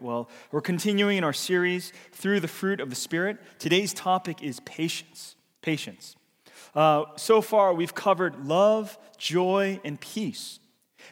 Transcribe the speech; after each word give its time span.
right, 0.00 0.06
well, 0.06 0.28
we're 0.50 0.60
continuing 0.60 1.18
in 1.18 1.24
our 1.24 1.32
series 1.32 1.92
through 2.12 2.40
the 2.40 2.48
fruit 2.48 2.80
of 2.80 2.90
the 2.90 2.96
Spirit. 2.96 3.38
Today's 3.58 3.92
topic 3.92 4.42
is 4.42 4.60
patience. 4.60 5.36
Patience. 5.62 6.16
Uh, 6.74 7.04
so 7.16 7.40
far, 7.40 7.74
we've 7.74 7.94
covered 7.94 8.46
love, 8.46 8.98
joy, 9.18 9.80
and 9.84 10.00
peace. 10.00 10.58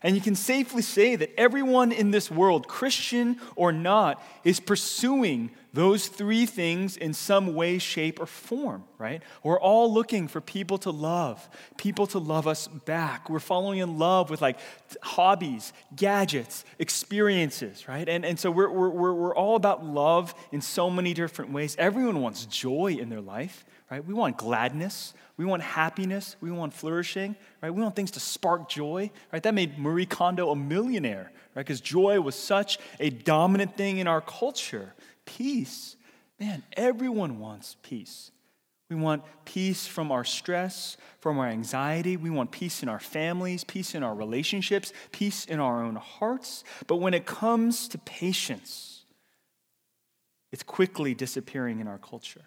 And 0.03 0.15
you 0.15 0.21
can 0.23 0.35
safely 0.35 0.83
say 0.83 1.17
that 1.17 1.31
everyone 1.39 1.91
in 1.93 2.11
this 2.13 2.31
world, 2.31 2.69
Christian 2.69 3.39
or 3.57 3.73
not, 3.73 4.23
is 4.45 4.61
pursuing 4.61 5.51
those 5.79 6.09
three 6.09 6.45
things 6.45 6.97
in 6.97 7.15
some 7.15 7.55
way, 7.55 7.79
shape, 7.79 8.19
or 8.19 8.27
form, 8.27 8.83
right? 8.99 9.23
We're 9.45 9.61
all 9.61 9.95
looking 9.95 10.27
for 10.27 10.41
people 10.41 10.77
to 10.79 10.91
love, 10.91 11.49
people 11.77 12.09
to 12.09 12.19
love 12.19 12.49
us 12.49 12.67
back. 12.67 13.31
We're 13.31 13.39
falling 13.39 13.79
in 13.79 13.97
love 13.97 14.29
with 14.29 14.43
like 14.43 14.59
hobbies, 15.03 15.73
gadgets, 15.95 16.65
experiences, 16.81 17.87
right? 17.87 18.09
And, 18.09 18.25
and 18.25 18.41
so 18.41 18.51
we're, 18.51 18.69
we're, 18.69 19.13
we're 19.13 19.37
all 19.37 19.55
about 19.55 19.85
love 19.85 20.35
in 20.51 20.61
so 20.61 20.91
many 20.91 21.15
different 21.15 21.53
ways. 21.53 21.77
Everyone 21.79 22.23
wants 22.23 22.45
joy 22.47 22.97
in 22.99 23.09
their 23.09 23.21
life, 23.21 23.65
right? 23.89 24.05
We 24.05 24.15
want 24.15 24.37
gladness, 24.37 25.15
we 25.37 25.45
want 25.45 25.63
happiness, 25.63 26.35
we 26.41 26.51
want 26.51 26.75
flourishing, 26.75 27.37
right? 27.63 27.71
We 27.71 27.81
want 27.81 27.95
things 27.95 28.11
to 28.13 28.21
spark 28.21 28.69
joy, 28.69 29.13
right? 29.33 29.45
That 29.45 29.55
made 29.55 29.79
Marie 29.79 30.07
Kondo 30.07 30.51
a 30.51 30.57
millionaire, 30.57 31.31
right? 31.55 31.65
Because 31.65 31.81
joy 31.81 32.21
was 32.21 32.35
such 32.35 32.81
a 32.99 33.11
dominant 33.11 33.77
thing 33.77 33.99
in 33.99 34.09
our 34.09 34.21
culture. 34.21 34.93
Peace, 35.37 35.97
man, 36.41 36.63
everyone 36.75 37.39
wants 37.39 37.77
peace. 37.83 38.31
We 38.89 38.97
want 38.97 39.23
peace 39.45 39.87
from 39.87 40.11
our 40.11 40.25
stress, 40.25 40.97
from 41.21 41.39
our 41.39 41.47
anxiety. 41.47 42.17
We 42.17 42.31
want 42.31 42.51
peace 42.51 42.83
in 42.83 42.89
our 42.89 42.99
families, 42.99 43.63
peace 43.63 43.95
in 43.95 44.03
our 44.03 44.15
relationships, 44.15 44.95
peace 45.13 45.45
in 45.45 45.61
our 45.61 45.85
own 45.85 45.97
hearts. 45.97 46.65
But 46.87 46.97
when 46.97 47.13
it 47.13 47.27
comes 47.27 47.89
to 47.89 47.99
patience, 47.99 49.05
it's 50.51 50.63
quickly 50.63 51.13
disappearing 51.13 51.81
in 51.81 51.87
our 51.87 51.99
culture. 51.99 52.47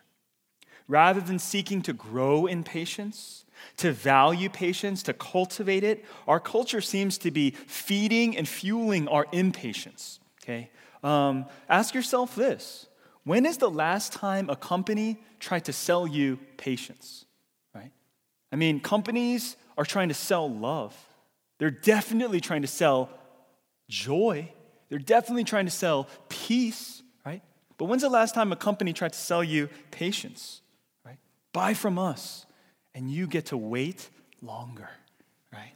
Rather 0.87 1.21
than 1.21 1.37
seeking 1.37 1.83
to 1.83 1.93
grow 1.93 2.47
in 2.47 2.63
patience, 2.63 3.45
to 3.77 3.91
value 3.91 4.49
patience, 4.49 5.03
to 5.03 5.13
cultivate 5.13 5.83
it, 5.83 6.03
our 6.27 6.39
culture 6.39 6.81
seems 6.81 7.19
to 7.19 7.29
be 7.29 7.51
feeding 7.51 8.35
and 8.35 8.47
fueling 8.47 9.07
our 9.07 9.27
impatience. 9.31 10.19
Okay? 10.43 10.71
Um, 11.03 11.45
ask 11.67 11.93
yourself 11.93 12.35
this 12.35 12.87
when 13.23 13.45
is 13.45 13.57
the 13.57 13.69
last 13.69 14.13
time 14.13 14.49
a 14.49 14.55
company 14.55 15.19
tried 15.39 15.65
to 15.65 15.73
sell 15.73 16.07
you 16.07 16.39
patience? 16.57 17.25
Right? 17.73 17.91
I 18.51 18.55
mean, 18.55 18.79
companies 18.79 19.55
are 19.77 19.85
trying 19.85 20.09
to 20.09 20.13
sell 20.13 20.49
love. 20.49 20.95
They're 21.59 21.71
definitely 21.71 22.41
trying 22.41 22.63
to 22.63 22.67
sell 22.67 23.09
joy. 23.89 24.51
They're 24.89 24.99
definitely 24.99 25.43
trying 25.43 25.65
to 25.65 25.71
sell 25.71 26.07
peace, 26.27 27.03
right? 27.25 27.41
But 27.77 27.85
when's 27.85 28.01
the 28.01 28.09
last 28.09 28.33
time 28.33 28.51
a 28.51 28.55
company 28.55 28.93
tried 28.93 29.13
to 29.13 29.19
sell 29.19 29.43
you 29.43 29.69
patience? 29.91 30.61
Right? 31.05 31.17
Buy 31.53 31.73
from 31.73 31.99
us, 31.99 32.45
and 32.95 33.09
you 33.11 33.27
get 33.27 33.47
to 33.47 33.57
wait 33.57 34.09
longer, 34.41 34.89
right? 35.53 35.73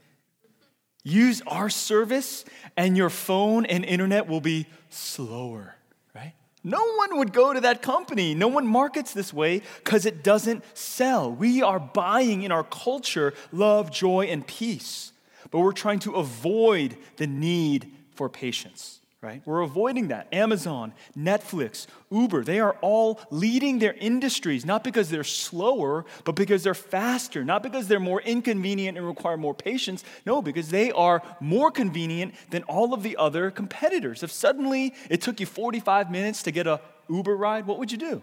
Use 1.08 1.44
our 1.46 1.70
service, 1.70 2.46
and 2.76 2.98
your 2.98 3.12
phone 3.12 3.66
and 3.66 3.86
internet 3.86 4.28
will 4.28 4.42
be 4.42 4.66
slower, 4.90 5.76
right? 6.16 6.34
No 6.64 6.84
one 6.96 7.20
would 7.20 7.32
go 7.32 7.54
to 7.54 7.62
that 7.62 7.84
company. 7.84 8.34
No 8.34 8.48
one 8.48 8.66
markets 8.66 9.14
this 9.14 9.32
way 9.32 9.62
because 9.84 10.08
it 10.08 10.24
doesn't 10.24 10.64
sell. 10.76 11.32
We 11.32 11.62
are 11.62 11.80
buying 11.80 12.42
in 12.42 12.52
our 12.52 12.64
culture 12.64 13.36
love, 13.52 13.92
joy, 13.92 14.26
and 14.26 14.46
peace, 14.48 15.12
but 15.52 15.60
we're 15.60 15.74
trying 15.74 16.00
to 16.00 16.16
avoid 16.16 16.98
the 17.18 17.28
need 17.28 17.92
for 18.16 18.28
patience 18.28 19.00
right? 19.22 19.42
We're 19.46 19.62
avoiding 19.62 20.10
that. 20.10 20.32
Amazon, 20.32 20.94
Netflix, 21.18 21.88
Uber, 22.12 22.44
they 22.44 22.60
are 22.60 22.78
all 22.82 23.20
leading 23.32 23.80
their 23.80 23.94
industries, 23.94 24.66
not 24.66 24.84
because 24.84 25.10
they're 25.10 25.24
slower, 25.24 26.06
but 26.26 26.36
because 26.36 26.64
they're 26.64 26.74
faster, 26.76 27.44
not 27.44 27.64
because 27.64 27.88
they're 27.88 28.00
more 28.00 28.22
inconvenient 28.22 28.98
and 28.98 29.08
require 29.08 29.36
more 29.36 29.56
patience. 29.56 30.04
No, 30.26 30.42
because 30.42 30.70
they 30.70 30.92
are 30.92 31.24
more 31.40 31.72
convenient 31.72 32.36
than 32.52 32.64
all 32.64 32.94
of 32.94 33.02
the 33.02 33.18
other 33.18 33.50
competitors. 33.50 34.22
If 34.22 34.32
suddenly 34.32 34.94
it 35.10 35.22
took 35.22 35.40
you 35.40 35.46
45 35.46 36.12
minutes 36.12 36.44
to 36.44 36.52
get 36.52 36.68
a 36.68 36.82
Uber 37.10 37.36
ride, 37.36 37.66
what 37.66 37.80
would 37.80 37.92
you 37.92 37.98
do? 37.98 38.22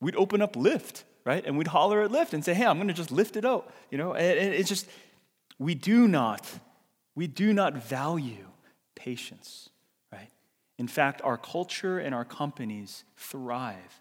We'd 0.00 0.16
open 0.16 0.42
up 0.42 0.54
Lyft, 0.54 1.02
right? 1.24 1.44
And 1.44 1.58
we'd 1.58 1.68
holler 1.68 2.02
at 2.02 2.10
Lyft 2.10 2.34
and 2.34 2.44
say, 2.44 2.54
hey, 2.54 2.66
I'm 2.66 2.76
going 2.76 2.88
to 2.88 2.94
just 2.94 3.10
lift 3.10 3.36
it 3.36 3.44
out. 3.44 3.72
You 3.90 3.98
know, 3.98 4.14
and 4.14 4.54
it's 4.54 4.68
just, 4.68 4.86
we 5.58 5.74
do 5.74 6.06
not, 6.06 6.46
we 7.16 7.26
do 7.26 7.52
not 7.52 7.74
value 7.74 8.46
patience. 8.94 9.70
In 10.78 10.88
fact, 10.88 11.22
our 11.22 11.38
culture 11.38 11.98
and 11.98 12.14
our 12.14 12.24
companies 12.24 13.04
thrive 13.16 14.00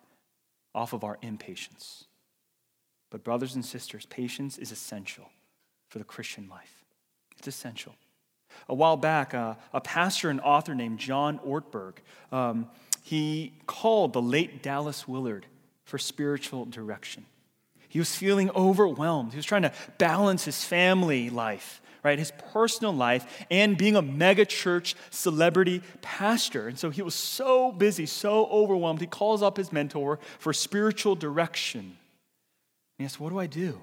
off 0.74 0.94
of 0.94 1.04
our 1.04 1.20
impatience. 1.22 2.06
But, 3.10 3.24
brothers 3.24 3.54
and 3.54 3.64
sisters, 3.64 4.08
patience 4.08 4.58
is 4.58 4.72
essential 4.72 5.30
for 5.88 6.00
the 6.00 6.04
Christian 6.04 6.50
life. 6.50 6.84
It's 7.38 7.48
essential. 7.48 7.94
A 8.68 8.74
while 8.74 8.98
back, 8.98 9.34
uh, 9.34 9.56
a 9.72 9.82
pastor 9.82 10.30
and 10.30 10.42
author 10.42 10.74
named 10.74 10.98
John 10.98 11.40
Ortberg, 11.40 11.96
um, 12.32 12.70
he 13.04 13.54
called 13.68 14.14
the 14.14 14.22
late 14.22 14.64
Dallas 14.64 15.08
Willard 15.08 15.46
for 15.84 15.98
spiritual 15.98 16.66
direction. 16.66 17.26
He 17.90 18.00
was 18.00 18.16
feeling 18.16 18.50
overwhelmed. 18.52 19.34
He 19.34 19.38
was 19.38 19.46
trying 19.46 19.62
to 19.64 19.74
balance 20.00 20.46
his 20.46 20.64
family 20.64 21.30
life 21.30 21.82
right? 22.04 22.20
His 22.20 22.32
personal 22.52 22.94
life 22.94 23.46
and 23.50 23.78
being 23.78 23.96
a 23.96 24.02
mega 24.02 24.46
church 24.46 24.96
celebrity 25.10 25.82
pastor. 26.02 26.68
And 26.68 26.78
so 26.78 26.90
he 26.90 27.02
was 27.02 27.16
so 27.16 27.72
busy, 27.72 28.06
so 28.06 28.46
overwhelmed. 28.48 29.00
He 29.00 29.08
calls 29.08 29.42
up 29.42 29.58
his 29.58 29.72
mentor 29.72 30.20
for 30.40 30.54
spiritual 30.54 31.16
direction. 31.16 31.98
he 32.98 33.06
asks, 33.06 33.20
What 33.20 33.30
do 33.30 33.40
I 33.40 33.48
do? 33.48 33.82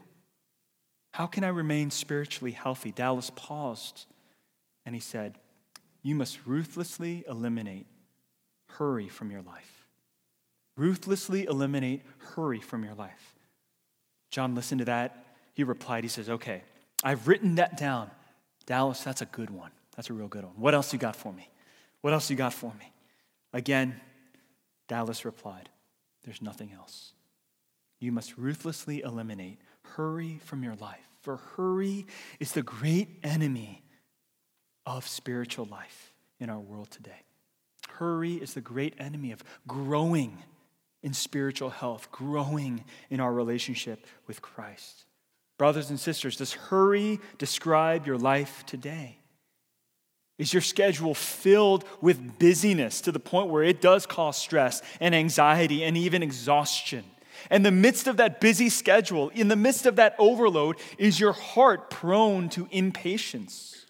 How 1.13 1.27
can 1.27 1.43
I 1.43 1.49
remain 1.49 1.91
spiritually 1.91 2.53
healthy? 2.53 2.93
Dallas 2.93 3.31
paused 3.35 4.07
and 4.87 4.95
he 4.95 5.01
said, 5.01 5.39
You 6.03 6.15
must 6.15 6.39
ruthlessly 6.47 7.25
eliminate 7.29 7.87
hurry 8.69 9.09
from 9.09 9.31
your 9.31 9.43
life. 9.43 9.87
Ruthlessly 10.77 11.47
eliminate 11.47 12.03
hurry 12.35 12.61
from 12.61 12.85
your 12.85 12.95
life. 12.95 13.35
John 14.31 14.55
listened 14.55 14.79
to 14.79 14.85
that. 14.85 15.25
He 15.55 15.65
replied, 15.65 16.05
He 16.05 16.09
says, 16.09 16.31
Okay, 16.31 16.63
I've 17.03 17.28
written 17.28 17.56
that 17.56 17.77
down. 17.77 18.11
Dallas, 18.66 19.03
that's 19.03 19.22
a 19.22 19.27
good 19.27 19.50
one. 19.50 19.71
That's 19.97 20.11
a 20.11 20.12
real 20.12 20.28
good 20.28 20.44
one. 20.44 20.55
What 20.56 20.75
else 20.75 20.93
you 20.93 20.99
got 20.99 21.16
for 21.16 21.33
me? 21.33 21.49
What 22.00 22.12
else 22.12 22.31
you 22.31 22.37
got 22.37 22.53
for 22.55 22.72
me? 22.78 22.93
Again, 23.53 24.00
Dallas 24.88 25.25
replied, 25.25 25.69
There's 26.25 26.41
nothing 26.41 26.72
else. 26.72 27.12
You 27.99 28.12
must 28.12 28.37
ruthlessly 28.39 29.03
eliminate 29.03 29.59
hurry 29.83 30.41
from 30.44 30.62
your 30.62 30.77
life, 30.77 31.06
for 31.21 31.37
hurry 31.56 32.06
is 32.39 32.53
the 32.53 32.62
great 32.62 33.19
enemy 33.22 33.83
of 34.87 35.06
spiritual 35.06 35.66
life 35.66 36.15
in 36.39 36.49
our 36.49 36.59
world 36.59 36.91
today. 36.91 37.25
Hurry 37.89 38.34
is 38.34 38.55
the 38.55 38.60
great 38.60 38.94
enemy 38.99 39.33
of 39.33 39.43
growing 39.66 40.39
in 41.03 41.12
spiritual 41.12 41.71
health, 41.71 42.10
growing 42.10 42.84
in 43.10 43.21
our 43.21 43.33
relationship 43.33 44.06
with 44.27 44.41
Christ. 44.41 45.05
Brothers 45.60 45.91
and 45.91 46.00
sisters, 46.00 46.37
does 46.37 46.54
hurry 46.54 47.21
describe 47.37 48.06
your 48.06 48.16
life 48.16 48.65
today? 48.65 49.19
Is 50.38 50.54
your 50.54 50.62
schedule 50.62 51.12
filled 51.12 51.84
with 52.00 52.38
busyness 52.38 53.03
to 53.03 53.12
the 53.12 53.21
point 53.21 53.50
where 53.50 53.62
it 53.62 53.82
does 53.82 54.06
cause 54.06 54.38
stress 54.38 54.81
and 55.00 55.15
anxiety 55.15 55.84
and 55.84 55.98
even 55.98 56.22
exhaustion? 56.22 57.04
In 57.50 57.62
the 57.62 57.71
midst 57.71 58.06
of 58.06 58.16
that 58.16 58.41
busy 58.41 58.71
schedule, 58.71 59.28
in 59.34 59.48
the 59.48 59.54
midst 59.54 59.84
of 59.84 59.97
that 59.97 60.15
overload, 60.19 60.76
is 60.97 61.21
your 61.21 61.34
heart 61.34 61.91
prone 61.91 62.48
to 62.48 62.66
impatience? 62.71 63.84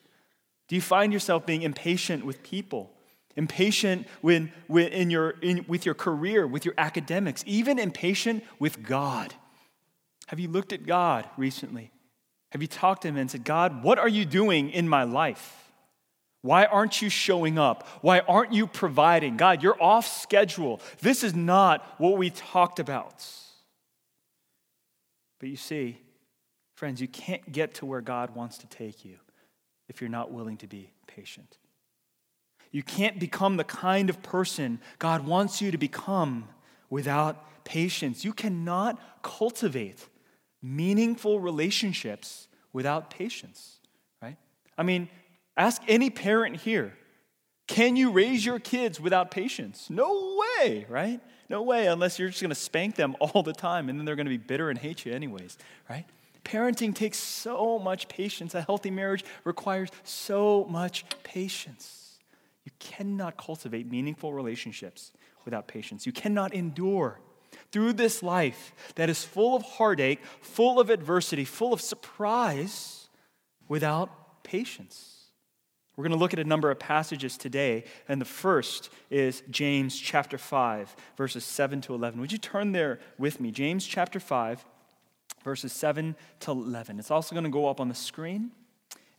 Do 0.66 0.75
you 0.75 0.82
find 0.82 1.12
yourself 1.12 1.47
being 1.47 1.62
impatient 1.62 2.26
with 2.26 2.42
people? 2.42 2.91
Impatient 3.37 4.08
when, 4.22 4.50
when 4.66 4.88
in 4.88 5.08
your, 5.08 5.37
in, 5.41 5.64
with 5.69 5.87
your 5.87 5.94
career, 5.94 6.49
with 6.49 6.64
your 6.64 6.75
academics, 6.76 7.44
even 7.46 7.78
impatient 7.78 8.43
with 8.58 8.82
God? 8.82 9.37
Have 10.31 10.38
you 10.38 10.47
looked 10.47 10.73
at 10.73 10.87
God 10.87 11.29
recently? 11.37 11.91
Have 12.53 12.62
you 12.62 12.69
talked 12.69 13.03
to 13.03 13.09
Him 13.09 13.17
and 13.17 13.29
said, 13.29 13.43
God, 13.43 13.82
what 13.82 13.99
are 13.99 14.09
you 14.09 14.25
doing 14.25 14.71
in 14.71 14.88
my 14.88 15.03
life? 15.03 15.73
Why 16.43 16.67
aren't 16.67 17.03
you 17.03 17.09
showing 17.09 17.59
up? 17.59 17.85
Why 18.00 18.21
aren't 18.21 18.53
you 18.53 18.69
providing? 18.69 19.37
God, 19.37 19.61
you're 19.61 19.82
off 19.82 20.06
schedule. 20.06 20.81
This 21.00 21.25
is 21.25 21.35
not 21.35 21.85
what 21.99 22.17
we 22.17 22.31
talked 22.31 22.79
about. 22.79 23.27
But 25.41 25.49
you 25.49 25.56
see, 25.56 25.99
friends, 26.76 27.00
you 27.00 27.09
can't 27.09 27.50
get 27.50 27.75
to 27.75 27.87
where 27.87 28.00
God 28.00 28.37
wants 28.37 28.59
to 28.59 28.69
take 28.69 29.05
you 29.05 29.17
if 29.88 30.00
you're 30.00 30.09
not 30.09 30.31
willing 30.31 30.59
to 30.59 30.69
be 30.69 30.93
patient. 31.09 31.59
You 32.71 32.85
can't 32.85 33.19
become 33.19 33.56
the 33.56 33.65
kind 33.65 34.09
of 34.09 34.23
person 34.23 34.79
God 35.00 35.26
wants 35.26 35.61
you 35.61 35.73
to 35.73 35.79
become 35.79 36.49
without 36.88 37.65
patience. 37.65 38.25
You 38.25 38.33
cannot 38.33 38.97
cultivate 39.25 40.06
meaningful 40.62 41.41
relationships 41.41 42.49
without 42.73 43.11
patience, 43.11 43.79
right? 44.23 44.37
I 44.77 44.83
mean, 44.83 45.09
ask 45.57 45.83
any 45.89 46.11
parent 46.11 46.57
here 46.57 46.95
Can 47.67 47.95
you 47.95 48.11
raise 48.11 48.45
your 48.45 48.59
kids 48.59 49.01
without 49.01 49.31
patience? 49.31 49.89
No 49.89 50.39
way, 50.59 50.87
right? 50.89 51.21
No 51.49 51.62
way, 51.62 51.87
unless 51.87 52.19
you're 52.19 52.29
just 52.29 52.41
going 52.41 52.51
to 52.51 52.55
spank 52.55 52.97
them 52.97 53.17
all 53.21 53.43
the 53.43 53.53
time 53.53 53.89
and 53.89 53.99
then 53.99 54.05
they're 54.05 54.17
going 54.17 54.27
to 54.27 54.31
be 54.31 54.37
bitter 54.37 54.71
and 54.71 54.79
hate 54.79 55.05
you, 55.05 55.12
anyways, 55.12 55.57
right? 55.89 56.05
Parenting 56.45 56.95
takes 56.95 57.19
so 57.19 57.79
much 57.79 58.09
patience. 58.09 58.55
A 58.55 58.62
healthy 58.62 58.91
marriage 58.91 59.25
requires 59.45 59.91
so 60.05 60.67
much 60.71 61.05
patience. 61.23 62.19
You 62.65 62.73
cannot 62.79 63.37
cultivate 63.37 63.91
meaningful 63.91 64.33
relationships 64.33 65.12
without 65.45 65.69
patience. 65.69 66.07
You 66.07 66.12
cannot 66.12 66.55
endure 66.55 67.21
through 67.73 67.94
this 67.94 68.23
life 68.23 68.73
that 68.97 69.08
is 69.08 69.25
full 69.25 69.56
of 69.56 69.62
heartache, 69.62 70.20
full 70.41 70.81
of 70.81 70.91
adversity, 70.91 71.44
full 71.44 71.73
of 71.73 71.81
surprise 71.81 73.08
without 73.69 74.43
patience. 74.43 75.20
We're 75.97 76.05
going 76.05 76.12
to 76.12 76.19
look 76.19 76.32
at 76.32 76.38
a 76.38 76.44
number 76.44 76.70
of 76.70 76.79
passages 76.79 77.37
today, 77.37 77.85
and 78.08 78.20
the 78.20 78.25
first 78.25 78.91
is 79.11 79.43
James 79.50 79.99
chapter 79.99 80.38
5, 80.38 80.97
verses 81.17 81.44
7 81.44 81.81
to 81.82 81.94
11. 81.94 82.20
Would 82.20 82.32
you 82.32 82.38
turn 82.38 82.73
there 82.73 83.00
with 83.19 83.41
me? 83.41 83.50
James 83.50 83.87
chapter 83.87 84.19
5, 84.19 84.64
verses 85.44 85.73
7 85.73 86.17
to 86.41 86.50
11. 86.52 86.99
It's 86.99 87.11
also 87.11 87.35
going 87.35 87.44
to 87.44 87.50
go 87.50 87.69
up 87.69 87.81
on 87.81 87.88
the 87.88 87.94
screen, 87.94 88.50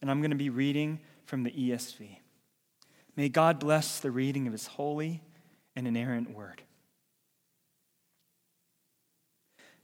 and 0.02 0.10
I'm 0.10 0.22
going 0.22 0.32
to 0.32 0.38
be 0.38 0.50
reading 0.50 1.00
from 1.26 1.44
the 1.44 1.52
ESV. 1.52 2.18
May 3.16 3.30
God 3.30 3.60
bless 3.60 4.00
the 4.00 4.10
reading 4.10 4.48
of 4.48 4.54
his 4.54 4.68
holy 4.68 5.22
and 5.76 5.88
inerrant 5.88 6.32
word. 6.32 6.64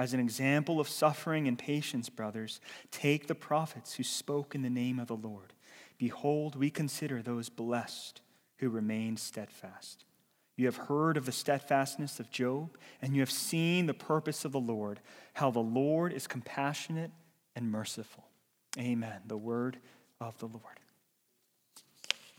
As 0.00 0.14
an 0.14 0.20
example 0.20 0.80
of 0.80 0.88
suffering 0.88 1.46
and 1.46 1.58
patience, 1.58 2.08
brothers, 2.08 2.58
take 2.90 3.26
the 3.26 3.34
prophets 3.34 3.92
who 3.92 4.02
spoke 4.02 4.54
in 4.54 4.62
the 4.62 4.70
name 4.70 4.98
of 4.98 5.08
the 5.08 5.14
Lord. 5.14 5.52
Behold, 5.98 6.56
we 6.56 6.70
consider 6.70 7.20
those 7.20 7.50
blessed 7.50 8.22
who 8.60 8.70
remain 8.70 9.18
steadfast. 9.18 10.06
You 10.56 10.64
have 10.64 10.76
heard 10.76 11.18
of 11.18 11.26
the 11.26 11.32
steadfastness 11.32 12.18
of 12.18 12.30
Job, 12.30 12.78
and 13.02 13.14
you 13.14 13.20
have 13.20 13.30
seen 13.30 13.84
the 13.84 13.92
purpose 13.92 14.46
of 14.46 14.52
the 14.52 14.58
Lord, 14.58 15.00
how 15.34 15.50
the 15.50 15.58
Lord 15.58 16.14
is 16.14 16.26
compassionate 16.26 17.10
and 17.54 17.70
merciful. 17.70 18.24
Amen. 18.78 19.20
The 19.26 19.36
word 19.36 19.76
of 20.18 20.38
the 20.38 20.46
Lord. 20.46 20.80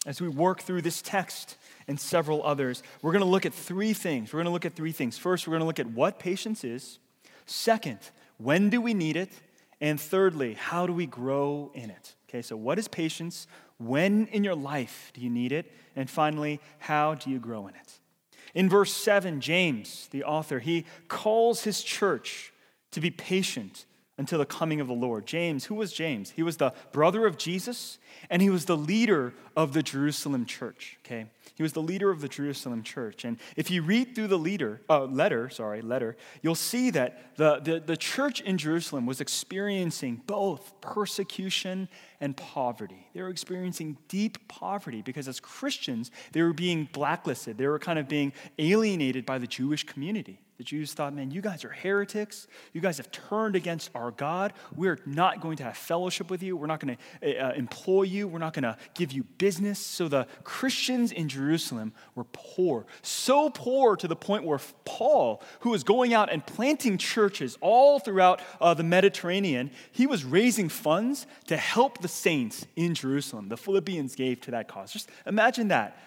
As 0.08 0.19
we 0.19 0.30
work 0.30 0.62
through 0.62 0.81
this 0.81 1.04
text 1.04 1.58
and 1.88 2.00
several 2.00 2.44
others, 2.44 2.81
we're 3.04 3.12
going 3.12 3.24
to 3.24 3.30
look 3.30 3.46
at 3.46 3.54
three 3.54 3.94
things. 3.94 4.34
We're 4.34 4.38
going 4.38 4.46
to 4.46 4.52
look 4.52 4.66
at 4.66 4.74
three 4.74 4.94
things. 4.94 5.19
First, 5.19 5.48
we're 5.48 5.52
going 5.52 5.62
to 5.62 5.68
look 5.68 5.80
at 5.80 5.92
what 5.92 6.18
patience 6.18 6.63
is. 6.63 6.98
Second, 7.45 7.99
when 8.38 8.69
do 8.69 8.81
we 8.81 8.93
need 8.93 9.15
it? 9.15 9.31
And 9.79 9.99
thirdly, 9.99 10.53
how 10.53 10.85
do 10.85 10.93
we 10.93 11.05
grow 11.05 11.71
in 11.73 11.89
it? 11.89 12.15
Okay, 12.29 12.41
so 12.41 12.55
what 12.55 12.79
is 12.79 12.88
patience? 12.88 13.47
When 13.77 14.27
in 14.27 14.43
your 14.43 14.55
life 14.55 15.11
do 15.13 15.21
you 15.21 15.29
need 15.29 15.51
it? 15.51 15.71
And 15.95 16.09
finally, 16.09 16.59
how 16.79 17.15
do 17.15 17.29
you 17.29 17.39
grow 17.39 17.67
in 17.67 17.75
it? 17.75 17.99
In 18.53 18.69
verse 18.69 18.93
7, 18.93 19.41
James, 19.41 20.07
the 20.11 20.23
author, 20.23 20.59
he 20.59 20.85
calls 21.07 21.63
his 21.63 21.83
church 21.83 22.53
to 22.91 22.99
be 22.99 23.09
patient 23.09 23.85
until 24.17 24.39
the 24.39 24.45
coming 24.45 24.79
of 24.79 24.88
the 24.88 24.93
Lord. 24.93 25.25
James, 25.25 25.65
who 25.65 25.75
was 25.75 25.93
James? 25.93 26.31
He 26.31 26.43
was 26.43 26.57
the 26.57 26.73
brother 26.91 27.25
of 27.25 27.38
Jesus 27.38 27.97
and 28.29 28.41
he 28.41 28.49
was 28.49 28.65
the 28.65 28.77
leader 28.77 29.33
of 29.55 29.73
the 29.73 29.81
Jerusalem 29.81 30.45
church, 30.45 30.97
okay? 31.03 31.25
He 31.55 31.63
was 31.63 31.73
the 31.73 31.81
leader 31.81 32.09
of 32.09 32.21
the 32.21 32.27
Jerusalem 32.27 32.83
church. 32.83 33.25
And 33.25 33.38
if 33.55 33.69
you 33.69 33.81
read 33.81 34.15
through 34.15 34.27
the 34.27 34.38
leader, 34.38 34.81
uh, 34.89 35.05
letter, 35.05 35.49
sorry, 35.49 35.81
letter, 35.81 36.15
you'll 36.41 36.55
see 36.55 36.89
that 36.91 37.35
the, 37.35 37.59
the, 37.59 37.79
the 37.79 37.97
church 37.97 38.41
in 38.41 38.57
Jerusalem 38.57 39.05
was 39.05 39.21
experiencing 39.21 40.21
both 40.25 40.79
persecution 40.81 41.89
and 42.19 42.38
poverty. 42.38 43.07
They 43.13 43.21
were 43.21 43.29
experiencing 43.29 43.97
deep 44.07 44.47
poverty 44.47 45.01
because 45.01 45.27
as 45.27 45.39
Christians, 45.39 46.11
they 46.31 46.41
were 46.41 46.53
being 46.53 46.88
blacklisted. 46.91 47.57
They 47.57 47.67
were 47.67 47.79
kind 47.79 47.99
of 47.99 48.07
being 48.07 48.33
alienated 48.59 49.25
by 49.25 49.38
the 49.39 49.47
Jewish 49.47 49.83
community. 49.83 50.39
The 50.61 50.65
Jews 50.65 50.93
thought, 50.93 51.15
man, 51.15 51.31
you 51.31 51.41
guys 51.41 51.65
are 51.65 51.71
heretics. 51.71 52.45
You 52.71 52.81
guys 52.81 52.97
have 52.97 53.09
turned 53.09 53.55
against 53.55 53.89
our 53.95 54.11
God. 54.11 54.53
We're 54.75 54.99
not 55.07 55.41
going 55.41 55.57
to 55.57 55.63
have 55.63 55.75
fellowship 55.75 56.29
with 56.29 56.43
you. 56.43 56.55
We're 56.55 56.67
not 56.67 56.79
going 56.79 56.97
to 57.23 57.47
uh, 57.47 57.53
employ 57.53 58.03
you. 58.03 58.27
We're 58.27 58.38
not 58.38 58.53
going 58.53 58.65
to 58.65 58.77
give 58.93 59.11
you 59.11 59.23
business. 59.39 59.79
So 59.79 60.07
the 60.07 60.27
Christians 60.43 61.11
in 61.11 61.29
Jerusalem 61.31 61.94
were 62.16 62.25
poor, 62.31 62.86
so 63.01 63.50
poor 63.50 63.95
to 63.95 64.07
the 64.07 64.16
point 64.16 64.44
where 64.44 64.60
Paul, 64.86 65.42
who 65.62 65.72
was 65.72 65.83
going 65.83 66.13
out 66.13 66.31
and 66.31 66.45
planting 66.45 66.98
churches 66.98 67.57
all 67.62 68.00
throughout 68.00 68.42
uh, 68.60 68.74
the 68.74 68.83
Mediterranean, 68.83 69.72
he 69.92 70.07
was 70.07 70.24
raising 70.24 70.69
funds 70.69 71.25
to 71.48 71.57
help 71.57 72.01
the 72.01 72.07
saints 72.07 72.66
in 72.75 72.94
Jerusalem. 72.94 73.50
The 73.50 73.57
Philippians 73.57 74.16
gave 74.16 74.42
to 74.42 74.51
that 74.51 74.68
cause. 74.68 74.92
Just 74.92 75.10
imagine 75.25 75.69
that. 75.69 75.98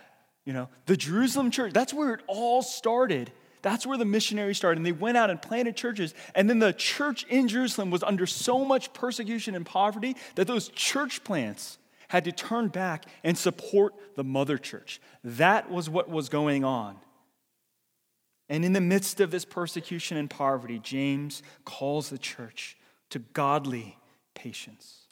You 0.45 0.53
know, 0.53 0.69
the 0.87 0.97
Jerusalem 0.97 1.51
church, 1.51 1.73
that's 1.73 1.95
where 1.95 2.15
it 2.15 2.21
all 2.27 2.63
started 2.63 3.33
that's 3.65 3.87
where 3.87 3.97
the 3.97 4.05
missionaries 4.05 4.59
started. 4.59 4.77
And 4.77 4.87
they 4.87 4.93
went 4.93 5.17
out 5.17 5.31
and 5.31 5.41
planted 5.41 5.75
churches. 5.75 6.13
And 6.35 6.51
then 6.51 6.59
the 6.59 6.75
church 6.75 7.25
in 7.31 7.49
Jerusalem 7.49 7.91
was 7.91 8.03
under 8.03 8.27
so 8.27 8.63
much 8.63 8.93
persecution 8.93 9.55
and 9.55 9.65
poverty 9.65 10.17
that 10.35 10.47
those 10.47 10.69
church 10.69 11.25
plants 11.25 11.79
had 12.09 12.25
to 12.25 12.33
turn 12.33 12.69
back 12.69 13.05
and 13.23 13.37
support 13.37 13.95
the 14.17 14.25
mother 14.25 14.59
church. 14.59 15.01
That 15.23 15.71
was 15.71 15.89
what 15.89 16.09
was 16.09 16.29
going 16.29 16.65
on. 16.65 16.97
And 18.49 18.65
in 18.65 18.73
the 18.73 18.81
midst 18.81 19.21
of 19.21 19.31
this 19.31 19.45
persecution 19.45 20.17
and 20.17 20.29
poverty, 20.29 20.79
James 20.79 21.43
calls 21.65 22.11
the 22.11 22.19
church 22.19 22.77
to 23.11 23.19
godly 23.19 23.97
patience. 24.35 25.07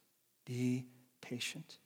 Be 0.45 0.87
patient. 1.21 1.79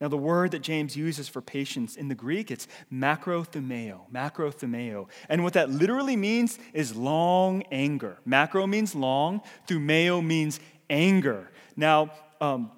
Now, 0.00 0.06
the 0.08 0.16
word 0.16 0.52
that 0.52 0.60
James 0.60 0.96
uses 0.96 1.28
for 1.28 1.40
patience 1.40 1.96
in 1.96 2.06
the 2.06 2.14
Greek, 2.14 2.52
it's 2.52 2.68
macrothumeo, 2.92 4.02
macrothumeo. 4.12 5.08
And 5.28 5.42
what 5.42 5.54
that 5.54 5.70
literally 5.70 6.16
means 6.16 6.58
is 6.72 6.94
long 6.94 7.64
anger. 7.72 8.18
Macro 8.24 8.66
means 8.66 8.94
long, 8.94 9.40
thumeo 9.66 10.24
means 10.24 10.60
anger. 10.88 11.50
Now, 11.76 12.12
um, 12.40 12.70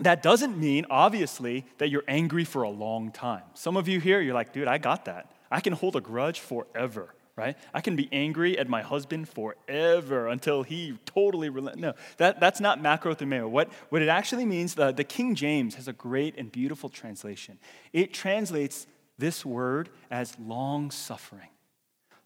that 0.00 0.22
doesn't 0.22 0.58
mean, 0.58 0.86
obviously, 0.90 1.66
that 1.78 1.88
you're 1.88 2.04
angry 2.08 2.44
for 2.44 2.62
a 2.62 2.70
long 2.70 3.12
time. 3.12 3.42
Some 3.54 3.76
of 3.76 3.86
you 3.88 4.00
here, 4.00 4.20
you're 4.20 4.34
like, 4.34 4.52
dude, 4.52 4.68
I 4.68 4.78
got 4.78 5.04
that. 5.04 5.32
I 5.50 5.60
can 5.60 5.72
hold 5.72 5.96
a 5.96 6.00
grudge 6.00 6.40
forever 6.40 7.14
right? 7.36 7.56
I 7.72 7.80
can 7.80 7.96
be 7.96 8.08
angry 8.12 8.58
at 8.58 8.68
my 8.68 8.82
husband 8.82 9.28
forever 9.28 10.28
until 10.28 10.62
he 10.62 10.96
totally 11.04 11.48
relents. 11.48 11.80
No, 11.80 11.94
that, 12.18 12.38
that's 12.38 12.60
not 12.60 12.80
macrothumeo. 12.80 13.48
What, 13.48 13.72
what 13.88 14.02
it 14.02 14.08
actually 14.08 14.44
means, 14.44 14.74
the, 14.74 14.92
the 14.92 15.04
King 15.04 15.34
James 15.34 15.74
has 15.74 15.88
a 15.88 15.92
great 15.92 16.36
and 16.38 16.50
beautiful 16.50 16.88
translation. 16.88 17.58
It 17.92 18.14
translates 18.14 18.86
this 19.18 19.44
word 19.44 19.90
as 20.10 20.38
long 20.38 20.90
suffering. 20.90 21.48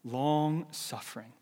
Long 0.03 0.67
suffering. 0.71 1.33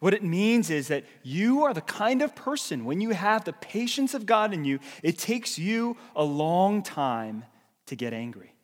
What 0.00 0.14
it 0.14 0.22
means 0.22 0.70
is 0.70 0.88
that 0.88 1.04
you 1.22 1.62
are 1.64 1.74
the 1.74 1.80
kind 1.80 2.22
of 2.22 2.34
person, 2.34 2.84
when 2.84 3.00
you 3.00 3.10
have 3.10 3.44
the 3.44 3.52
patience 3.52 4.14
of 4.14 4.26
God 4.26 4.52
in 4.52 4.64
you, 4.64 4.78
it 5.02 5.18
takes 5.18 5.58
you 5.58 5.96
a 6.16 6.24
long 6.24 6.82
time 6.82 7.44
to 7.86 7.96
get 7.96 8.12
angry. 8.12 8.54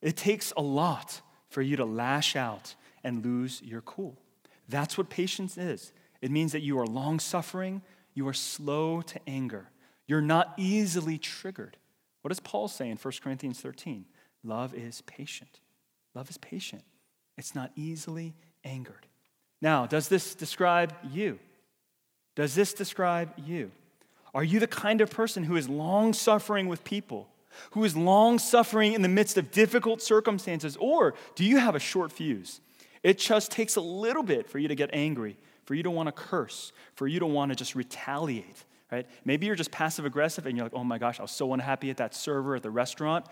It 0.00 0.16
takes 0.16 0.52
a 0.56 0.62
lot 0.62 1.20
for 1.48 1.62
you 1.62 1.76
to 1.76 1.84
lash 1.84 2.36
out 2.36 2.74
and 3.02 3.24
lose 3.24 3.60
your 3.62 3.80
cool. 3.82 4.16
That's 4.68 4.98
what 4.98 5.10
patience 5.10 5.56
is. 5.56 5.92
It 6.20 6.30
means 6.30 6.52
that 6.52 6.62
you 6.62 6.78
are 6.78 6.86
long 6.86 7.20
suffering, 7.20 7.82
you 8.14 8.26
are 8.28 8.34
slow 8.34 9.02
to 9.02 9.20
anger, 9.26 9.70
you're 10.06 10.20
not 10.20 10.54
easily 10.56 11.18
triggered. 11.18 11.76
What 12.22 12.28
does 12.28 12.40
Paul 12.40 12.68
say 12.68 12.90
in 12.90 12.96
1 12.96 13.14
Corinthians 13.22 13.60
13? 13.60 14.04
Love 14.44 14.74
is 14.74 15.00
patient. 15.02 15.60
Love 16.14 16.30
is 16.30 16.38
patient. 16.38 16.82
It's 17.36 17.54
not 17.54 17.70
easily 17.76 18.34
angered. 18.64 19.07
Now, 19.60 19.86
does 19.86 20.08
this 20.08 20.34
describe 20.34 20.94
you? 21.10 21.38
Does 22.36 22.54
this 22.54 22.72
describe 22.72 23.32
you? 23.36 23.70
Are 24.34 24.44
you 24.44 24.60
the 24.60 24.66
kind 24.66 25.00
of 25.00 25.10
person 25.10 25.44
who 25.44 25.56
is 25.56 25.68
long 25.68 26.12
suffering 26.12 26.68
with 26.68 26.84
people, 26.84 27.28
who 27.72 27.82
is 27.84 27.96
long 27.96 28.38
suffering 28.38 28.92
in 28.92 29.02
the 29.02 29.08
midst 29.08 29.36
of 29.36 29.50
difficult 29.50 30.00
circumstances, 30.00 30.76
or 30.78 31.14
do 31.34 31.44
you 31.44 31.58
have 31.58 31.74
a 31.74 31.80
short 31.80 32.12
fuse? 32.12 32.60
It 33.02 33.18
just 33.18 33.50
takes 33.50 33.76
a 33.76 33.80
little 33.80 34.22
bit 34.22 34.48
for 34.48 34.58
you 34.58 34.68
to 34.68 34.74
get 34.74 34.90
angry, 34.92 35.36
for 35.64 35.74
you 35.74 35.82
to 35.82 35.90
want 35.90 36.06
to 36.06 36.12
curse, 36.12 36.72
for 36.94 37.06
you 37.06 37.20
to 37.20 37.26
want 37.26 37.50
to 37.50 37.56
just 37.56 37.74
retaliate, 37.74 38.64
right? 38.92 39.06
Maybe 39.24 39.46
you're 39.46 39.56
just 39.56 39.70
passive 39.70 40.04
aggressive 40.04 40.46
and 40.46 40.56
you're 40.56 40.66
like, 40.66 40.74
oh 40.74 40.84
my 40.84 40.98
gosh, 40.98 41.18
I 41.18 41.22
was 41.22 41.30
so 41.30 41.52
unhappy 41.52 41.90
at 41.90 41.96
that 41.98 42.14
server 42.14 42.56
at 42.56 42.62
the 42.62 42.70
restaurant. 42.70 43.26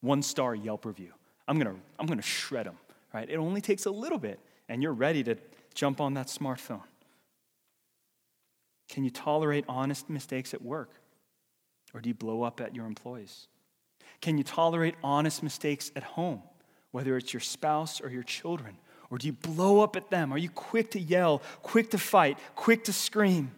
One 0.00 0.22
star 0.22 0.54
Yelp 0.54 0.84
review. 0.84 1.12
I'm 1.48 1.58
going 1.58 1.74
to 1.74 1.80
I'm 1.98 2.06
going 2.06 2.18
to 2.18 2.26
shred 2.26 2.66
him, 2.66 2.76
right? 3.12 3.28
It 3.28 3.36
only 3.36 3.60
takes 3.60 3.86
a 3.86 3.90
little 3.90 4.18
bit, 4.18 4.38
and 4.68 4.82
you're 4.82 4.92
ready 4.92 5.22
to 5.24 5.36
jump 5.74 6.00
on 6.00 6.14
that 6.14 6.28
smartphone. 6.28 6.82
Can 8.88 9.04
you 9.04 9.10
tolerate 9.10 9.64
honest 9.68 10.10
mistakes 10.10 10.52
at 10.54 10.62
work? 10.62 10.90
Or 11.94 12.00
do 12.00 12.08
you 12.08 12.14
blow 12.14 12.42
up 12.42 12.60
at 12.60 12.74
your 12.74 12.86
employees? 12.86 13.48
Can 14.20 14.38
you 14.38 14.44
tolerate 14.44 14.94
honest 15.02 15.42
mistakes 15.42 15.90
at 15.96 16.02
home, 16.02 16.42
whether 16.90 17.16
it's 17.16 17.32
your 17.32 17.40
spouse 17.40 18.00
or 18.00 18.08
your 18.08 18.22
children? 18.22 18.76
Or 19.10 19.18
do 19.18 19.26
you 19.26 19.32
blow 19.32 19.80
up 19.80 19.96
at 19.96 20.10
them? 20.10 20.32
Are 20.32 20.38
you 20.38 20.48
quick 20.48 20.92
to 20.92 21.00
yell, 21.00 21.42
quick 21.62 21.90
to 21.90 21.98
fight, 21.98 22.38
quick 22.54 22.84
to 22.84 22.92
scream? 22.92 23.50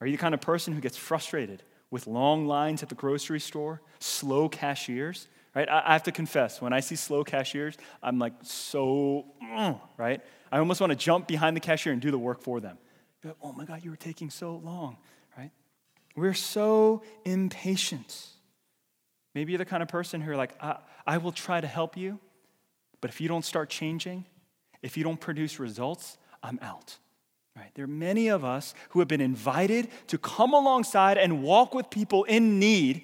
Are 0.00 0.06
you 0.06 0.16
the 0.16 0.20
kind 0.20 0.34
of 0.34 0.40
person 0.40 0.74
who 0.74 0.80
gets 0.80 0.96
frustrated 0.96 1.62
with 1.90 2.06
long 2.06 2.46
lines 2.46 2.82
at 2.82 2.88
the 2.88 2.94
grocery 2.94 3.40
store, 3.40 3.80
slow 3.98 4.48
cashiers? 4.48 5.26
Right? 5.54 5.68
I 5.68 5.92
have 5.92 6.04
to 6.04 6.12
confess, 6.12 6.62
when 6.62 6.72
I 6.72 6.78
see 6.78 6.94
slow 6.94 7.24
cashiers, 7.24 7.76
I'm 8.02 8.20
like 8.20 8.34
so, 8.42 9.26
mm, 9.42 9.80
right? 9.96 10.20
I 10.52 10.58
almost 10.58 10.80
want 10.80 10.92
to 10.92 10.96
jump 10.96 11.26
behind 11.26 11.56
the 11.56 11.60
cashier 11.60 11.92
and 11.92 12.00
do 12.00 12.12
the 12.12 12.18
work 12.18 12.40
for 12.40 12.60
them. 12.60 12.78
oh 13.42 13.52
my 13.52 13.64
God, 13.64 13.84
you 13.84 13.90
were 13.90 13.96
taking 13.96 14.30
so 14.30 14.56
long, 14.56 14.96
right? 15.36 15.50
We're 16.14 16.34
so 16.34 17.02
impatient. 17.24 18.26
Maybe 19.34 19.52
you're 19.52 19.58
the 19.58 19.64
kind 19.64 19.82
of 19.82 19.88
person 19.88 20.20
who 20.20 20.30
are 20.30 20.36
like, 20.36 20.54
I, 20.60 20.78
I 21.04 21.18
will 21.18 21.32
try 21.32 21.60
to 21.60 21.66
help 21.66 21.96
you, 21.96 22.20
but 23.00 23.10
if 23.10 23.20
you 23.20 23.26
don't 23.26 23.44
start 23.44 23.70
changing, 23.70 24.26
if 24.82 24.96
you 24.96 25.02
don't 25.02 25.20
produce 25.20 25.58
results, 25.58 26.16
I'm 26.42 26.58
out. 26.62 26.96
Right? 27.56 27.70
There 27.74 27.84
are 27.84 27.88
many 27.88 28.28
of 28.28 28.44
us 28.44 28.74
who 28.90 29.00
have 29.00 29.08
been 29.08 29.20
invited 29.20 29.88
to 30.06 30.18
come 30.18 30.54
alongside 30.54 31.18
and 31.18 31.42
walk 31.42 31.74
with 31.74 31.90
people 31.90 32.24
in 32.24 32.58
need, 32.58 33.02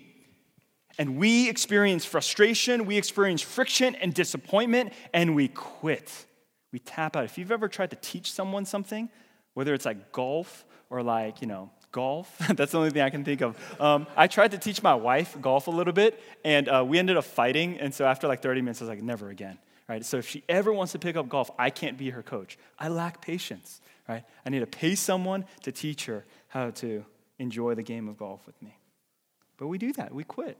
and 0.99 1.17
we 1.17 1.49
experience 1.49 2.05
frustration, 2.05 2.87
we 2.87 2.97
experience 2.97 3.43
friction 3.43 3.95
and 3.97 4.15
disappointment, 4.15 4.93
and 5.13 5.35
we 5.35 5.49
quit. 5.49 6.27
We 6.73 6.79
tap 6.79 7.17
out. 7.17 7.25
If 7.25 7.39
you've 7.39 7.53
ever 7.53 7.69
tried 7.69 7.91
to 7.91 7.97
teach 7.97 8.33
someone 8.33 8.65
something, 8.65 9.09
whether 9.55 9.75
it's 9.75 9.87
like 9.87 10.13
golf 10.13 10.65
or 10.91 11.03
like, 11.03 11.41
you 11.41 11.47
know, 11.47 11.71
golf. 11.93 12.37
That's 12.55 12.73
the 12.73 12.79
only 12.79 12.91
thing 12.91 13.03
I 13.03 13.11
can 13.11 13.25
think 13.25 13.41
of. 13.41 13.81
Um, 13.81 14.07
I 14.17 14.27
tried 14.27 14.51
to 14.51 14.59
teach 14.59 14.83
my 14.83 14.95
wife 14.95 15.37
golf 15.41 15.67
a 15.67 15.71
little 15.71 15.95
bit, 15.95 16.23
and 16.45 16.69
uh, 16.69 16.85
we 16.87 16.99
ended 16.99 17.17
up 17.17 17.25
fighting. 17.25 17.79
And 17.81 17.95
so 17.95 18.05
after 18.05 18.29
like 18.29 18.43
30 18.43 18.61
minutes, 18.61 18.83
I 18.83 18.85
was 18.85 18.91
like, 18.91 19.03
never 19.03 19.31
again. 19.31 19.59
Right? 19.89 20.05
So 20.05 20.19
if 20.19 20.29
she 20.29 20.45
ever 20.49 20.73
wants 20.73 20.93
to 20.93 20.99
pick 20.99 21.17
up 21.17 21.29
golf, 21.29 21.51
I 21.59 21.71
can't 21.71 21.97
be 21.97 22.11
her 22.11 22.23
coach. 22.23 22.59
I 22.79 22.89
lack 22.89 23.23
patience. 23.23 23.81
Right? 24.09 24.25
I 24.45 24.51
need 24.51 24.61
to 24.61 24.67
pay 24.67 24.95
someone 24.95 25.47
to 25.63 25.73
teach 25.73 26.07
her 26.07 26.27
how 26.49 26.71
to 26.71 27.05
enjoy 27.39 27.75
the 27.75 27.83
game 27.83 28.09
of 28.09 28.19
golf 28.19 28.47
with 28.47 28.61
me. 28.61 28.77
But 29.57 29.69
we 29.69 29.79
do 29.79 29.93
that. 29.95 30.15
We 30.15 30.25
quit. 30.25 30.59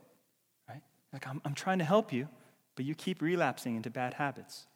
Like 1.17 1.27
I'm, 1.27 1.41
I'm 1.43 1.55
trying 1.55 1.79
to 1.79 1.83
help 1.83 2.13
you, 2.13 2.27
but 2.75 2.85
you 2.85 2.93
keep 2.93 3.23
relapsing 3.23 3.75
into 3.75 3.89
bad 3.89 4.13
habits. 4.13 4.67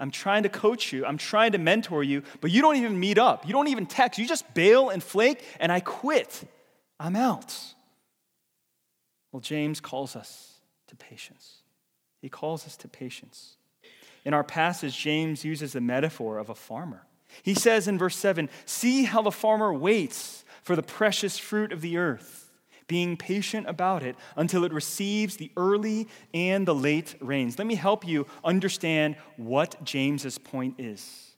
I'm 0.00 0.10
trying 0.10 0.42
to 0.42 0.48
coach 0.48 0.92
you, 0.92 1.06
I'm 1.06 1.18
trying 1.18 1.52
to 1.52 1.58
mentor 1.58 2.02
you, 2.02 2.24
but 2.40 2.50
you 2.50 2.62
don't 2.62 2.74
even 2.74 2.98
meet 2.98 3.16
up. 3.16 3.46
You 3.46 3.52
don't 3.52 3.68
even 3.68 3.86
text. 3.86 4.18
You 4.18 4.26
just 4.26 4.54
bail 4.54 4.88
and 4.88 5.00
flake, 5.00 5.44
and 5.60 5.70
I 5.70 5.78
quit. 5.78 6.48
I'm 6.98 7.14
out. 7.14 7.56
Well, 9.30 9.38
James 9.38 9.78
calls 9.78 10.16
us 10.16 10.54
to 10.88 10.96
patience. 10.96 11.58
He 12.20 12.28
calls 12.28 12.66
us 12.66 12.76
to 12.78 12.88
patience. 12.88 13.54
In 14.24 14.34
our 14.34 14.42
passage, 14.42 14.98
James 14.98 15.44
uses 15.44 15.74
the 15.74 15.80
metaphor 15.80 16.38
of 16.38 16.50
a 16.50 16.56
farmer. 16.56 17.06
He 17.44 17.54
says 17.54 17.86
in 17.86 17.98
verse 17.98 18.16
7 18.16 18.48
See 18.66 19.04
how 19.04 19.22
the 19.22 19.30
farmer 19.30 19.72
waits 19.72 20.44
for 20.64 20.74
the 20.74 20.82
precious 20.82 21.38
fruit 21.38 21.70
of 21.70 21.82
the 21.82 21.98
earth 21.98 22.43
being 22.86 23.16
patient 23.16 23.68
about 23.68 24.02
it 24.02 24.16
until 24.36 24.64
it 24.64 24.72
receives 24.72 25.36
the 25.36 25.50
early 25.56 26.08
and 26.32 26.66
the 26.66 26.74
late 26.74 27.14
rains. 27.20 27.58
Let 27.58 27.66
me 27.66 27.74
help 27.74 28.06
you 28.06 28.26
understand 28.44 29.16
what 29.36 29.82
James's 29.84 30.38
point 30.38 30.76
is. 30.78 31.34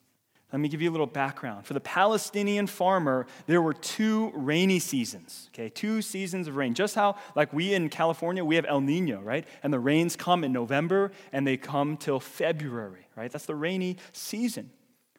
Let 0.52 0.60
me 0.60 0.68
give 0.68 0.80
you 0.80 0.88
a 0.88 0.92
little 0.92 1.08
background. 1.08 1.66
For 1.66 1.74
the 1.74 1.80
Palestinian 1.80 2.68
farmer, 2.68 3.26
there 3.46 3.60
were 3.60 3.74
two 3.74 4.30
rainy 4.34 4.78
seasons, 4.78 5.50
okay? 5.52 5.68
Two 5.68 6.00
seasons 6.00 6.46
of 6.46 6.56
rain. 6.56 6.72
Just 6.72 6.94
how, 6.94 7.16
like 7.34 7.52
we 7.52 7.74
in 7.74 7.88
California, 7.88 8.44
we 8.44 8.54
have 8.54 8.64
El 8.64 8.80
Nino, 8.80 9.20
right? 9.20 9.44
And 9.64 9.72
the 9.72 9.80
rains 9.80 10.14
come 10.14 10.44
in 10.44 10.52
November 10.52 11.10
and 11.32 11.46
they 11.46 11.56
come 11.56 11.96
till 11.96 12.20
February, 12.20 13.08
right? 13.16 13.30
That's 13.30 13.46
the 13.46 13.56
rainy 13.56 13.96
season. 14.12 14.70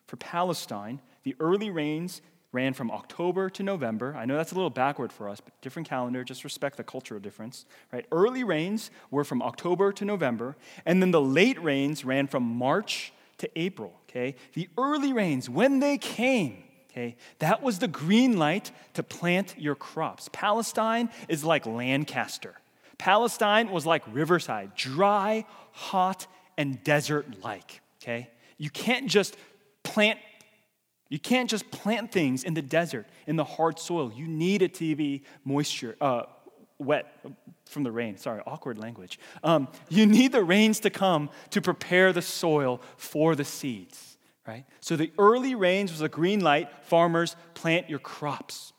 For 0.07 0.15
Palestine, 0.15 1.01
the 1.24 1.36
early 1.41 1.69
rains 1.69 2.22
ran 2.51 2.74
from 2.74 2.89
October 2.92 3.50
to 3.50 3.63
November. 3.63 4.16
I 4.16 4.25
know 4.25 4.38
that's 4.38 4.51
a 4.51 4.56
little 4.56 4.70
backward 4.70 5.12
for 5.12 5.27
us, 5.30 5.42
but 5.42 5.60
different 5.62 5.88
calendar, 5.88 6.24
just 6.24 6.44
respect 6.44 6.77
the 6.77 6.84
cultural 6.84 7.20
difference, 7.20 7.66
right? 7.92 8.06
Early 8.12 8.44
rains 8.44 8.89
were 9.12 9.24
from 9.24 9.42
October 9.42 9.92
to 9.94 10.06
November, 10.06 10.56
and 10.86 11.01
then 11.01 11.12
the 11.12 11.22
late 11.22 11.62
rains 11.62 12.06
ran 12.06 12.27
from 12.27 12.44
March 12.44 13.12
to 13.39 13.50
April, 13.56 13.94
okay? 14.10 14.36
The 14.54 14.70
early 14.77 15.13
rains, 15.13 15.50
when 15.50 15.80
they 15.80 15.98
came, 15.98 16.63
okay, 16.89 17.18
that 17.39 17.62
was 17.62 17.80
the 17.80 17.88
green 17.88 18.38
light 18.38 18.72
to 18.94 19.04
plant 19.04 19.56
your 19.58 19.75
crops. 19.75 20.30
Palestine 20.32 21.10
is 21.27 21.44
like 21.44 21.66
Lancaster. 21.66 22.56
Palestine 22.98 23.70
was 23.70 23.86
like 23.86 24.04
Riverside, 24.12 24.74
dry, 24.75 25.46
hot, 25.74 26.25
and 26.58 26.84
desert 26.84 27.44
like, 27.44 27.82
okay? 28.01 28.30
You 28.58 28.72
can't 28.72 29.08
just 29.08 29.38
plant 29.84 30.20
you 31.10 31.20
can't 31.20 31.50
just 31.50 31.70
plant 31.72 32.12
things 32.12 32.44
in 32.44 32.54
the 32.54 32.62
desert, 32.62 33.08
in 33.28 33.36
the 33.36 33.44
hard 33.44 33.80
soil. 33.80 34.12
You 34.14 34.28
need 34.28 34.62
it 34.62 34.74
to 34.76 34.96
be 34.96 35.24
moisture, 35.46 35.96
uh, 36.02 36.24
wet 36.80 37.20
from 37.66 37.84
the 37.84 37.92
rain. 37.92 38.18
Sorry, 38.18 38.42
awkward 38.46 38.78
language. 38.78 39.20
Um, 39.44 39.68
you 39.90 40.06
need 40.06 40.32
the 40.32 40.44
rains 40.44 40.80
to 40.82 40.90
come 40.90 41.30
to 41.52 41.62
prepare 41.62 42.14
the 42.14 42.22
soil 42.22 42.82
for 42.98 43.36
the 43.36 43.46
seeds, 43.46 44.18
right? 44.46 44.66
So 44.82 44.96
the 44.96 45.12
early 45.18 45.56
rains 45.56 45.92
was 45.92 46.02
a 46.02 46.10
green 46.10 46.42
light. 46.42 46.70
Farmers 46.86 47.36
plant 47.54 47.90
your 47.90 48.00
crops. 48.00 48.74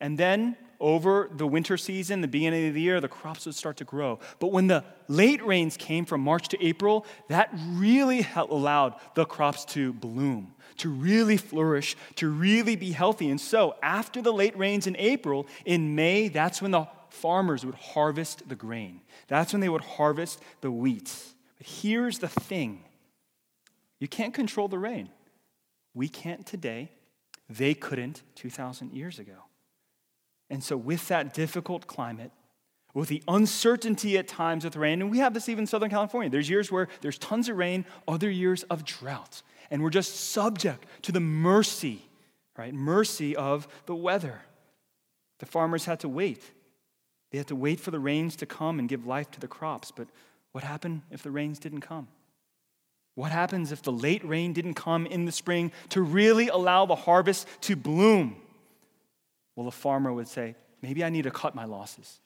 And 0.00 0.18
then 0.18 0.56
over 0.80 1.28
the 1.32 1.46
winter 1.46 1.76
season, 1.76 2.20
the 2.20 2.28
beginning 2.28 2.68
of 2.68 2.74
the 2.74 2.80
year, 2.80 3.00
the 3.00 3.08
crops 3.08 3.46
would 3.46 3.54
start 3.54 3.76
to 3.78 3.84
grow. 3.84 4.20
But 4.38 4.52
when 4.52 4.68
the 4.68 4.84
late 5.08 5.44
rains 5.44 5.76
came 5.76 6.04
from 6.04 6.20
March 6.20 6.48
to 6.48 6.64
April, 6.64 7.04
that 7.28 7.50
really 7.70 8.26
allowed 8.36 8.94
the 9.14 9.24
crops 9.24 9.64
to 9.66 9.92
bloom, 9.92 10.54
to 10.78 10.88
really 10.88 11.36
flourish, 11.36 11.96
to 12.16 12.28
really 12.28 12.76
be 12.76 12.92
healthy. 12.92 13.30
And 13.30 13.40
so, 13.40 13.76
after 13.82 14.22
the 14.22 14.32
late 14.32 14.56
rains 14.56 14.86
in 14.86 14.96
April, 14.96 15.46
in 15.64 15.94
May, 15.94 16.28
that's 16.28 16.62
when 16.62 16.70
the 16.70 16.88
farmers 17.10 17.64
would 17.64 17.74
harvest 17.74 18.48
the 18.48 18.54
grain. 18.54 19.00
That's 19.28 19.52
when 19.52 19.60
they 19.60 19.68
would 19.68 19.82
harvest 19.82 20.40
the 20.60 20.70
wheat. 20.70 21.14
But 21.58 21.66
here's 21.66 22.18
the 22.18 22.28
thing 22.28 22.84
you 24.00 24.08
can't 24.08 24.34
control 24.34 24.68
the 24.68 24.78
rain. 24.78 25.10
We 25.94 26.08
can't 26.08 26.46
today. 26.46 26.90
They 27.50 27.74
couldn't 27.74 28.22
2,000 28.34 28.92
years 28.92 29.18
ago. 29.18 29.44
And 30.50 30.62
so, 30.62 30.76
with 30.76 31.08
that 31.08 31.34
difficult 31.34 31.86
climate, 31.86 32.30
with 32.94 33.08
the 33.08 33.22
uncertainty 33.28 34.18
at 34.18 34.26
times 34.26 34.64
with 34.64 34.76
rain, 34.76 35.00
and 35.00 35.10
we 35.10 35.18
have 35.18 35.34
this 35.34 35.48
even 35.48 35.62
in 35.62 35.66
Southern 35.66 35.90
California, 35.90 36.30
there's 36.30 36.48
years 36.48 36.72
where 36.72 36.88
there's 37.00 37.18
tons 37.18 37.48
of 37.48 37.56
rain, 37.56 37.84
other 38.06 38.30
years 38.30 38.62
of 38.64 38.84
drought. 38.84 39.42
And 39.70 39.82
we're 39.82 39.90
just 39.90 40.30
subject 40.30 40.86
to 41.02 41.12
the 41.12 41.20
mercy, 41.20 42.02
right? 42.56 42.72
Mercy 42.72 43.36
of 43.36 43.68
the 43.86 43.94
weather. 43.94 44.40
The 45.38 45.46
farmers 45.46 45.84
had 45.84 46.00
to 46.00 46.08
wait. 46.08 46.42
They 47.30 47.38
had 47.38 47.48
to 47.48 47.56
wait 47.56 47.78
for 47.78 47.90
the 47.90 48.00
rains 48.00 48.36
to 48.36 48.46
come 48.46 48.78
and 48.78 48.88
give 48.88 49.06
life 49.06 49.30
to 49.32 49.40
the 49.40 49.48
crops. 49.48 49.92
But 49.94 50.08
what 50.52 50.64
happened 50.64 51.02
if 51.10 51.22
the 51.22 51.30
rains 51.30 51.58
didn't 51.58 51.82
come? 51.82 52.08
What 53.14 53.32
happens 53.32 53.72
if 53.72 53.82
the 53.82 53.92
late 53.92 54.24
rain 54.24 54.52
didn't 54.52 54.74
come 54.74 55.04
in 55.04 55.24
the 55.24 55.32
spring 55.32 55.72
to 55.90 56.00
really 56.00 56.48
allow 56.48 56.86
the 56.86 56.94
harvest 56.94 57.46
to 57.62 57.76
bloom? 57.76 58.36
Well, 59.56 59.66
the 59.66 59.72
farmer 59.72 60.12
would 60.12 60.28
say, 60.28 60.54
maybe 60.82 61.04
I 61.04 61.10
need 61.10 61.24
to 61.24 61.30
cut 61.30 61.54
my 61.54 61.64
losses. 61.64 62.20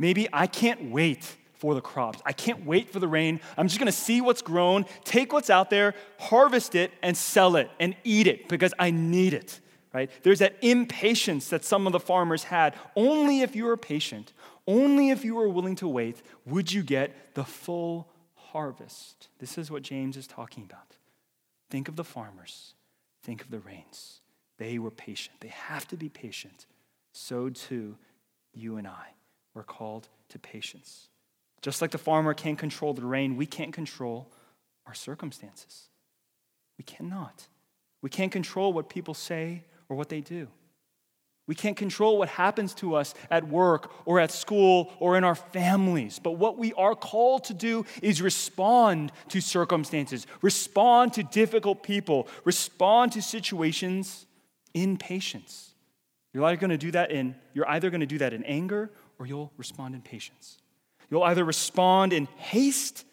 Maybe 0.00 0.26
I 0.32 0.46
can't 0.46 0.90
wait 0.90 1.36
for 1.58 1.74
the 1.74 1.82
crops. 1.82 2.22
I 2.24 2.32
can't 2.32 2.64
wait 2.64 2.88
for 2.88 3.00
the 3.00 3.06
rain. 3.06 3.38
I'm 3.58 3.68
just 3.68 3.78
gonna 3.78 3.92
see 3.92 4.22
what's 4.22 4.40
grown, 4.40 4.86
take 5.04 5.30
what's 5.30 5.50
out 5.50 5.68
there, 5.68 5.94
harvest 6.18 6.74
it, 6.74 6.90
and 7.02 7.14
sell 7.14 7.54
it 7.56 7.70
and 7.78 7.94
eat 8.02 8.26
it 8.26 8.48
because 8.48 8.72
I 8.78 8.92
need 8.92 9.34
it, 9.34 9.60
right? 9.92 10.10
There's 10.22 10.38
that 10.38 10.56
impatience 10.62 11.50
that 11.50 11.66
some 11.66 11.86
of 11.86 11.92
the 11.92 12.00
farmers 12.00 12.44
had. 12.44 12.74
Only 12.96 13.42
if 13.42 13.54
you 13.54 13.66
were 13.66 13.76
patient, 13.76 14.32
only 14.66 15.10
if 15.10 15.22
you 15.22 15.34
were 15.34 15.50
willing 15.50 15.76
to 15.76 15.86
wait, 15.86 16.22
would 16.46 16.72
you 16.72 16.82
get 16.82 17.34
the 17.34 17.44
full 17.44 18.08
harvest. 18.36 19.28
This 19.38 19.58
is 19.58 19.70
what 19.70 19.82
James 19.82 20.16
is 20.16 20.26
talking 20.26 20.64
about. 20.64 20.96
Think 21.68 21.88
of 21.88 21.96
the 21.96 22.04
farmers, 22.04 22.72
think 23.22 23.42
of 23.42 23.50
the 23.50 23.60
rains. 23.60 24.22
They 24.56 24.78
were 24.78 24.90
patient. 24.90 25.36
They 25.40 25.48
have 25.48 25.86
to 25.88 25.96
be 25.96 26.08
patient. 26.08 26.64
So 27.12 27.50
too, 27.50 27.96
you 28.54 28.78
and 28.78 28.88
I 28.88 29.08
were 29.54 29.62
called 29.62 30.08
to 30.30 30.38
patience. 30.38 31.08
Just 31.62 31.82
like 31.82 31.90
the 31.90 31.98
farmer 31.98 32.34
can't 32.34 32.58
control 32.58 32.94
the 32.94 33.04
rain, 33.04 33.36
we 33.36 33.46
can't 33.46 33.72
control 33.72 34.30
our 34.86 34.94
circumstances. 34.94 35.88
We 36.78 36.84
cannot. 36.84 37.46
We 38.02 38.08
can't 38.08 38.32
control 38.32 38.72
what 38.72 38.88
people 38.88 39.14
say 39.14 39.64
or 39.88 39.96
what 39.96 40.08
they 40.08 40.20
do. 40.20 40.48
We 41.46 41.56
can't 41.56 41.76
control 41.76 42.16
what 42.16 42.28
happens 42.28 42.74
to 42.74 42.94
us 42.94 43.12
at 43.28 43.48
work 43.48 43.90
or 44.04 44.20
at 44.20 44.30
school 44.30 44.92
or 45.00 45.16
in 45.18 45.24
our 45.24 45.34
families. 45.34 46.20
But 46.20 46.32
what 46.32 46.56
we 46.56 46.72
are 46.74 46.94
called 46.94 47.44
to 47.44 47.54
do 47.54 47.84
is 48.02 48.22
respond 48.22 49.10
to 49.30 49.40
circumstances, 49.40 50.28
respond 50.42 51.14
to 51.14 51.24
difficult 51.24 51.82
people, 51.82 52.28
respond 52.44 53.12
to 53.12 53.22
situations 53.22 54.26
in 54.74 54.96
patience. 54.96 55.74
You're 56.32 56.44
either 56.44 56.60
going 56.60 56.70
to 56.70 56.78
do 56.78 56.92
that 56.92 57.10
in 57.10 57.34
you're 57.52 57.68
either 57.68 57.90
going 57.90 58.00
to 58.00 58.06
do 58.06 58.18
that 58.18 58.32
in 58.32 58.44
anger 58.44 58.90
or 59.20 59.26
you'll 59.26 59.52
respond 59.56 59.94
in 59.94 60.02
patience. 60.02 60.58
You'll 61.10 61.22
either 61.22 61.44
respond 61.44 62.12
in 62.12 62.26
haste 62.36 63.04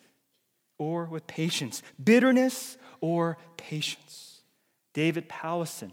or 0.80 1.06
with 1.06 1.28
patience, 1.28 1.84
bitterness 2.04 2.78
or 3.02 3.38
patience. 3.58 4.42
David 4.94 5.30
Powlison 5.30 5.92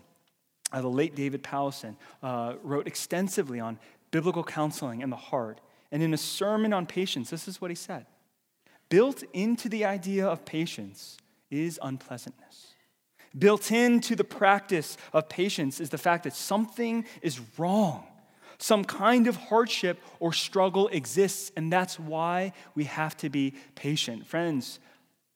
uh, 0.75 0.80
the 0.80 0.88
late 0.88 1.14
David 1.14 1.42
Powlison, 1.42 1.97
uh, 2.23 2.54
wrote 2.62 2.88
extensively 2.88 3.61
on 3.61 3.78
biblical 4.11 4.42
counseling 4.42 5.02
and 5.02 5.12
the 5.12 5.16
heart. 5.16 5.61
And 5.92 6.02
in 6.02 6.12
a 6.12 6.18
sermon 6.18 6.73
on 6.73 6.87
patience, 6.87 7.30
this 7.30 7.47
is 7.47 7.61
what 7.61 7.71
he 7.71 7.76
said 7.76 8.06
Built 8.88 9.23
into 9.33 9.68
the 9.68 9.85
idea 9.85 10.26
of 10.26 10.44
patience 10.44 11.16
is 11.50 11.78
unpleasantness. 11.80 12.75
Built 13.37 13.71
into 13.71 14.16
the 14.16 14.25
practice 14.25 14.97
of 15.12 15.28
patience 15.28 15.80
is 15.80 15.90
the 15.90 15.99
fact 15.99 16.25
that 16.25 16.35
something 16.35 17.04
is 17.23 17.40
wrong. 17.56 18.04
Some 18.64 18.83
kind 18.83 19.26
of 19.26 19.37
hardship 19.37 20.00
or 20.21 20.33
struggle 20.33 20.88
exists, 20.88 21.52
and 21.54 21.71
that's 21.71 22.00
why 22.00 22.54
we 22.75 22.85
have 22.85 23.14
to 23.18 23.28
be 23.28 23.52
patient. 23.75 24.26
Friends, 24.26 24.78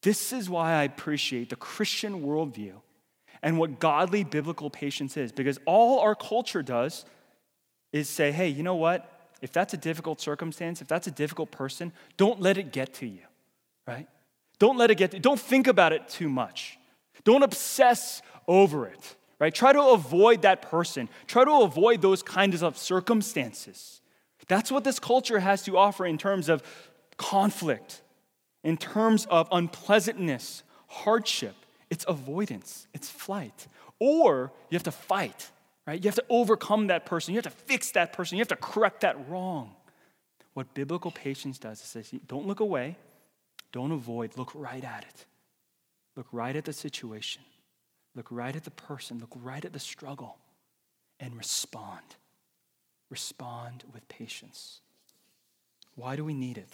this 0.01 0.33
is 0.33 0.49
why 0.49 0.73
I 0.73 0.85
appreciate 0.85 1.51
the 1.51 1.57
Christian 1.57 2.23
worldview 2.23 2.77
and 3.43 3.59
what 3.59 3.81
godly 3.81 4.25
biblical 4.25 4.71
patience 4.71 5.19
is. 5.19 5.31
Because 5.31 5.59
all 5.67 6.01
our 6.01 6.15
culture 6.15 6.63
does 6.63 7.05
is 7.93 8.09
say, 8.09 8.33
hey, 8.33 8.49
you 8.49 8.63
know 8.63 8.77
what? 8.77 9.29
If 9.43 9.53
that's 9.53 9.75
a 9.75 9.77
difficult 9.77 10.23
circumstance, 10.23 10.81
if 10.81 10.89
that's 10.89 11.07
a 11.07 11.11
difficult 11.11 11.51
person, 11.51 11.93
don't 12.17 12.41
let 12.41 12.57
it 12.57 12.73
get 12.73 12.95
to 12.95 13.07
you, 13.07 13.27
right? 13.87 14.09
Don't 14.59 14.79
let 14.79 14.91
it 14.91 14.95
get 14.95 15.11
to, 15.11 15.19
don't 15.19 15.39
think 15.39 15.67
about 15.67 15.93
it 15.93 16.09
too 16.09 16.31
much. 16.31 16.79
Don't 17.25 17.43
obsess 17.43 18.23
over 18.47 18.87
it, 18.87 19.17
right? 19.39 19.55
Try 19.55 19.73
to 19.73 19.83
avoid 19.83 20.43
that 20.43 20.63
person. 20.63 21.09
Try 21.27 21.45
to 21.45 21.63
avoid 21.63 22.03
those 22.03 22.23
kinds 22.23 22.63
of 22.63 22.77
circumstances. 22.77 24.01
That's 24.49 24.73
what 24.73 24.85
this 24.85 24.99
culture 24.99 25.41
has 25.41 25.63
to 25.65 25.77
offer 25.77 26.07
in 26.07 26.17
terms 26.17 26.49
of 26.49 26.63
conflict, 27.19 28.03
in 28.65 28.77
terms 28.77 29.27
of 29.27 29.49
unpleasantness, 29.53 30.63
hardship. 30.87 31.55
It's 31.91 32.05
avoidance, 32.09 32.87
it's 32.95 33.11
flight. 33.11 33.67
Or 33.99 34.53
you 34.71 34.77
have 34.77 34.85
to 34.85 34.91
fight, 34.91 35.51
right? 35.87 36.03
You 36.03 36.09
have 36.09 36.15
to 36.17 36.25
overcome 36.29 36.87
that 36.87 37.05
person. 37.05 37.35
You 37.35 37.39
have 37.39 37.53
to 37.53 37.59
fix 37.65 37.91
that 37.93 38.13
person. 38.13 38.39
You 38.39 38.41
have 38.41 38.49
to 38.49 38.57
correct 38.57 39.03
that 39.03 39.29
wrong. 39.29 39.75
What 40.55 40.73
biblical 40.75 41.11
patience 41.11 41.59
does 41.59 41.81
is 41.81 41.87
says, 41.87 42.11
don't 42.27 42.47
look 42.47 42.61
away, 42.61 42.97
don't 43.73 43.93
avoid, 43.93 44.37
look 44.37 44.51
right 44.55 44.83
at 44.83 45.05
it. 45.05 45.27
Look 46.17 46.27
right 46.33 46.57
at 46.57 46.65
the 46.65 46.73
situation. 46.73 47.43
Look 48.19 48.33
right 48.33 48.57
at 48.57 48.65
the 48.65 48.73
person. 48.73 49.21
Look 49.21 49.31
right 49.41 49.65
at 49.65 49.73
the 49.73 49.79
struggle 49.79 50.39
and 51.21 51.37
respond. 51.37 52.17
Respond 53.11 53.85
with 53.95 54.09
patience. 54.09 54.81
Why 55.95 56.17
do 56.17 56.25
we 56.25 56.35
need 56.35 56.59
it? 56.59 56.73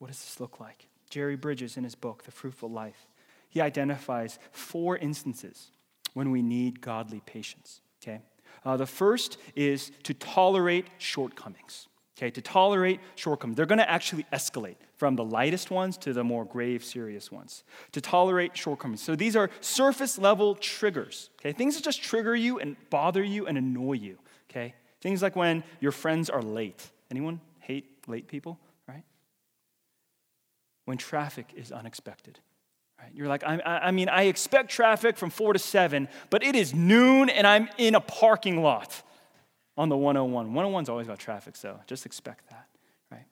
What 0.00 0.08
does 0.08 0.18
this 0.18 0.40
look 0.40 0.58
like? 0.58 0.88
Jerry 1.08 1.36
Bridges, 1.36 1.76
in 1.76 1.84
his 1.84 1.94
book, 1.94 2.24
The 2.24 2.32
Fruitful 2.32 2.68
Life, 2.68 3.06
he 3.48 3.60
identifies 3.60 4.40
four 4.50 4.96
instances 4.96 5.70
when 6.14 6.32
we 6.32 6.42
need 6.42 6.80
godly 6.80 7.22
patience. 7.24 7.80
Okay? 8.02 8.20
Uh, 8.64 8.76
the 8.76 8.86
first 8.86 9.38
is 9.54 9.92
to 10.02 10.14
tolerate 10.14 10.88
shortcomings. 10.98 11.86
Okay, 12.20 12.30
to 12.32 12.42
tolerate 12.42 13.00
shortcomings. 13.14 13.56
They're 13.56 13.64
going 13.64 13.78
to 13.78 13.90
actually 13.90 14.26
escalate 14.30 14.76
from 14.98 15.16
the 15.16 15.24
lightest 15.24 15.70
ones 15.70 15.96
to 15.98 16.12
the 16.12 16.22
more 16.22 16.44
grave, 16.44 16.84
serious 16.84 17.32
ones. 17.32 17.64
To 17.92 18.02
tolerate 18.02 18.54
shortcomings. 18.54 19.00
So 19.00 19.16
these 19.16 19.36
are 19.36 19.48
surface 19.62 20.18
level 20.18 20.54
triggers. 20.54 21.30
Okay, 21.40 21.52
things 21.52 21.76
that 21.76 21.84
just 21.84 22.02
trigger 22.02 22.36
you 22.36 22.58
and 22.58 22.76
bother 22.90 23.22
you 23.22 23.46
and 23.46 23.56
annoy 23.56 23.94
you. 23.94 24.18
Okay, 24.50 24.74
things 25.00 25.22
like 25.22 25.34
when 25.34 25.64
your 25.80 25.92
friends 25.92 26.28
are 26.28 26.42
late. 26.42 26.90
Anyone 27.10 27.40
hate 27.60 27.86
late 28.06 28.28
people? 28.28 28.58
Right? 28.86 29.04
When 30.84 30.98
traffic 30.98 31.46
is 31.56 31.72
unexpected. 31.72 32.38
Right? 33.00 33.12
You're 33.14 33.28
like, 33.28 33.44
I, 33.44 33.62
I 33.64 33.90
mean, 33.92 34.10
I 34.10 34.24
expect 34.24 34.70
traffic 34.70 35.16
from 35.16 35.30
4 35.30 35.54
to 35.54 35.58
7, 35.58 36.06
but 36.28 36.42
it 36.42 36.54
is 36.54 36.74
noon 36.74 37.30
and 37.30 37.46
I'm 37.46 37.70
in 37.78 37.94
a 37.94 38.00
parking 38.02 38.62
lot 38.62 39.02
on 39.76 39.88
the 39.88 39.96
101. 39.96 40.52
101's 40.52 40.88
always 40.88 41.06
about 41.06 41.18
traffic, 41.18 41.56
so 41.56 41.78
just 41.86 42.06
expect 42.06 42.48
that, 42.50 42.66
right? 43.10 43.26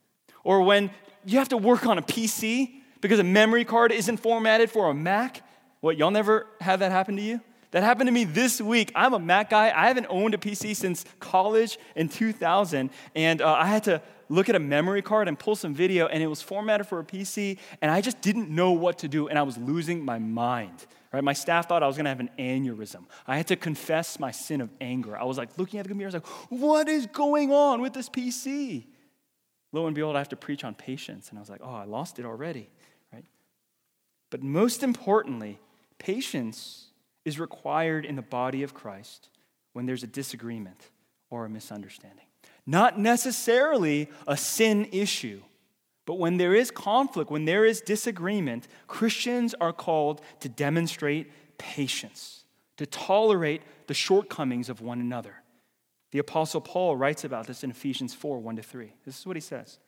Or 0.44 0.62
when 0.62 0.90
you 1.24 1.38
have 1.38 1.48
to 1.51 1.57
work 1.57 1.87
on 1.87 1.98
a 1.98 2.03
PC 2.03 2.81
because 3.01 3.18
a 3.18 3.24
memory 3.24 3.64
card 3.64 3.92
isn't 3.92 4.18
formatted 4.18 4.70
for 4.70 4.90
a 4.90 4.94
Mac. 4.94 5.42
What, 5.81 5.96
y'all 5.96 6.11
never 6.11 6.46
have 6.61 6.81
that 6.81 6.90
happen 6.90 7.16
to 7.16 7.22
you? 7.22 7.40
That 7.70 7.83
happened 7.83 8.09
to 8.09 8.12
me 8.12 8.24
this 8.24 8.61
week. 8.61 8.90
I'm 8.94 9.12
a 9.12 9.18
Mac 9.18 9.51
guy. 9.51 9.70
I 9.74 9.88
haven't 9.88 10.07
owned 10.09 10.35
a 10.35 10.38
PC 10.38 10.74
since 10.74 11.05
college 11.20 11.79
in 11.94 12.09
2000, 12.09 12.90
and 13.14 13.42
uh, 13.42 13.53
I 13.53 13.66
had 13.66 13.85
to 13.85 14.01
look 14.31 14.48
at 14.48 14.55
a 14.55 14.61
memory 14.61 15.03
card 15.03 15.29
and 15.29 15.38
pull 15.38 15.55
some 15.55 15.74
video, 15.74 16.07
and 16.07 16.22
it 16.22 16.27
was 16.29 16.40
formatted 16.40 16.87
for 16.87 16.98
a 16.98 17.05
PC, 17.05 17.59
and 17.83 17.90
I 17.90 18.01
just 18.01 18.20
didn't 18.20 18.48
know 18.48 18.72
what 18.72 18.98
to 19.01 19.09
do, 19.09 19.29
and 19.29 19.38
I 19.38 19.42
was 19.42 19.59
losing 19.59 20.05
my 20.05 20.18
mind. 20.18 20.87
Right? 21.12 21.25
My 21.25 21.33
staff 21.33 21.68
thought 21.68 21.83
I 21.83 21.87
was 21.87 21.97
going 21.97 22.05
to 22.05 22.11
have 22.11 22.21
an 22.21 22.31
aneurysm. 22.38 23.05
I 23.27 23.37
had 23.37 23.47
to 23.49 23.57
confess 23.57 24.21
my 24.21 24.31
sin 24.31 24.61
of 24.61 24.71
anger. 24.81 25.16
I 25.16 25.25
was 25.25 25.38
like 25.38 25.57
looking 25.57 25.81
at 25.81 25.85
the 25.85 25.88
computer, 25.88 26.16
I 26.16 26.21
was 26.21 26.23
like, 26.23 26.51
what 26.61 26.88
is 26.88 27.07
going 27.07 27.53
on 27.53 27.81
with 27.81 27.94
this 27.94 28.09
PC? 28.09 28.85
Lo 29.73 29.87
and 29.87 29.94
behold, 29.94 30.16
I 30.16 30.18
have 30.18 30.29
to 30.31 30.37
preach 30.37 30.64
on 30.64 30.75
patience. 30.75 31.31
And 31.31 31.38
I 31.38 31.40
was 31.40 31.51
like, 31.51 31.61
oh, 31.62 31.75
I 31.75 31.85
lost 31.85 32.18
it 32.18 32.25
already. 32.25 32.68
Right? 33.12 33.25
But 34.31 34.42
most 34.42 34.83
importantly, 34.83 35.59
patience 35.99 36.88
is 37.25 37.38
required 37.38 38.05
in 38.05 38.16
the 38.16 38.23
body 38.23 38.62
of 38.62 38.75
Christ 38.75 39.29
when 39.73 39.87
there's 39.87 40.03
a 40.03 40.07
disagreement 40.07 40.90
or 41.31 41.44
a 41.44 41.49
misunderstanding 41.49 42.25
not 42.68 42.99
necessarily 42.99 44.11
a 44.27 44.37
sin 44.37 44.87
issue. 44.92 45.40
But 46.09 46.18
when 46.18 46.38
there 46.38 46.55
is 46.55 46.71
conflict, 46.71 47.31
when 47.31 47.44
there 47.44 47.66
is 47.66 47.83
disagreement, 47.83 48.66
Christians 48.87 49.55
are 49.61 49.75
called 49.75 50.23
to 50.40 50.49
demonstrate 50.49 51.31
patience, 51.59 52.44
to 52.79 52.87
tolerate 52.87 53.61
the 53.88 53.92
shortcomings 53.92 54.71
of 54.71 54.81
one 54.81 55.01
another. 55.01 55.35
The 56.12 56.18
Apostle 56.21 56.62
Paul 56.62 56.97
writes 56.97 57.25
about 57.25 57.47
this 57.47 57.62
in 57.62 57.71
Ephesians 57.71 58.14
4 58.14 58.38
1 58.38 58.57
to 58.57 58.62
3. 58.62 58.90
This 59.05 59.18
is 59.18 59.27
what 59.27 59.37
he 59.37 59.42
says 59.42 59.81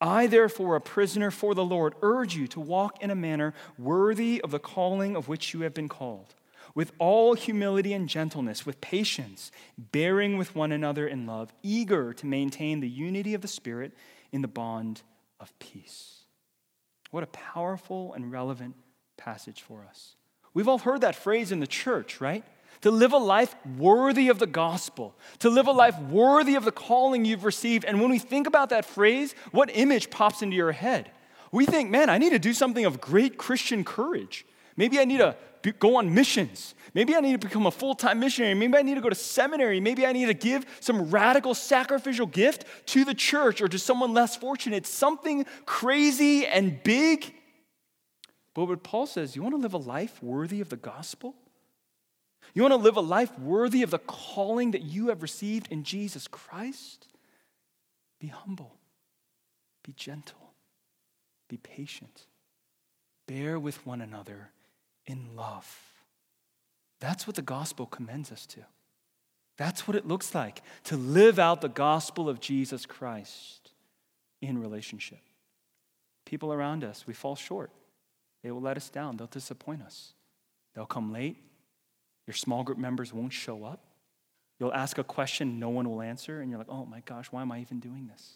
I, 0.00 0.28
therefore, 0.28 0.76
a 0.76 0.80
prisoner 0.80 1.32
for 1.32 1.52
the 1.56 1.64
Lord, 1.64 1.94
urge 2.00 2.36
you 2.36 2.46
to 2.46 2.60
walk 2.60 3.02
in 3.02 3.10
a 3.10 3.16
manner 3.16 3.52
worthy 3.76 4.40
of 4.42 4.52
the 4.52 4.60
calling 4.60 5.16
of 5.16 5.26
which 5.26 5.52
you 5.52 5.62
have 5.62 5.74
been 5.74 5.88
called 5.88 6.36
with 6.76 6.92
all 7.00 7.34
humility 7.34 7.92
and 7.92 8.08
gentleness, 8.08 8.64
with 8.64 8.80
patience, 8.80 9.50
bearing 9.76 10.38
with 10.38 10.54
one 10.54 10.70
another 10.70 11.08
in 11.08 11.26
love, 11.26 11.52
eager 11.64 12.12
to 12.12 12.24
maintain 12.24 12.78
the 12.78 12.88
unity 12.88 13.34
of 13.34 13.40
the 13.40 13.48
Spirit 13.48 13.92
in 14.30 14.42
the 14.42 14.46
bond 14.46 15.02
of 15.40 15.56
peace. 15.58 16.24
What 17.10 17.24
a 17.24 17.28
powerful 17.28 18.12
and 18.14 18.30
relevant 18.30 18.76
passage 19.16 19.62
for 19.62 19.84
us. 19.88 20.14
We've 20.54 20.68
all 20.68 20.78
heard 20.78 21.00
that 21.00 21.16
phrase 21.16 21.52
in 21.52 21.60
the 21.60 21.66
church, 21.66 22.20
right? 22.20 22.44
To 22.82 22.90
live 22.90 23.12
a 23.12 23.18
life 23.18 23.54
worthy 23.78 24.28
of 24.28 24.38
the 24.38 24.46
gospel, 24.46 25.14
to 25.40 25.50
live 25.50 25.66
a 25.66 25.72
life 25.72 25.98
worthy 25.98 26.54
of 26.54 26.64
the 26.64 26.72
calling 26.72 27.24
you've 27.24 27.44
received. 27.44 27.84
And 27.84 28.00
when 28.00 28.10
we 28.10 28.18
think 28.18 28.46
about 28.46 28.70
that 28.70 28.84
phrase, 28.84 29.34
what 29.50 29.70
image 29.72 30.10
pops 30.10 30.42
into 30.42 30.56
your 30.56 30.72
head? 30.72 31.10
We 31.52 31.66
think, 31.66 31.90
man, 31.90 32.08
I 32.08 32.18
need 32.18 32.30
to 32.30 32.38
do 32.38 32.52
something 32.52 32.84
of 32.84 33.00
great 33.00 33.36
Christian 33.36 33.84
courage. 33.84 34.46
Maybe 34.76 34.98
I 34.98 35.04
need 35.04 35.18
to 35.18 35.36
go 35.78 35.96
on 35.96 36.12
missions. 36.14 36.74
Maybe 36.94 37.14
I 37.14 37.20
need 37.20 37.40
to 37.40 37.46
become 37.46 37.66
a 37.66 37.70
full 37.70 37.94
time 37.94 38.20
missionary. 38.20 38.54
Maybe 38.54 38.76
I 38.76 38.82
need 38.82 38.94
to 38.94 39.00
go 39.00 39.08
to 39.08 39.14
seminary. 39.14 39.80
Maybe 39.80 40.06
I 40.06 40.12
need 40.12 40.26
to 40.26 40.34
give 40.34 40.64
some 40.80 41.10
radical 41.10 41.54
sacrificial 41.54 42.26
gift 42.26 42.64
to 42.86 43.04
the 43.04 43.14
church 43.14 43.60
or 43.60 43.68
to 43.68 43.78
someone 43.78 44.12
less 44.12 44.36
fortunate. 44.36 44.86
Something 44.86 45.46
crazy 45.66 46.46
and 46.46 46.82
big. 46.82 47.34
But 48.54 48.64
what 48.64 48.82
Paul 48.82 49.06
says, 49.06 49.36
you 49.36 49.42
want 49.42 49.54
to 49.54 49.60
live 49.60 49.74
a 49.74 49.78
life 49.78 50.22
worthy 50.22 50.60
of 50.60 50.68
the 50.68 50.76
gospel? 50.76 51.34
You 52.54 52.62
want 52.62 52.72
to 52.72 52.76
live 52.76 52.96
a 52.96 53.02
life 53.02 53.38
worthy 53.38 53.82
of 53.82 53.90
the 53.90 53.98
calling 53.98 54.72
that 54.72 54.82
you 54.82 55.08
have 55.08 55.22
received 55.22 55.70
in 55.70 55.84
Jesus 55.84 56.26
Christ? 56.26 57.06
Be 58.18 58.26
humble, 58.26 58.74
be 59.84 59.92
gentle, 59.92 60.54
be 61.48 61.56
patient, 61.56 62.26
bear 63.26 63.58
with 63.58 63.86
one 63.86 64.00
another 64.00 64.50
in 65.10 65.36
love. 65.36 65.68
That's 67.00 67.26
what 67.26 67.36
the 67.36 67.42
gospel 67.42 67.86
commends 67.86 68.30
us 68.30 68.46
to. 68.46 68.60
That's 69.56 69.86
what 69.86 69.96
it 69.96 70.06
looks 70.06 70.34
like 70.34 70.62
to 70.84 70.96
live 70.96 71.38
out 71.38 71.60
the 71.60 71.68
gospel 71.68 72.28
of 72.28 72.40
Jesus 72.40 72.86
Christ 72.86 73.72
in 74.40 74.58
relationship. 74.58 75.20
People 76.24 76.52
around 76.52 76.84
us, 76.84 77.06
we 77.06 77.12
fall 77.12 77.36
short. 77.36 77.70
They 78.42 78.50
will 78.50 78.60
let 78.60 78.76
us 78.76 78.88
down, 78.88 79.16
they'll 79.16 79.26
disappoint 79.26 79.82
us. 79.82 80.14
They'll 80.74 80.86
come 80.86 81.12
late. 81.12 81.36
Your 82.26 82.34
small 82.34 82.62
group 82.62 82.78
members 82.78 83.12
won't 83.12 83.32
show 83.32 83.64
up. 83.64 83.80
You'll 84.58 84.72
ask 84.72 84.98
a 84.98 85.04
question 85.04 85.58
no 85.58 85.70
one 85.70 85.88
will 85.90 86.02
answer, 86.02 86.40
and 86.40 86.50
you're 86.50 86.58
like, 86.58 86.68
oh 86.68 86.86
my 86.86 87.00
gosh, 87.00 87.26
why 87.32 87.42
am 87.42 87.50
I 87.50 87.60
even 87.60 87.80
doing 87.80 88.06
this? 88.06 88.34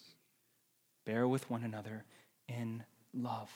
Bear 1.05 1.27
with 1.27 1.49
one 1.49 1.63
another 1.63 2.03
in 2.47 2.83
love. 3.13 3.51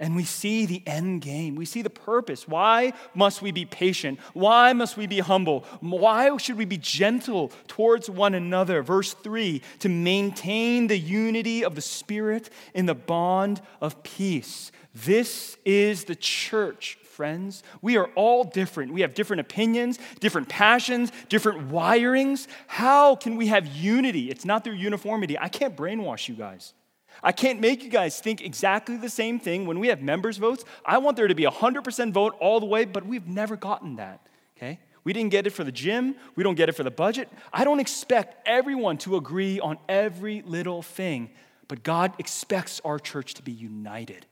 And 0.00 0.14
we 0.14 0.24
see 0.24 0.64
the 0.64 0.82
end 0.86 1.22
game. 1.22 1.56
We 1.56 1.64
see 1.64 1.82
the 1.82 1.90
purpose. 1.90 2.46
Why 2.46 2.92
must 3.14 3.42
we 3.42 3.50
be 3.50 3.64
patient? 3.64 4.20
Why 4.32 4.72
must 4.72 4.96
we 4.96 5.06
be 5.06 5.18
humble? 5.18 5.64
Why 5.80 6.36
should 6.36 6.56
we 6.56 6.64
be 6.64 6.78
gentle 6.78 7.50
towards 7.66 8.08
one 8.08 8.34
another? 8.34 8.82
Verse 8.82 9.12
3 9.14 9.60
to 9.80 9.88
maintain 9.88 10.86
the 10.86 10.98
unity 10.98 11.64
of 11.64 11.74
the 11.74 11.80
Spirit 11.80 12.50
in 12.74 12.86
the 12.86 12.94
bond 12.94 13.60
of 13.80 14.02
peace. 14.02 14.70
This 14.94 15.56
is 15.64 16.04
the 16.04 16.16
church, 16.16 16.98
friends. 17.02 17.62
We 17.82 17.96
are 17.96 18.06
all 18.14 18.44
different. 18.44 18.92
We 18.92 19.00
have 19.02 19.14
different 19.14 19.40
opinions, 19.40 19.98
different 20.20 20.48
passions, 20.48 21.12
different 21.28 21.70
wirings. 21.70 22.46
How 22.68 23.16
can 23.16 23.36
we 23.36 23.48
have 23.48 23.66
unity? 23.66 24.30
It's 24.30 24.44
not 24.44 24.64
through 24.64 24.74
uniformity. 24.74 25.38
I 25.38 25.48
can't 25.48 25.76
brainwash 25.76 26.28
you 26.28 26.34
guys. 26.34 26.74
I 27.22 27.32
can't 27.32 27.60
make 27.60 27.82
you 27.82 27.90
guys 27.90 28.20
think 28.20 28.42
exactly 28.42 28.96
the 28.96 29.08
same 29.08 29.38
thing 29.40 29.66
when 29.66 29.78
we 29.78 29.88
have 29.88 30.00
members' 30.00 30.36
votes. 30.36 30.64
I 30.84 30.98
want 30.98 31.16
there 31.16 31.28
to 31.28 31.34
be 31.34 31.44
a 31.44 31.50
100% 31.50 32.12
vote 32.12 32.36
all 32.40 32.60
the 32.60 32.66
way, 32.66 32.84
but 32.84 33.06
we've 33.06 33.26
never 33.26 33.56
gotten 33.56 33.96
that, 33.96 34.26
okay? 34.56 34.78
We 35.04 35.12
didn't 35.12 35.30
get 35.30 35.46
it 35.46 35.50
for 35.50 35.64
the 35.64 35.72
gym. 35.72 36.16
We 36.36 36.44
don't 36.44 36.54
get 36.54 36.68
it 36.68 36.72
for 36.72 36.82
the 36.82 36.90
budget. 36.90 37.28
I 37.52 37.64
don't 37.64 37.80
expect 37.80 38.46
everyone 38.46 38.98
to 38.98 39.16
agree 39.16 39.58
on 39.58 39.78
every 39.88 40.42
little 40.42 40.82
thing, 40.82 41.30
but 41.66 41.82
God 41.82 42.12
expects 42.18 42.80
our 42.84 42.98
church 42.98 43.34
to 43.34 43.42
be 43.42 43.52
united. 43.52 44.26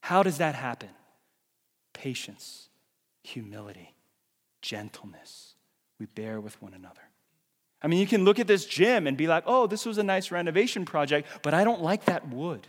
How 0.00 0.22
does 0.22 0.38
that 0.38 0.54
happen? 0.54 0.88
Patience, 1.92 2.68
humility, 3.22 3.94
gentleness. 4.62 5.54
We 6.00 6.06
bear 6.06 6.40
with 6.40 6.60
one 6.62 6.74
another. 6.74 7.02
I 7.82 7.88
mean, 7.88 7.98
you 7.98 8.06
can 8.06 8.24
look 8.24 8.38
at 8.38 8.46
this 8.46 8.64
gym 8.64 9.06
and 9.06 9.16
be 9.16 9.26
like, 9.26 9.44
oh, 9.46 9.66
this 9.66 9.84
was 9.84 9.98
a 9.98 10.02
nice 10.02 10.30
renovation 10.30 10.84
project, 10.84 11.28
but 11.42 11.52
I 11.52 11.64
don't 11.64 11.82
like 11.82 12.04
that 12.04 12.28
wood. 12.28 12.68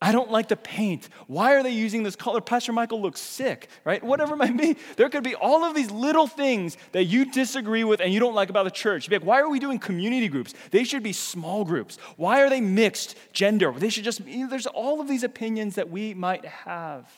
I 0.00 0.12
don't 0.12 0.30
like 0.30 0.48
the 0.48 0.56
paint. 0.56 1.08
Why 1.26 1.54
are 1.54 1.62
they 1.62 1.70
using 1.70 2.02
this 2.02 2.16
color? 2.16 2.42
Pastor 2.42 2.72
Michael 2.72 3.00
looks 3.00 3.18
sick, 3.18 3.68
right? 3.82 4.02
Whatever 4.02 4.34
it 4.34 4.36
might 4.36 4.56
be. 4.56 4.76
There 4.96 5.08
could 5.08 5.24
be 5.24 5.34
all 5.34 5.64
of 5.64 5.74
these 5.74 5.90
little 5.90 6.26
things 6.26 6.76
that 6.92 7.04
you 7.04 7.30
disagree 7.30 7.82
with 7.82 8.00
and 8.00 8.12
you 8.12 8.20
don't 8.20 8.34
like 8.34 8.50
about 8.50 8.64
the 8.64 8.70
church. 8.70 9.04
You'd 9.04 9.10
be 9.10 9.16
like, 9.16 9.26
why 9.26 9.40
are 9.40 9.48
we 9.48 9.58
doing 9.58 9.78
community 9.78 10.28
groups? 10.28 10.52
They 10.70 10.84
should 10.84 11.02
be 11.02 11.14
small 11.14 11.64
groups. 11.64 11.96
Why 12.16 12.42
are 12.42 12.50
they 12.50 12.60
mixed 12.60 13.16
gender? 13.32 13.72
They 13.72 13.88
should 13.88 14.04
just, 14.04 14.20
you 14.26 14.40
know, 14.40 14.50
there's 14.50 14.66
all 14.66 15.00
of 15.00 15.08
these 15.08 15.24
opinions 15.24 15.76
that 15.76 15.88
we 15.88 16.12
might 16.12 16.44
have. 16.44 17.10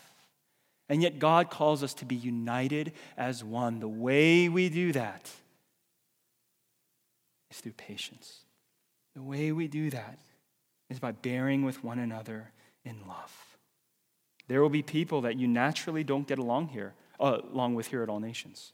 And 0.88 1.02
yet 1.02 1.18
God 1.18 1.50
calls 1.50 1.82
us 1.82 1.94
to 1.94 2.04
be 2.04 2.14
united 2.14 2.92
as 3.16 3.42
one. 3.42 3.80
The 3.80 3.88
way 3.88 4.48
we 4.48 4.68
do 4.68 4.92
that 4.92 5.28
is 7.50 7.58
through 7.58 7.72
patience. 7.72 8.40
The 9.14 9.22
way 9.22 9.52
we 9.52 9.68
do 9.68 9.90
that 9.90 10.18
is 10.90 10.98
by 10.98 11.12
bearing 11.12 11.64
with 11.64 11.82
one 11.84 11.98
another 11.98 12.50
in 12.84 12.96
love. 13.06 13.56
There 14.46 14.62
will 14.62 14.70
be 14.70 14.82
people 14.82 15.22
that 15.22 15.38
you 15.38 15.46
naturally 15.46 16.04
don't 16.04 16.26
get 16.26 16.38
along 16.38 16.68
here, 16.68 16.94
uh, 17.20 17.38
along 17.52 17.74
with 17.74 17.88
here 17.88 18.02
at 18.02 18.08
All 18.08 18.20
Nations, 18.20 18.72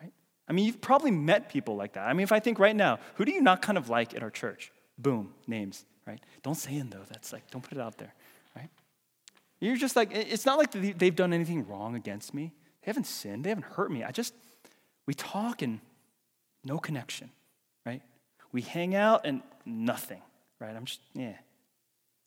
right? 0.00 0.12
I 0.48 0.52
mean, 0.52 0.66
you've 0.66 0.80
probably 0.80 1.10
met 1.10 1.48
people 1.48 1.76
like 1.76 1.94
that. 1.94 2.06
I 2.06 2.12
mean, 2.12 2.22
if 2.22 2.32
I 2.32 2.38
think 2.38 2.58
right 2.58 2.76
now, 2.76 3.00
who 3.14 3.24
do 3.24 3.32
you 3.32 3.40
not 3.40 3.62
kind 3.62 3.76
of 3.76 3.88
like 3.88 4.14
at 4.14 4.22
our 4.22 4.30
church? 4.30 4.70
Boom, 4.98 5.34
names, 5.46 5.84
right? 6.06 6.20
Don't 6.42 6.54
say 6.54 6.78
them 6.78 6.90
though. 6.90 7.04
That's 7.10 7.32
like, 7.32 7.50
don't 7.50 7.62
put 7.62 7.76
it 7.76 7.80
out 7.80 7.98
there, 7.98 8.14
right? 8.54 8.70
You're 9.58 9.76
just 9.76 9.96
like, 9.96 10.10
it's 10.12 10.46
not 10.46 10.58
like 10.58 10.70
they've 10.70 11.16
done 11.16 11.32
anything 11.32 11.66
wrong 11.66 11.96
against 11.96 12.32
me. 12.32 12.52
They 12.82 12.90
haven't 12.90 13.06
sinned. 13.06 13.44
They 13.44 13.48
haven't 13.48 13.64
hurt 13.64 13.90
me. 13.90 14.04
I 14.04 14.12
just, 14.12 14.34
we 15.06 15.14
talk 15.14 15.62
and 15.62 15.80
no 16.62 16.78
connection, 16.78 17.30
right? 17.84 18.02
We 18.52 18.62
hang 18.62 18.94
out 18.94 19.22
and 19.24 19.42
nothing, 19.64 20.22
right? 20.60 20.74
I'm 20.74 20.84
just, 20.84 21.00
yeah. 21.14 21.34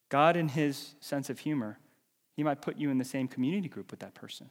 God, 0.10 0.36
in 0.36 0.50
his 0.50 0.96
sense 1.00 1.30
of 1.30 1.40
humor, 1.40 1.80
he 2.36 2.44
might 2.44 2.62
put 2.62 2.78
you 2.78 2.90
in 2.90 2.98
the 2.98 3.06
same 3.06 3.28
community 3.28 3.70
group 3.70 3.92
with 3.92 4.00
that 4.02 4.14
person, 4.14 4.50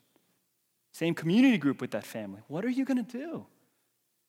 same 0.92 1.14
community 1.14 1.59
group 1.59 1.81
with 1.81 1.90
that 1.92 2.04
family. 2.04 2.40
What 2.48 2.64
are 2.64 2.70
you 2.70 2.85
going 2.85 3.04
to 3.04 3.18
do? 3.18 3.46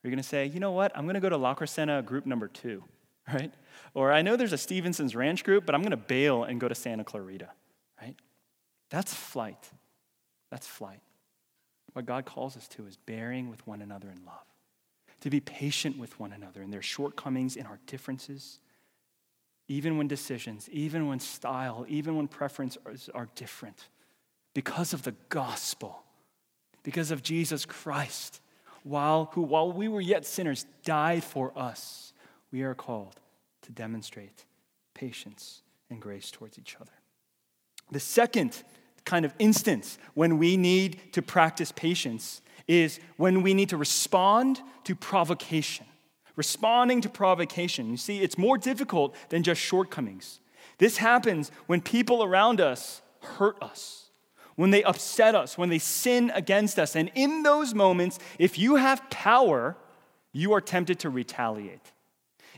Are 0.03 0.07
you 0.07 0.11
going 0.11 0.17
to 0.17 0.23
say, 0.23 0.45
you 0.45 0.59
know 0.59 0.71
what? 0.71 0.91
I'm 0.95 1.03
going 1.03 1.15
to 1.15 1.19
go 1.19 1.29
to 1.29 1.37
La 1.37 1.55
Crescenta 1.55 2.03
group 2.05 2.25
number 2.25 2.47
two, 2.47 2.83
right? 3.33 3.53
Or 3.93 4.11
I 4.11 4.21
know 4.21 4.35
there's 4.35 4.53
a 4.53 4.57
Stevenson's 4.57 5.15
Ranch 5.15 5.43
group, 5.43 5.65
but 5.65 5.75
I'm 5.75 5.81
going 5.81 5.91
to 5.91 5.97
bail 5.97 6.43
and 6.43 6.59
go 6.59 6.67
to 6.67 6.75
Santa 6.75 7.03
Clarita, 7.03 7.49
right? 8.01 8.15
That's 8.89 9.13
flight. 9.13 9.69
That's 10.51 10.65
flight. 10.65 11.01
What 11.93 12.05
God 12.05 12.25
calls 12.25 12.55
us 12.55 12.67
to 12.69 12.85
is 12.85 12.97
bearing 12.97 13.49
with 13.49 13.65
one 13.67 13.81
another 13.81 14.09
in 14.09 14.23
love 14.25 14.48
to 15.21 15.29
be 15.29 15.39
patient 15.39 15.97
with 15.97 16.19
one 16.19 16.31
another 16.31 16.61
in 16.61 16.71
their 16.71 16.81
shortcomings, 16.81 17.55
in 17.55 17.65
our 17.65 17.79
differences, 17.87 18.59
even 19.67 19.97
when 19.97 20.07
decisions, 20.07 20.69
even 20.71 21.07
when 21.07 21.19
style, 21.19 21.85
even 21.87 22.15
when 22.15 22.27
preferences 22.27 23.09
are 23.13 23.27
different, 23.35 23.89
because 24.53 24.93
of 24.93 25.03
the 25.03 25.13
gospel, 25.29 26.03
because 26.83 27.11
of 27.11 27.21
Jesus 27.21 27.65
Christ, 27.65 28.41
while, 28.83 29.29
who, 29.33 29.41
while 29.41 29.71
we 29.71 29.87
were 29.87 30.01
yet 30.01 30.25
sinners, 30.25 30.65
died 30.83 31.23
for 31.23 31.51
us, 31.57 32.13
we 32.51 32.63
are 32.63 32.73
called 32.73 33.19
to 33.61 33.71
demonstrate 33.71 34.45
patience 34.93 35.61
and 35.89 36.01
grace 36.01 36.31
towards 36.31 36.57
each 36.57 36.75
other. 36.79 36.91
The 37.91 37.99
second 37.99 38.63
kind 39.05 39.25
of 39.25 39.33
instance 39.39 39.97
when 40.13 40.37
we 40.37 40.57
need 40.57 41.13
to 41.13 41.21
practice 41.21 41.71
patience 41.71 42.41
is 42.67 42.99
when 43.17 43.41
we 43.41 43.53
need 43.53 43.69
to 43.69 43.77
respond 43.77 44.61
to 44.83 44.95
provocation. 44.95 45.85
Responding 46.35 47.01
to 47.01 47.09
provocation. 47.09 47.89
You 47.89 47.97
see, 47.97 48.21
it's 48.21 48.37
more 48.37 48.57
difficult 48.57 49.15
than 49.29 49.43
just 49.43 49.59
shortcomings. 49.59 50.39
This 50.77 50.97
happens 50.97 51.51
when 51.67 51.81
people 51.81 52.23
around 52.23 52.61
us 52.61 53.01
hurt 53.21 53.61
us, 53.61 54.09
when 54.55 54.71
they 54.71 54.83
upset 54.83 55.35
us, 55.35 55.57
when 55.57 55.69
they 55.69 55.79
sin 55.79 56.31
against 56.33 56.79
us. 56.79 56.95
And 56.95 57.11
in 57.15 57.43
those 57.43 57.73
moments, 57.73 58.19
if 58.37 58.57
you 58.57 58.77
have 58.77 59.09
power, 59.09 59.75
you 60.31 60.53
are 60.53 60.61
tempted 60.61 60.99
to 60.99 61.09
retaliate. 61.09 61.91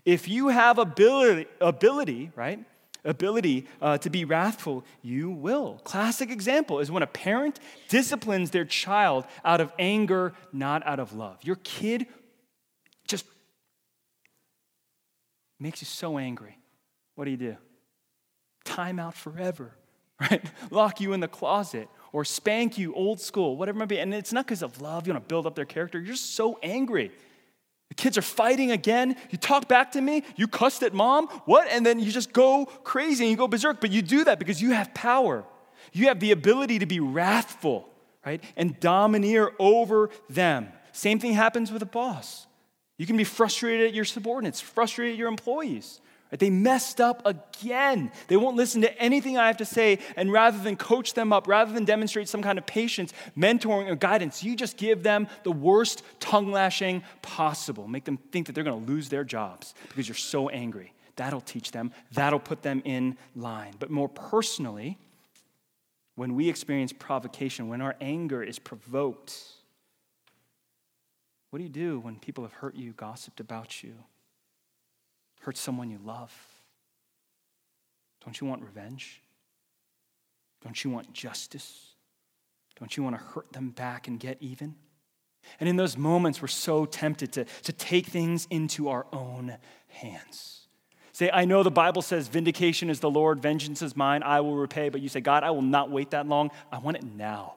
If 0.05 0.27
you 0.27 0.49
have 0.49 0.77
ability, 0.77 1.47
ability 1.59 2.31
right, 2.35 2.63
ability 3.03 3.67
uh, 3.81 3.97
to 3.99 4.09
be 4.09 4.25
wrathful, 4.25 4.85
you 5.01 5.29
will. 5.29 5.81
Classic 5.83 6.29
example 6.29 6.79
is 6.79 6.91
when 6.91 7.03
a 7.03 7.07
parent 7.07 7.59
disciplines 7.89 8.51
their 8.51 8.65
child 8.65 9.25
out 9.43 9.61
of 9.61 9.71
anger, 9.79 10.33
not 10.53 10.85
out 10.85 10.99
of 10.99 11.13
love. 11.13 11.37
Your 11.43 11.57
kid 11.63 12.05
just 13.07 13.25
makes 15.59 15.81
you 15.81 15.85
so 15.85 16.17
angry. 16.17 16.57
What 17.15 17.25
do 17.25 17.31
you 17.31 17.37
do? 17.37 17.57
Time 18.63 18.99
out 18.99 19.15
forever, 19.15 19.73
right? 20.21 20.43
Lock 20.69 21.01
you 21.01 21.13
in 21.13 21.19
the 21.19 21.27
closet 21.27 21.87
or 22.13 22.25
spank 22.25 22.77
you 22.77 22.93
old 22.93 23.19
school, 23.19 23.57
whatever 23.57 23.77
it 23.77 23.79
might 23.79 23.89
be. 23.89 23.99
And 23.99 24.13
it's 24.13 24.33
not 24.33 24.45
because 24.45 24.61
of 24.61 24.81
love, 24.81 25.07
you 25.07 25.13
want 25.13 25.23
to 25.23 25.27
build 25.27 25.47
up 25.47 25.55
their 25.55 25.65
character. 25.65 25.97
You're 25.97 26.13
just 26.13 26.35
so 26.35 26.59
angry. 26.61 27.11
The 27.91 27.95
kids 27.95 28.17
are 28.17 28.21
fighting 28.21 28.71
again. 28.71 29.17
You 29.31 29.37
talk 29.37 29.67
back 29.67 29.91
to 29.91 30.01
me. 30.01 30.23
You 30.37 30.47
cussed 30.47 30.81
at 30.81 30.93
mom. 30.93 31.27
What? 31.43 31.67
And 31.67 31.85
then 31.85 31.99
you 31.99 32.09
just 32.09 32.31
go 32.31 32.65
crazy 32.85 33.25
and 33.25 33.31
you 33.31 33.35
go 33.35 33.49
berserk. 33.49 33.81
But 33.81 33.91
you 33.91 34.01
do 34.01 34.23
that 34.23 34.39
because 34.39 34.61
you 34.61 34.71
have 34.71 34.93
power. 34.93 35.43
You 35.91 36.07
have 36.07 36.21
the 36.21 36.31
ability 36.31 36.79
to 36.79 36.85
be 36.85 37.01
wrathful, 37.01 37.89
right? 38.25 38.41
And 38.55 38.79
domineer 38.79 39.51
over 39.59 40.09
them. 40.29 40.69
Same 40.93 41.19
thing 41.19 41.33
happens 41.33 41.69
with 41.69 41.81
a 41.81 41.85
boss. 41.85 42.47
You 42.97 43.05
can 43.05 43.17
be 43.17 43.25
frustrated 43.25 43.87
at 43.87 43.93
your 43.93 44.05
subordinates, 44.05 44.61
frustrated 44.61 45.15
at 45.15 45.19
your 45.19 45.27
employees. 45.27 45.99
They 46.37 46.49
messed 46.49 47.01
up 47.01 47.21
again. 47.25 48.11
They 48.27 48.37
won't 48.37 48.55
listen 48.55 48.81
to 48.81 49.01
anything 49.01 49.37
I 49.37 49.47
have 49.47 49.57
to 49.57 49.65
say. 49.65 49.99
And 50.15 50.31
rather 50.31 50.57
than 50.57 50.77
coach 50.77 51.13
them 51.13 51.33
up, 51.33 51.47
rather 51.47 51.73
than 51.73 51.83
demonstrate 51.83 52.29
some 52.29 52.41
kind 52.41 52.57
of 52.57 52.65
patience, 52.65 53.13
mentoring, 53.37 53.89
or 53.89 53.95
guidance, 53.95 54.43
you 54.43 54.55
just 54.55 54.77
give 54.77 55.03
them 55.03 55.27
the 55.43 55.51
worst 55.51 56.03
tongue 56.19 56.51
lashing 56.51 57.03
possible. 57.21 57.87
Make 57.87 58.05
them 58.05 58.17
think 58.17 58.47
that 58.47 58.53
they're 58.53 58.63
going 58.63 58.85
to 58.85 58.91
lose 58.91 59.09
their 59.09 59.25
jobs 59.25 59.73
because 59.89 60.07
you're 60.07 60.15
so 60.15 60.47
angry. 60.49 60.93
That'll 61.17 61.41
teach 61.41 61.71
them, 61.71 61.91
that'll 62.13 62.39
put 62.39 62.63
them 62.63 62.81
in 62.85 63.17
line. 63.35 63.73
But 63.77 63.91
more 63.91 64.07
personally, 64.07 64.97
when 66.15 66.35
we 66.35 66.49
experience 66.49 66.93
provocation, 66.93 67.67
when 67.67 67.81
our 67.81 67.95
anger 67.99 68.41
is 68.41 68.57
provoked, 68.57 69.37
what 71.49 71.57
do 71.57 71.63
you 71.63 71.69
do 71.69 71.99
when 71.99 72.17
people 72.17 72.43
have 72.45 72.53
hurt 72.53 72.75
you, 72.75 72.93
gossiped 72.93 73.39
about 73.39 73.83
you? 73.83 73.93
Hurt 75.41 75.57
someone 75.57 75.89
you 75.89 75.99
love? 76.03 76.33
Don't 78.23 78.39
you 78.39 78.47
want 78.47 78.63
revenge? 78.63 79.21
Don't 80.63 80.83
you 80.83 80.91
want 80.91 81.11
justice? 81.13 81.95
Don't 82.79 82.95
you 82.95 83.03
want 83.03 83.17
to 83.17 83.23
hurt 83.23 83.51
them 83.53 83.69
back 83.69 84.07
and 84.07 84.19
get 84.19 84.37
even? 84.39 84.75
And 85.59 85.67
in 85.67 85.75
those 85.75 85.97
moments, 85.97 86.41
we're 86.41 86.47
so 86.47 86.85
tempted 86.85 87.33
to, 87.33 87.45
to 87.63 87.73
take 87.73 88.07
things 88.07 88.47
into 88.49 88.89
our 88.89 89.07
own 89.11 89.57
hands. 89.87 90.67
Say, 91.13 91.29
I 91.31 91.45
know 91.45 91.61
the 91.61 91.71
Bible 91.71 92.01
says 92.01 92.27
vindication 92.27 92.89
is 92.89 92.99
the 92.99 93.09
Lord, 93.09 93.41
vengeance 93.41 93.81
is 93.81 93.95
mine, 93.97 94.23
I 94.23 94.41
will 94.41 94.55
repay. 94.55 94.89
But 94.89 95.01
you 95.01 95.09
say, 95.09 95.19
God, 95.19 95.43
I 95.43 95.51
will 95.51 95.61
not 95.61 95.89
wait 95.91 96.11
that 96.11 96.27
long. 96.27 96.51
I 96.71 96.79
want 96.79 96.97
it 96.97 97.03
now. 97.03 97.55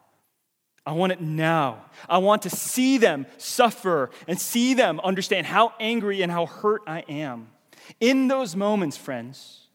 I 0.86 0.92
want 0.92 1.12
it 1.12 1.20
now. 1.20 1.86
I 2.08 2.18
want 2.18 2.42
to 2.42 2.50
see 2.50 2.98
them 2.98 3.26
suffer 3.38 4.10
and 4.28 4.38
see 4.38 4.74
them 4.74 5.00
understand 5.00 5.46
how 5.46 5.72
angry 5.80 6.22
and 6.22 6.30
how 6.30 6.46
hurt 6.46 6.82
I 6.86 7.00
am. 7.08 7.48
In 8.00 8.28
those 8.28 8.56
moments, 8.56 8.96
friends, 8.96 9.68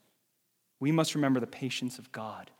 we 0.79 0.91
must 0.91 1.15
remember 1.15 1.39
the 1.39 1.47
patience 1.47 1.99
of 1.99 2.11
God. 2.11 2.51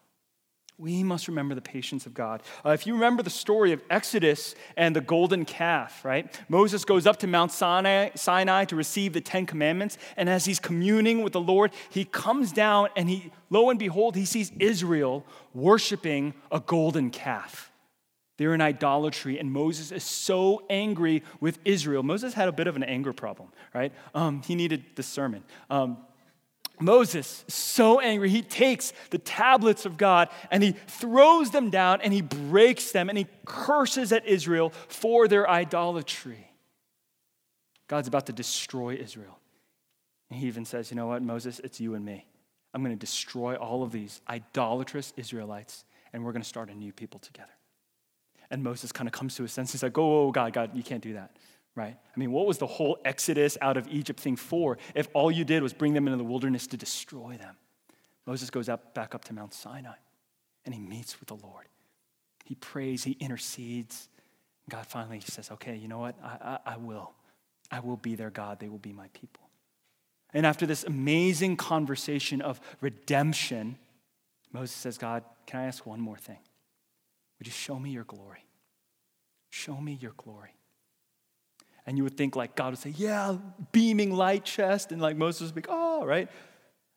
We 0.78 1.04
must 1.04 1.28
remember 1.28 1.56
the 1.56 1.62
patience 1.62 2.06
of 2.06 2.14
God. 2.14 2.42
Uh, 2.66 2.70
if 2.70 2.88
you 2.88 2.94
remember 2.94 3.22
the 3.22 3.30
story 3.30 3.74
of 3.74 3.82
Exodus 3.90 4.56
and 4.78 4.96
the 4.96 5.02
golden 5.02 5.44
calf, 5.44 6.06
right? 6.06 6.40
Moses 6.48 6.86
goes 6.86 7.06
up 7.06 7.18
to 7.18 7.28
Mount 7.28 7.52
Sinai, 7.52 8.12
Sinai 8.16 8.64
to 8.66 8.78
receive 8.78 9.12
the 9.12 9.20
Ten 9.20 9.46
Commandments, 9.46 9.98
and 10.16 10.30
as 10.30 10.46
he's 10.46 10.60
communing 10.60 11.22
with 11.22 11.34
the 11.34 11.42
Lord, 11.42 11.72
he 11.90 12.06
comes 12.06 12.54
down 12.54 12.88
and 12.96 13.10
he, 13.10 13.30
lo 13.50 13.70
and 13.70 13.78
behold, 13.78 14.16
he 14.16 14.24
sees 14.24 14.54
Israel 14.58 15.26
worshiping 15.54 16.34
a 16.50 16.62
golden 16.62 17.10
calf. 17.10 17.69
They're 18.40 18.54
in 18.54 18.62
idolatry, 18.62 19.38
and 19.38 19.52
Moses 19.52 19.92
is 19.92 20.02
so 20.02 20.64
angry 20.70 21.24
with 21.42 21.60
Israel. 21.66 22.04
Moses 22.04 22.34
had 22.34 22.48
a 22.48 22.54
bit 22.54 22.68
of 22.68 22.78
an 22.78 22.84
anger 22.84 23.12
problem, 23.12 23.50
right? 23.74 23.92
Um, 24.16 24.42
he 24.44 24.56
needed 24.56 24.86
the 24.96 25.04
sermon. 25.04 25.44
Um, 25.70 25.98
Moses, 26.80 27.44
so 27.50 28.00
angry, 28.00 28.30
he 28.30 28.42
takes 28.42 28.94
the 29.10 29.18
tablets 29.18 29.86
of 29.86 29.98
God 29.98 30.30
and 30.52 30.64
he 30.64 30.72
throws 30.72 31.52
them 31.52 31.70
down 31.70 32.00
and 32.00 32.14
he 32.14 32.22
breaks 32.22 32.94
them 32.94 33.10
and 33.10 33.18
he 33.18 33.28
curses 33.44 34.14
at 34.14 34.26
Israel 34.26 34.70
for 34.88 35.28
their 35.28 35.50
idolatry. 35.50 36.50
God's 37.90 38.08
about 38.08 38.28
to 38.28 38.34
destroy 38.34 38.96
Israel. 38.96 39.38
And 40.30 40.40
he 40.40 40.48
even 40.48 40.64
says, 40.64 40.92
You 40.92 40.96
know 40.96 41.08
what, 41.08 41.22
Moses, 41.22 41.60
it's 41.62 41.82
you 41.82 41.94
and 41.94 42.06
me. 42.06 42.26
I'm 42.74 42.82
going 42.86 42.96
to 42.96 43.00
destroy 43.00 43.56
all 43.56 43.84
of 43.84 43.92
these 43.92 44.22
idolatrous 44.30 45.12
Israelites 45.18 45.84
and 46.14 46.24
we're 46.24 46.32
going 46.32 46.42
to 46.42 46.48
start 46.48 46.70
a 46.70 46.74
new 46.74 46.94
people 46.94 47.20
together. 47.20 47.52
And 48.52 48.64
Moses 48.64 48.92
kind 48.92 49.08
of 49.08 49.14
comes 49.14 49.36
to 49.36 49.44
his 49.44 49.52
senses. 49.52 49.74
He's 49.74 49.84
like, 49.84 49.98
Oh, 49.98 50.28
oh 50.28 50.32
God, 50.32 50.54
God, 50.54 50.72
you 50.76 50.84
can't 50.84 51.04
do 51.04 51.14
that 51.14 51.36
right? 51.76 51.96
I 51.96 52.20
mean, 52.20 52.32
what 52.32 52.46
was 52.46 52.58
the 52.58 52.68
whole 52.68 52.98
Exodus 53.06 53.58
out 53.62 53.78
of 53.78 53.88
Egypt 53.88 54.20
thing 54.20 54.36
for 54.36 54.78
if 54.96 55.08
all 55.14 55.32
you 55.32 55.46
did 55.46 55.64
was 55.64 55.72
bring 55.72 55.94
them 55.94 56.08
into 56.08 56.18
the 56.18 56.26
wilderness 56.26 56.68
to 56.68 56.78
destroy 56.78 57.38
them? 57.38 57.56
Moses 58.26 58.50
goes 58.50 58.68
up, 58.68 58.94
back 58.94 59.16
up 59.16 59.24
to 59.26 59.34
Mount 59.34 59.54
Sinai 59.54 59.96
and 60.66 60.74
he 60.74 60.80
meets 60.80 61.20
with 61.20 61.30
the 61.30 61.36
Lord. 61.36 61.66
He 62.46 62.56
prays, 62.56 63.04
he 63.04 63.12
intercedes. 63.20 64.10
God 64.70 64.86
finally 64.86 65.20
says, 65.22 65.50
Okay, 65.52 65.76
you 65.76 65.88
know 65.88 66.00
what? 66.00 66.16
I, 66.24 66.60
I, 66.66 66.74
I 66.74 66.78
will. 66.78 67.14
I 67.72 67.80
will 67.80 67.98
be 67.98 68.16
their 68.16 68.30
God. 68.30 68.60
They 68.60 68.68
will 68.68 68.78
be 68.78 68.94
my 68.94 69.08
people. 69.14 69.50
And 70.34 70.46
after 70.46 70.66
this 70.66 70.84
amazing 70.84 71.58
conversation 71.58 72.42
of 72.42 72.60
redemption, 72.82 73.78
Moses 74.52 74.76
says, 74.76 74.98
God, 74.98 75.24
can 75.48 75.62
I 75.62 75.66
ask 75.66 75.86
one 75.86 76.00
more 76.00 76.18
thing? 76.18 76.38
Would 77.40 77.48
you 77.48 77.54
show 77.54 77.80
me 77.80 77.92
your 77.92 78.04
glory? 78.04 78.46
Show 79.50 79.78
me 79.78 79.98
your 80.00 80.14
glory. 80.18 80.56
And 81.86 81.98
you 81.98 82.04
would 82.04 82.18
think 82.18 82.36
like 82.36 82.56
God 82.56 82.72
would 82.72 82.80
say, 82.80 82.94
yeah, 82.96 83.38
beaming 83.72 84.12
light 84.12 84.46
chest. 84.46 84.92
And 84.92 85.02
like 85.02 85.16
Moses 85.18 85.54
would 85.54 85.64
be, 85.64 85.70
oh, 85.70 86.06
right? 86.06 86.30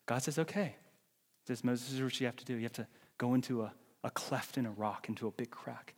God 0.07 0.18
says, 0.22 0.38
okay. 0.38 0.76
Says, 1.46 1.64
Moses, 1.64 1.87
this 1.87 1.96
is 1.96 2.02
what 2.02 2.20
you 2.20 2.26
have 2.26 2.37
to 2.37 2.44
do. 2.44 2.55
You 2.55 2.64
have 2.64 2.72
to 2.72 2.87
go 3.18 3.35
into 3.35 3.62
a, 3.62 3.72
a 4.05 4.11
cleft 4.11 4.59
in 4.59 4.66
a 4.66 4.70
rock, 4.70 5.09
into 5.09 5.26
a 5.26 5.31
big 5.31 5.50
crack, 5.50 5.94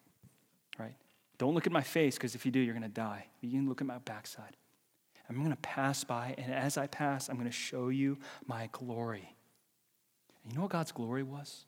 right? 0.78 0.94
Don't 1.38 1.54
look 1.54 1.66
at 1.66 1.72
my 1.72 1.82
face, 1.82 2.14
because 2.14 2.34
if 2.34 2.46
you 2.46 2.52
do, 2.52 2.60
you're 2.60 2.74
going 2.74 2.82
to 2.82 2.88
die. 2.88 3.26
You 3.40 3.50
can 3.50 3.68
look 3.68 3.80
at 3.80 3.86
my 3.86 3.98
backside. 3.98 4.56
I'm 5.28 5.36
going 5.36 5.50
to 5.50 5.56
pass 5.56 6.04
by, 6.04 6.34
and 6.36 6.52
as 6.52 6.76
I 6.76 6.86
pass, 6.86 7.28
I'm 7.28 7.36
going 7.36 7.48
to 7.48 7.52
show 7.52 7.88
you 7.88 8.18
my 8.46 8.68
glory. 8.72 9.34
And 10.42 10.52
you 10.52 10.56
know 10.56 10.62
what 10.62 10.70
God's 10.70 10.92
glory 10.92 11.22
was? 11.22 11.64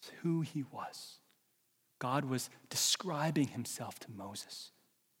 It's 0.00 0.10
who 0.22 0.40
he 0.40 0.64
was. 0.72 1.18
God 1.98 2.24
was 2.24 2.50
describing 2.68 3.48
himself 3.48 3.98
to 4.00 4.10
Moses, 4.10 4.72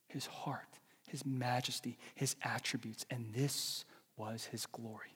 his 0.08 0.26
heart 0.26 0.78
his 1.06 1.24
majesty, 1.24 1.98
his 2.14 2.36
attributes, 2.42 3.06
and 3.10 3.32
this 3.32 3.84
was 4.16 4.46
his 4.46 4.66
glory. 4.66 5.14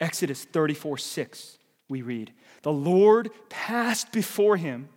Exodus 0.00 0.44
34 0.44 0.98
6, 0.98 1.58
we 1.88 2.02
read, 2.02 2.32
The 2.62 2.72
Lord 2.72 3.30
passed 3.48 4.12
before 4.12 4.56
him 4.56 4.88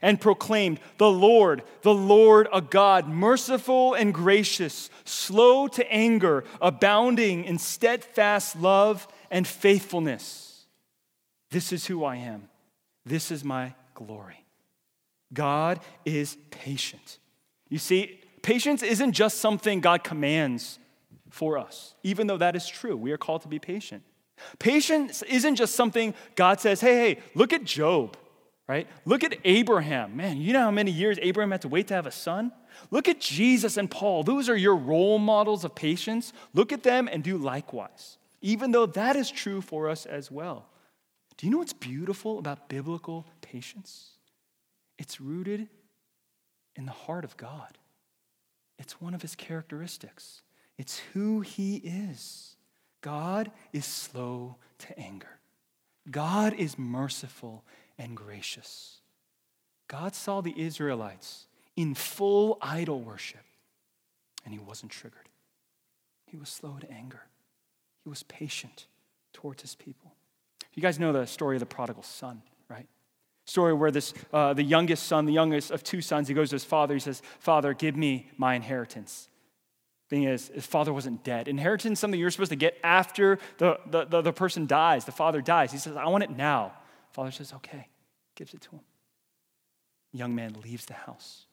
and 0.00 0.20
proclaimed, 0.20 0.80
The 0.98 1.10
Lord, 1.10 1.62
the 1.82 1.94
Lord, 1.94 2.48
a 2.52 2.62
God, 2.62 3.08
merciful 3.08 3.94
and 3.94 4.14
gracious, 4.14 4.88
slow 5.04 5.68
to 5.68 5.92
anger, 5.92 6.44
abounding 6.60 7.44
in 7.44 7.58
steadfast 7.58 8.56
love 8.56 9.06
and 9.30 9.46
faithfulness. 9.46 10.66
This 11.50 11.72
is 11.72 11.86
who 11.86 12.04
I 12.04 12.16
am. 12.16 12.48
This 13.04 13.30
is 13.30 13.44
my 13.44 13.74
glory. 13.94 14.43
God 15.32 15.80
is 16.04 16.36
patient. 16.50 17.18
You 17.68 17.78
see, 17.78 18.20
patience 18.42 18.82
isn't 18.82 19.12
just 19.12 19.38
something 19.38 19.80
God 19.80 20.04
commands 20.04 20.78
for 21.30 21.58
us, 21.58 21.94
even 22.02 22.26
though 22.26 22.36
that 22.38 22.54
is 22.54 22.66
true. 22.66 22.96
We 22.96 23.10
are 23.10 23.18
called 23.18 23.42
to 23.42 23.48
be 23.48 23.58
patient. 23.58 24.02
Patience 24.58 25.22
isn't 25.22 25.56
just 25.56 25.74
something 25.74 26.14
God 26.36 26.60
says, 26.60 26.80
hey, 26.80 26.94
hey, 27.14 27.22
look 27.34 27.52
at 27.52 27.64
Job, 27.64 28.16
right? 28.68 28.86
Look 29.04 29.24
at 29.24 29.36
Abraham. 29.44 30.16
Man, 30.16 30.36
you 30.36 30.52
know 30.52 30.60
how 30.60 30.70
many 30.70 30.90
years 30.90 31.18
Abraham 31.22 31.50
had 31.50 31.62
to 31.62 31.68
wait 31.68 31.88
to 31.88 31.94
have 31.94 32.06
a 32.06 32.12
son? 32.12 32.52
Look 32.90 33.08
at 33.08 33.20
Jesus 33.20 33.76
and 33.76 33.90
Paul. 33.90 34.24
Those 34.24 34.48
are 34.48 34.56
your 34.56 34.76
role 34.76 35.18
models 35.18 35.64
of 35.64 35.74
patience. 35.74 36.32
Look 36.52 36.72
at 36.72 36.82
them 36.82 37.08
and 37.10 37.22
do 37.22 37.38
likewise, 37.38 38.18
even 38.42 38.72
though 38.72 38.86
that 38.86 39.16
is 39.16 39.30
true 39.30 39.60
for 39.60 39.88
us 39.88 40.06
as 40.06 40.30
well. 40.30 40.66
Do 41.36 41.46
you 41.46 41.52
know 41.52 41.58
what's 41.58 41.72
beautiful 41.72 42.38
about 42.38 42.68
biblical 42.68 43.26
patience? 43.40 44.13
It's 44.98 45.20
rooted 45.20 45.68
in 46.76 46.86
the 46.86 46.92
heart 46.92 47.24
of 47.24 47.36
God. 47.36 47.78
It's 48.78 49.00
one 49.00 49.14
of 49.14 49.22
his 49.22 49.34
characteristics, 49.34 50.42
it's 50.76 51.00
who 51.12 51.40
he 51.40 51.76
is. 51.76 52.56
God 53.00 53.50
is 53.72 53.84
slow 53.84 54.56
to 54.78 54.98
anger, 54.98 55.38
God 56.10 56.54
is 56.54 56.78
merciful 56.78 57.64
and 57.98 58.16
gracious. 58.16 59.00
God 59.86 60.14
saw 60.14 60.40
the 60.40 60.58
Israelites 60.58 61.46
in 61.76 61.94
full 61.94 62.58
idol 62.62 63.00
worship, 63.00 63.44
and 64.44 64.54
he 64.54 64.58
wasn't 64.58 64.90
triggered. 64.90 65.28
He 66.26 66.36
was 66.36 66.48
slow 66.48 66.78
to 66.80 66.90
anger, 66.90 67.22
he 68.02 68.08
was 68.08 68.22
patient 68.24 68.86
towards 69.32 69.62
his 69.62 69.74
people. 69.74 70.14
You 70.74 70.82
guys 70.82 70.98
know 70.98 71.12
the 71.12 71.26
story 71.26 71.56
of 71.56 71.60
the 71.60 71.66
prodigal 71.66 72.02
son? 72.02 72.42
Story 73.46 73.74
where 73.74 73.90
this, 73.90 74.14
uh, 74.32 74.54
the 74.54 74.62
youngest 74.62 75.04
son, 75.04 75.26
the 75.26 75.32
youngest 75.32 75.70
of 75.70 75.82
two 75.82 76.00
sons, 76.00 76.28
he 76.28 76.34
goes 76.34 76.50
to 76.50 76.54
his 76.54 76.64
father. 76.64 76.94
He 76.94 77.00
says, 77.00 77.22
Father, 77.40 77.74
give 77.74 77.96
me 77.96 78.30
my 78.36 78.54
inheritance. 78.54 79.28
Thing 80.08 80.24
is, 80.24 80.48
his 80.48 80.66
father 80.66 80.92
wasn't 80.92 81.24
dead. 81.24 81.48
Inheritance 81.48 81.98
is 81.98 82.00
something 82.00 82.18
you're 82.18 82.30
supposed 82.30 82.50
to 82.50 82.56
get 82.56 82.78
after 82.82 83.38
the, 83.58 83.78
the, 83.86 84.04
the, 84.04 84.22
the 84.22 84.32
person 84.32 84.66
dies, 84.66 85.04
the 85.04 85.12
father 85.12 85.40
dies. 85.40 85.72
He 85.72 85.78
says, 85.78 85.96
I 85.96 86.06
want 86.06 86.24
it 86.24 86.30
now. 86.30 86.72
Father 87.12 87.30
says, 87.30 87.52
Okay, 87.54 87.88
gives 88.34 88.54
it 88.54 88.60
to 88.62 88.70
him. 88.70 88.80
Young 90.12 90.34
man 90.34 90.56
leaves 90.62 90.86
the 90.86 90.94
house 90.94 91.46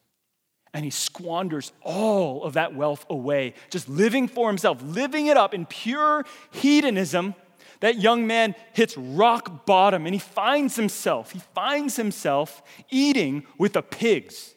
and 0.73 0.85
he 0.85 0.91
squanders 0.91 1.71
all 1.81 2.43
of 2.43 2.53
that 2.53 2.73
wealth 2.73 3.05
away, 3.09 3.53
just 3.69 3.89
living 3.89 4.27
for 4.27 4.47
himself, 4.47 4.81
living 4.81 5.27
it 5.27 5.37
up 5.37 5.53
in 5.53 5.65
pure 5.65 6.25
hedonism 6.51 7.35
that 7.81 7.99
young 7.99 8.25
man 8.25 8.55
hits 8.73 8.97
rock 8.97 9.65
bottom 9.65 10.05
and 10.05 10.15
he 10.15 10.19
finds 10.19 10.75
himself, 10.75 11.31
he 11.31 11.39
finds 11.53 11.97
himself 11.97 12.63
eating 12.89 13.45
with 13.57 13.73
the 13.73 13.81
pigs. 13.81 14.55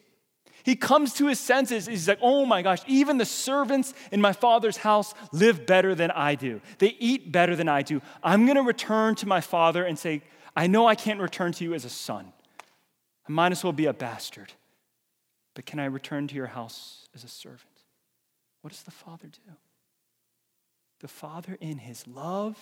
He 0.62 0.76
comes 0.76 1.12
to 1.14 1.26
his 1.26 1.38
senses. 1.38 1.87
He's 1.87 2.08
like, 2.08 2.20
oh 2.22 2.46
my 2.46 2.62
gosh, 2.62 2.80
even 2.87 3.18
the 3.18 3.26
servants 3.26 3.92
in 4.10 4.22
my 4.22 4.32
father's 4.32 4.78
house 4.78 5.12
live 5.30 5.66
better 5.66 5.94
than 5.94 6.10
I 6.10 6.37
do. 6.37 6.62
They 6.78 6.96
eat 6.98 7.30
better 7.30 7.54
than 7.54 7.68
I 7.68 7.82
do. 7.82 8.00
I'm 8.22 8.46
going 8.46 8.56
to 8.56 8.62
return 8.62 9.14
to 9.16 9.26
my 9.26 9.42
father 9.42 9.84
and 9.84 9.98
say, 9.98 10.22
I 10.56 10.66
know 10.66 10.87
I 10.87 10.94
can't 10.94 11.20
return 11.20 11.52
to 11.52 11.64
you 11.64 11.74
as 11.74 11.84
a 11.84 11.90
son. 11.90 12.32
I 13.28 13.32
might 13.32 13.52
as 13.52 13.62
well 13.62 13.74
be 13.74 13.87
a 13.87 13.92
bastard. 13.92 14.52
But 15.54 15.66
can 15.66 15.80
I 15.80 15.84
return 15.84 16.28
to 16.28 16.34
your 16.34 16.46
house 16.46 17.08
as 17.14 17.24
a 17.24 17.28
servant? 17.28 17.60
What 18.62 18.72
does 18.72 18.84
the 18.84 18.90
father 18.90 19.28
do? 19.28 19.52
The 21.00 21.08
father, 21.08 21.58
in 21.60 21.78
his 21.78 22.06
love 22.06 22.56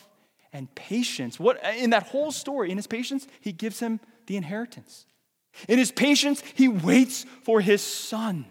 and 0.52 0.72
patience. 0.74 1.40
What 1.40 1.62
in 1.76 1.90
that 1.90 2.04
whole 2.04 2.30
story, 2.30 2.70
in 2.70 2.76
his 2.76 2.86
patience, 2.86 3.26
he 3.40 3.52
gives 3.52 3.80
him 3.80 4.00
the 4.26 4.36
inheritance. 4.36 5.06
In 5.68 5.78
his 5.78 5.92
patience, 5.92 6.42
he 6.54 6.68
waits 6.68 7.24
for 7.42 7.60
his 7.60 7.82
son. 7.82 8.46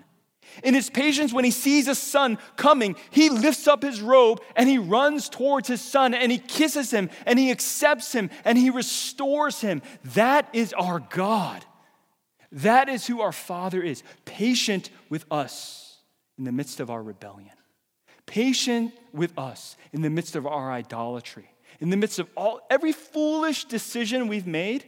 In 0.63 0.73
his 0.73 0.89
patience, 0.89 1.31
when 1.31 1.45
he 1.45 1.51
sees 1.51 1.87
a 1.87 1.95
son 1.95 2.37
coming, 2.57 2.95
he 3.09 3.29
lifts 3.29 3.67
up 3.67 3.83
his 3.83 4.01
robe 4.01 4.41
and 4.55 4.67
he 4.67 4.77
runs 4.77 5.29
towards 5.29 5.67
his 5.67 5.81
son 5.81 6.13
and 6.13 6.31
he 6.31 6.37
kisses 6.37 6.91
him 6.91 7.09
and 7.25 7.39
he 7.39 7.51
accepts 7.51 8.11
him 8.11 8.29
and 8.43 8.57
he 8.57 8.69
restores 8.69 9.61
him. 9.61 9.81
That 10.03 10.49
is 10.51 10.73
our 10.73 10.99
God. 10.99 11.65
That 12.51 12.89
is 12.89 13.07
who 13.07 13.21
our 13.21 13.31
Father 13.31 13.81
is, 13.81 14.03
patient 14.25 14.89
with 15.09 15.25
us 15.31 15.99
in 16.37 16.43
the 16.43 16.51
midst 16.51 16.81
of 16.81 16.89
our 16.89 17.01
rebellion, 17.01 17.55
patient 18.25 18.93
with 19.13 19.37
us 19.37 19.77
in 19.93 20.01
the 20.01 20.09
midst 20.09 20.35
of 20.35 20.45
our 20.45 20.69
idolatry 20.69 21.49
in 21.81 21.89
the 21.89 21.97
midst 21.97 22.19
of 22.19 22.29
all 22.37 22.61
every 22.69 22.93
foolish 22.93 23.65
decision 23.65 24.27
we've 24.27 24.47
made, 24.47 24.85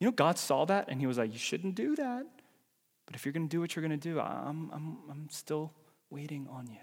you 0.00 0.06
know, 0.06 0.12
God 0.12 0.38
saw 0.38 0.64
that 0.64 0.88
and 0.88 0.98
he 0.98 1.06
was 1.06 1.18
like, 1.18 1.32
You 1.32 1.38
shouldn't 1.38 1.76
do 1.76 1.94
that. 1.94 2.26
But 3.06 3.14
if 3.14 3.24
you're 3.24 3.32
going 3.32 3.48
to 3.48 3.50
do 3.50 3.60
what 3.60 3.76
you're 3.76 3.86
going 3.86 3.98
to 3.98 4.08
do, 4.08 4.18
I'm, 4.18 4.70
I'm, 4.72 4.98
I'm 5.10 5.28
still 5.30 5.72
waiting 6.08 6.48
on 6.50 6.66
you. 6.68 6.78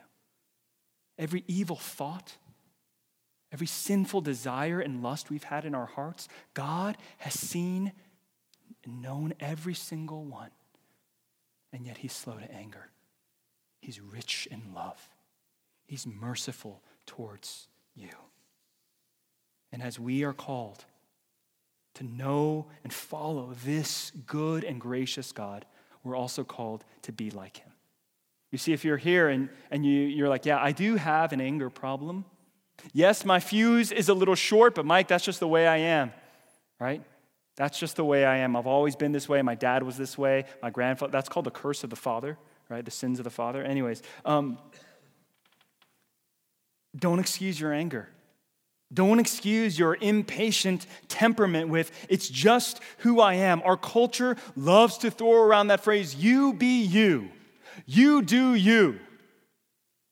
Every 1.18 1.44
evil 1.48 1.76
thought, 1.76 2.38
every 3.52 3.68
sinful 3.68 4.22
desire 4.22 4.80
and 4.80 5.02
lust 5.02 5.30
we've 5.30 5.44
had 5.44 5.66
in 5.66 5.74
our 5.74 5.88
hearts, 5.88 6.28
God 6.54 6.98
has 7.18 7.34
seen 7.34 7.94
and 8.84 9.02
known 9.02 9.34
every 9.40 9.74
single 9.74 10.24
one. 10.24 10.52
And 11.74 11.86
yet 11.86 11.98
He's 11.98 12.14
slow 12.14 12.38
to 12.38 12.52
anger. 12.52 12.90
He's 13.82 14.00
rich 14.00 14.48
in 14.52 14.74
love. 14.76 15.10
He's 15.88 16.06
merciful 16.06 16.84
towards 17.06 17.68
you. 17.96 18.10
And 19.72 19.82
as 19.82 20.00
we 20.00 20.24
are 20.24 20.34
called 20.34 20.86
to 21.96 22.04
know 22.04 22.68
and 22.84 22.94
follow 22.94 23.54
this 23.66 24.12
good 24.26 24.64
and 24.64 24.80
gracious 24.80 25.32
God, 25.32 25.66
we're 26.04 26.16
also 26.16 26.44
called 26.44 26.84
to 27.04 27.12
be 27.12 27.30
like 27.30 27.58
him. 27.58 27.72
You 28.52 28.58
see, 28.58 28.74
if 28.74 28.84
you're 28.84 28.98
here 28.98 29.30
and, 29.30 29.50
and 29.70 29.86
you, 29.86 30.02
you're 30.02 30.30
like, 30.30 30.46
yeah, 30.46 30.60
I 30.62 30.72
do 30.72 30.96
have 30.96 31.34
an 31.34 31.42
anger 31.42 31.70
problem. 31.70 32.26
Yes, 32.94 33.26
my 33.26 33.40
fuse 33.40 33.92
is 33.92 34.10
a 34.10 34.14
little 34.14 34.36
short, 34.36 34.74
but 34.76 34.86
Mike, 34.86 35.08
that's 35.08 35.26
just 35.26 35.40
the 35.40 35.48
way 35.48 35.68
I 35.68 35.78
am, 35.78 36.12
right? 36.80 37.04
That's 37.58 37.78
just 37.78 37.98
the 37.98 38.06
way 38.06 38.26
I 38.26 38.38
am. 38.38 38.56
I've 38.56 38.68
always 38.68 38.96
been 38.96 39.12
this 39.12 39.28
way. 39.28 39.42
My 39.42 39.56
dad 39.56 39.84
was 39.84 39.98
this 39.98 40.18
way. 40.18 40.46
My 40.64 40.70
grandfather, 40.70 41.12
that's 41.12 41.30
called 41.30 41.46
the 41.46 41.52
curse 41.52 41.84
of 41.84 41.90
the 41.90 41.96
father, 41.98 42.38
right? 42.70 42.84
The 42.84 42.92
sins 42.92 43.20
of 43.20 43.26
the 43.26 43.30
father. 43.30 43.62
Anyways, 43.62 44.02
um, 44.24 44.58
don't 46.98 47.20
excuse 47.20 47.60
your 47.60 47.74
anger. 47.74 48.08
Don't 48.92 49.20
excuse 49.20 49.78
your 49.78 49.98
impatient 50.02 50.88
temperament 51.08 51.70
with, 51.70 51.92
it's 52.10 52.28
just 52.28 52.82
who 53.00 53.20
I 53.20 53.36
am. 53.36 53.62
Our 53.64 53.78
culture 53.78 54.36
loves 54.56 54.98
to 55.00 55.12
throw 55.12 55.44
around 55.44 55.68
that 55.68 55.84
phrase, 55.84 56.16
you 56.16 56.54
be 56.54 56.82
you, 56.82 57.30
you 57.86 58.24
do 58.24 58.56
you. 58.56 59.00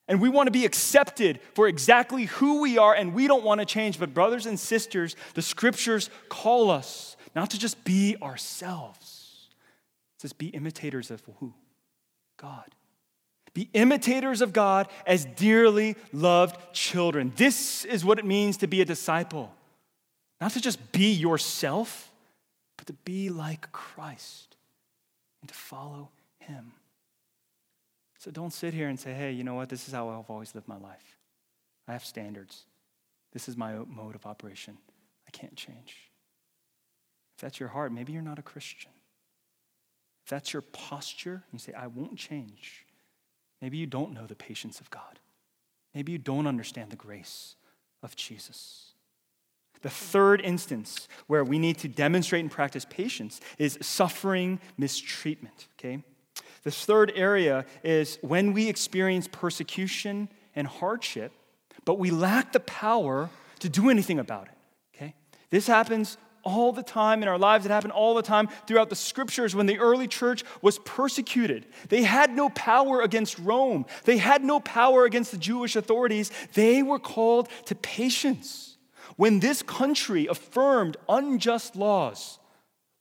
And 0.06 0.22
we 0.22 0.30
want 0.30 0.46
to 0.46 0.52
be 0.52 0.64
accepted 0.64 1.40
for 1.54 1.68
exactly 1.68 2.24
who 2.24 2.62
we 2.62 2.78
are, 2.78 2.94
and 2.94 3.12
we 3.12 3.26
don't 3.26 3.44
want 3.44 3.60
to 3.60 3.66
change. 3.66 3.98
But, 3.98 4.14
brothers 4.14 4.46
and 4.46 4.58
sisters, 4.58 5.16
the 5.34 5.42
scriptures 5.42 6.08
call 6.30 6.70
us 6.70 7.16
not 7.34 7.50
to 7.50 7.58
just 7.58 7.84
be 7.84 8.16
ourselves, 8.22 9.48
it 10.16 10.22
says, 10.22 10.32
be 10.32 10.48
imitators 10.48 11.10
of 11.10 11.22
who? 11.40 11.52
God. 12.38 12.74
Be 13.58 13.68
imitators 13.72 14.40
of 14.40 14.52
God 14.52 14.86
as 15.04 15.24
dearly 15.24 15.96
loved 16.12 16.72
children. 16.72 17.32
This 17.34 17.84
is 17.84 18.04
what 18.04 18.20
it 18.20 18.24
means 18.24 18.58
to 18.58 18.68
be 18.68 18.82
a 18.82 18.84
disciple. 18.84 19.52
Not 20.40 20.52
to 20.52 20.60
just 20.60 20.92
be 20.92 21.10
yourself, 21.10 22.12
but 22.76 22.86
to 22.86 22.92
be 22.92 23.30
like 23.30 23.72
Christ 23.72 24.54
and 25.40 25.48
to 25.48 25.54
follow 25.56 26.10
Him. 26.38 26.70
So 28.20 28.30
don't 28.30 28.52
sit 28.52 28.74
here 28.74 28.86
and 28.86 29.00
say, 29.00 29.12
hey, 29.12 29.32
you 29.32 29.42
know 29.42 29.54
what? 29.54 29.70
This 29.70 29.88
is 29.88 29.92
how 29.92 30.08
I've 30.08 30.30
always 30.30 30.54
lived 30.54 30.68
my 30.68 30.78
life. 30.78 31.18
I 31.88 31.94
have 31.94 32.04
standards. 32.04 32.64
This 33.32 33.48
is 33.48 33.56
my 33.56 33.72
mode 33.88 34.14
of 34.14 34.24
operation. 34.24 34.78
I 35.26 35.32
can't 35.32 35.56
change. 35.56 35.96
If 37.34 37.40
that's 37.40 37.58
your 37.58 37.70
heart, 37.70 37.90
maybe 37.90 38.12
you're 38.12 38.22
not 38.22 38.38
a 38.38 38.42
Christian. 38.42 38.92
If 40.22 40.30
that's 40.30 40.52
your 40.52 40.62
posture, 40.62 41.42
you 41.52 41.58
say, 41.58 41.72
I 41.72 41.88
won't 41.88 42.16
change. 42.16 42.84
Maybe 43.60 43.78
you 43.78 43.86
don't 43.86 44.12
know 44.12 44.26
the 44.26 44.34
patience 44.34 44.80
of 44.80 44.90
God. 44.90 45.18
Maybe 45.94 46.12
you 46.12 46.18
don't 46.18 46.46
understand 46.46 46.90
the 46.90 46.96
grace 46.96 47.56
of 48.02 48.14
Jesus. 48.14 48.92
The 49.82 49.90
third 49.90 50.40
instance 50.40 51.08
where 51.26 51.44
we 51.44 51.58
need 51.58 51.78
to 51.78 51.88
demonstrate 51.88 52.42
and 52.42 52.50
practice 52.50 52.84
patience 52.88 53.40
is 53.58 53.78
suffering 53.80 54.60
mistreatment, 54.76 55.68
okay? 55.78 56.02
The 56.64 56.70
third 56.70 57.12
area 57.14 57.64
is 57.84 58.18
when 58.20 58.52
we 58.52 58.68
experience 58.68 59.28
persecution 59.30 60.28
and 60.54 60.66
hardship, 60.66 61.32
but 61.84 61.98
we 61.98 62.10
lack 62.10 62.52
the 62.52 62.60
power 62.60 63.30
to 63.60 63.68
do 63.68 63.88
anything 63.88 64.18
about 64.18 64.48
it, 64.48 64.54
okay? 64.94 65.14
This 65.50 65.66
happens 65.66 66.18
all 66.42 66.72
the 66.72 66.82
time 66.82 67.22
in 67.22 67.28
our 67.28 67.38
lives. 67.38 67.64
It 67.64 67.70
happened 67.70 67.92
all 67.92 68.14
the 68.14 68.22
time 68.22 68.48
throughout 68.66 68.90
the 68.90 68.96
scriptures 68.96 69.54
when 69.54 69.66
the 69.66 69.78
early 69.78 70.08
church 70.08 70.44
was 70.62 70.78
persecuted. 70.80 71.66
They 71.88 72.02
had 72.02 72.34
no 72.34 72.48
power 72.50 73.00
against 73.00 73.38
Rome, 73.38 73.86
they 74.04 74.18
had 74.18 74.44
no 74.44 74.60
power 74.60 75.04
against 75.04 75.30
the 75.30 75.38
Jewish 75.38 75.76
authorities. 75.76 76.30
They 76.54 76.82
were 76.82 76.98
called 76.98 77.48
to 77.66 77.74
patience. 77.74 78.76
When 79.16 79.40
this 79.40 79.62
country 79.62 80.26
affirmed 80.26 80.96
unjust 81.08 81.74
laws 81.74 82.38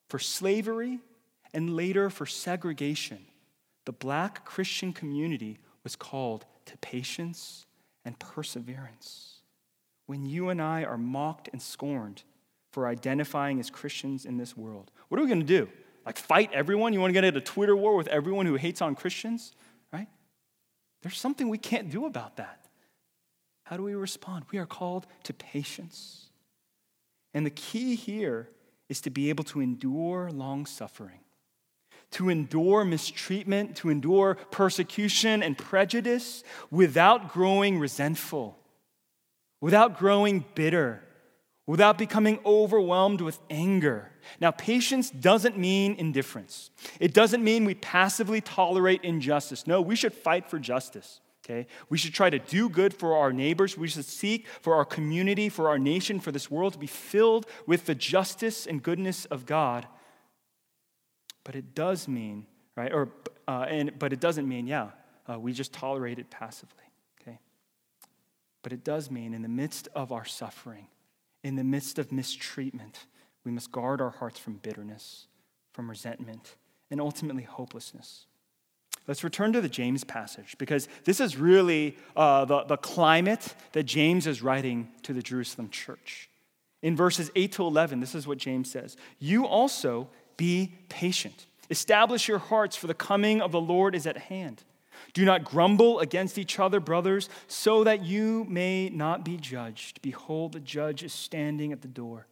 for 0.09 0.17
slavery 0.17 0.99
and 1.53 1.75
later 1.75 2.09
for 2.09 2.25
segregation, 2.25 3.25
the 3.85 3.91
black 3.91 4.43
Christian 4.43 4.93
community 4.93 5.59
was 5.83 5.95
called 5.95 6.45
to 6.65 6.77
patience 6.79 7.65
and 8.03 8.17
perseverance. 8.19 9.41
When 10.07 10.25
you 10.25 10.49
and 10.49 10.61
I 10.61 10.83
are 10.83 10.97
mocked 10.97 11.49
and 11.51 11.61
scorned, 11.61 12.23
for 12.77 12.85
identifying 12.85 13.59
as 13.59 13.71
Christians 13.71 14.23
in 14.23 14.37
this 14.37 14.55
world. 14.55 14.91
What 15.09 15.17
are 15.17 15.23
we 15.23 15.27
going 15.27 15.39
to 15.39 15.47
do? 15.47 15.67
Like 16.05 16.15
fight 16.15 16.51
everyone? 16.53 16.93
You 16.93 16.99
want 16.99 17.09
to 17.09 17.13
get 17.15 17.23
into 17.23 17.39
a 17.39 17.43
Twitter 17.43 17.75
war 17.75 17.95
with 17.95 18.07
everyone 18.09 18.45
who 18.45 18.53
hates 18.53 18.83
on 18.83 18.93
Christians? 18.93 19.55
Right? 19.91 20.05
There's 21.01 21.17
something 21.17 21.49
we 21.49 21.57
can't 21.57 21.89
do 21.89 22.05
about 22.05 22.37
that. 22.37 22.67
How 23.63 23.77
do 23.77 23.83
we 23.83 23.95
respond? 23.95 24.45
We 24.51 24.59
are 24.59 24.67
called 24.67 25.07
to 25.23 25.33
patience. 25.33 26.29
And 27.33 27.47
the 27.47 27.49
key 27.49 27.95
here 27.95 28.47
is 28.89 29.01
to 29.01 29.09
be 29.09 29.29
able 29.29 29.45
to 29.45 29.59
endure 29.59 30.29
long 30.29 30.67
suffering, 30.67 31.21
to 32.11 32.29
endure 32.29 32.85
mistreatment, 32.85 33.75
to 33.77 33.89
endure 33.89 34.35
persecution 34.51 35.41
and 35.41 35.57
prejudice 35.57 36.43
without 36.69 37.33
growing 37.33 37.79
resentful, 37.79 38.55
without 39.61 39.97
growing 39.97 40.45
bitter, 40.53 41.01
without 41.67 41.97
becoming 41.97 42.39
overwhelmed 42.45 43.21
with 43.21 43.39
anger. 43.49 44.09
Now, 44.39 44.51
patience 44.51 45.11
doesn't 45.11 45.57
mean 45.57 45.95
indifference. 45.95 46.71
It 46.99 47.13
doesn't 47.13 47.43
mean 47.43 47.65
we 47.65 47.75
passively 47.75 48.41
tolerate 48.41 49.03
injustice. 49.03 49.67
No, 49.67 49.81
we 49.81 49.95
should 49.95 50.13
fight 50.13 50.49
for 50.49 50.57
justice. 50.57 51.19
Okay? 51.45 51.67
We 51.89 51.97
should 51.97 52.13
try 52.13 52.29
to 52.29 52.39
do 52.39 52.69
good 52.69 52.93
for 52.93 53.17
our 53.17 53.31
neighbors. 53.31 53.77
We 53.77 53.89
should 53.89 54.05
seek 54.05 54.47
for 54.61 54.75
our 54.75 54.85
community, 54.85 55.49
for 55.49 55.69
our 55.69 55.77
nation, 55.77 56.19
for 56.19 56.31
this 56.31 56.49
world 56.49 56.73
to 56.73 56.79
be 56.79 56.87
filled 56.87 57.45
with 57.65 57.85
the 57.85 57.95
justice 57.95 58.65
and 58.65 58.81
goodness 58.81 59.25
of 59.25 59.45
God. 59.45 59.87
But 61.43 61.55
it 61.55 61.75
does 61.75 62.07
mean, 62.07 62.45
right? 62.75 62.93
Or, 62.93 63.09
uh, 63.47 63.65
and, 63.69 63.97
but 63.97 64.11
it 64.11 64.19
doesn't 64.19 64.47
mean, 64.47 64.67
yeah, 64.67 64.89
uh, 65.29 65.39
we 65.39 65.53
just 65.53 65.71
tolerate 65.71 66.19
it 66.19 66.29
passively. 66.29 66.83
Okay? 67.21 67.39
But 68.61 68.73
it 68.73 68.83
does 68.83 69.09
mean 69.09 69.33
in 69.33 69.41
the 69.41 69.49
midst 69.49 69.87
of 69.95 70.11
our 70.11 70.25
suffering, 70.25 70.87
in 71.43 71.55
the 71.55 71.63
midst 71.63 71.99
of 71.99 72.11
mistreatment, 72.11 73.05
we 73.43 73.51
must 73.51 73.71
guard 73.71 74.01
our 74.01 74.09
hearts 74.09 74.39
from 74.39 74.55
bitterness, 74.55 75.27
from 75.73 75.89
resentment, 75.89 76.55
and 76.91 76.99
ultimately 76.99 77.43
hopelessness. 77.43 78.25
Let's 79.07 79.23
return 79.23 79.53
to 79.53 79.61
the 79.61 79.69
James 79.69 80.03
passage 80.03 80.57
because 80.57 80.89
this 81.05 81.21
is 81.21 81.37
really 81.37 81.97
uh, 82.15 82.43
the, 82.45 82.63
the 82.63 82.77
climate 82.77 83.55
that 83.71 83.83
James 83.83 84.27
is 84.27 84.41
writing 84.41 84.89
to 85.03 85.13
the 85.13 85.21
Jerusalem 85.21 85.69
church. 85.69 86.29
In 86.81 86.95
verses 86.95 87.31
8 87.35 87.53
to 87.53 87.63
11, 87.63 88.01
this 88.01 88.13
is 88.13 88.27
what 88.27 88.37
James 88.37 88.69
says 88.69 88.97
You 89.19 89.45
also 89.45 90.09
be 90.35 90.73
patient. 90.89 91.45
Establish 91.69 92.27
your 92.27 92.37
hearts, 92.37 92.75
for 92.75 92.87
the 92.87 92.93
coming 92.93 93.41
of 93.41 93.51
the 93.51 93.61
Lord 93.61 93.95
is 93.95 94.07
at 94.07 94.17
hand. 94.17 94.63
Do 95.17 95.25
not 95.25 95.43
grumble 95.43 95.99
against 95.99 96.37
each 96.37 96.59
other, 96.59 96.79
brothers, 96.79 97.27
so 97.47 97.83
that 97.85 98.05
you 98.05 98.45
may 98.47 98.87
not 98.89 99.25
be 99.25 99.35
judged. 99.35 99.99
Behold, 100.03 100.51
the 100.51 100.59
judge 100.59 101.01
is 101.01 101.11
standing 101.11 101.71
at 101.71 101.81
the 101.81 101.87
door. 101.87 102.27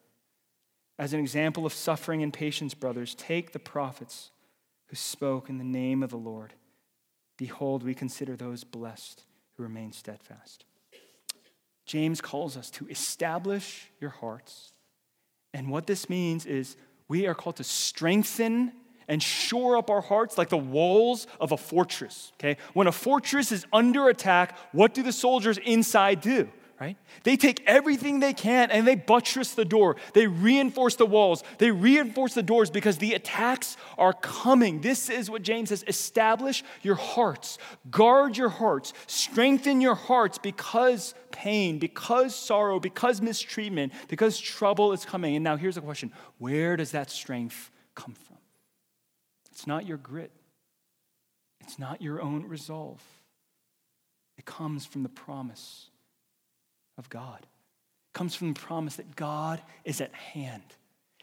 As 0.99 1.11
an 1.11 1.19
example 1.19 1.65
of 1.65 1.73
suffering 1.73 2.21
and 2.21 2.31
patience, 2.31 2.75
brothers, 2.75 3.15
take 3.15 3.53
the 3.53 3.57
prophets 3.57 4.29
who 4.85 4.95
spoke 4.95 5.49
in 5.49 5.57
the 5.57 5.63
name 5.63 6.03
of 6.03 6.11
the 6.11 6.15
Lord. 6.15 6.53
Behold, 7.37 7.81
we 7.81 7.95
consider 7.95 8.35
those 8.35 8.63
blessed 8.63 9.23
who 9.57 9.63
remain 9.63 9.91
steadfast. 9.91 10.63
James 11.87 12.21
calls 12.21 12.55
us 12.55 12.69
to 12.69 12.87
establish 12.87 13.89
your 13.99 14.11
hearts. 14.11 14.73
And 15.55 15.71
what 15.71 15.87
this 15.87 16.07
means 16.07 16.45
is 16.45 16.77
we 17.07 17.25
are 17.25 17.33
called 17.33 17.55
to 17.55 17.63
strengthen 17.63 18.73
and 19.07 19.21
shore 19.21 19.77
up 19.77 19.89
our 19.89 20.01
hearts 20.01 20.37
like 20.37 20.49
the 20.49 20.57
walls 20.57 21.27
of 21.39 21.51
a 21.51 21.57
fortress. 21.57 22.31
Okay? 22.39 22.57
When 22.73 22.87
a 22.87 22.91
fortress 22.91 23.51
is 23.51 23.65
under 23.71 24.09
attack, 24.09 24.57
what 24.71 24.93
do 24.93 25.03
the 25.03 25.11
soldiers 25.11 25.57
inside 25.57 26.21
do? 26.21 26.49
Right? 26.79 26.97
They 27.23 27.37
take 27.37 27.63
everything 27.65 28.19
they 28.19 28.33
can 28.33 28.69
and 28.69 28.85
they 28.85 28.95
buttress 28.95 29.53
the 29.53 29.63
door. 29.63 29.95
They 30.13 30.27
reinforce 30.27 30.95
the 30.95 31.05
walls. 31.05 31.41
They 31.57 31.71
reinforce 31.71 32.33
the 32.33 32.43
doors 32.43 32.69
because 32.69 32.97
the 32.97 33.13
attacks 33.13 33.77
are 33.97 34.11
coming. 34.11 34.81
This 34.81 35.09
is 35.09 35.29
what 35.29 35.41
James 35.41 35.69
says 35.69 35.85
establish 35.87 36.65
your 36.81 36.95
hearts, 36.95 37.59
guard 37.89 38.35
your 38.35 38.49
hearts, 38.49 38.91
strengthen 39.07 39.79
your 39.79 39.95
hearts 39.95 40.37
because 40.37 41.13
pain, 41.31 41.79
because 41.79 42.35
sorrow, 42.35 42.77
because 42.77 43.21
mistreatment, 43.21 43.93
because 44.09 44.37
trouble 44.37 44.91
is 44.91 45.05
coming. 45.05 45.35
And 45.35 45.45
now 45.45 45.55
here's 45.55 45.77
a 45.77 45.81
question 45.81 46.11
where 46.39 46.75
does 46.75 46.91
that 46.91 47.09
strength 47.09 47.71
come 47.95 48.15
from? 48.15 48.34
It's 49.65 49.67
not 49.67 49.87
your 49.87 49.97
grit. 49.97 50.31
It's 51.61 51.79
not 51.79 52.03
your 52.03 52.21
own 52.21 52.45
resolve, 52.45 53.01
it 54.37 54.45
comes 54.45 54.85
from 54.85 55.01
the 55.01 55.09
promise 55.09 55.89
of 56.99 57.09
God. 57.09 57.39
It 57.41 58.13
comes 58.13 58.35
from 58.35 58.53
the 58.53 58.59
promise 58.59 58.97
that 58.97 59.15
God 59.15 59.59
is 59.83 60.01
at 60.01 60.13
hand. 60.13 60.61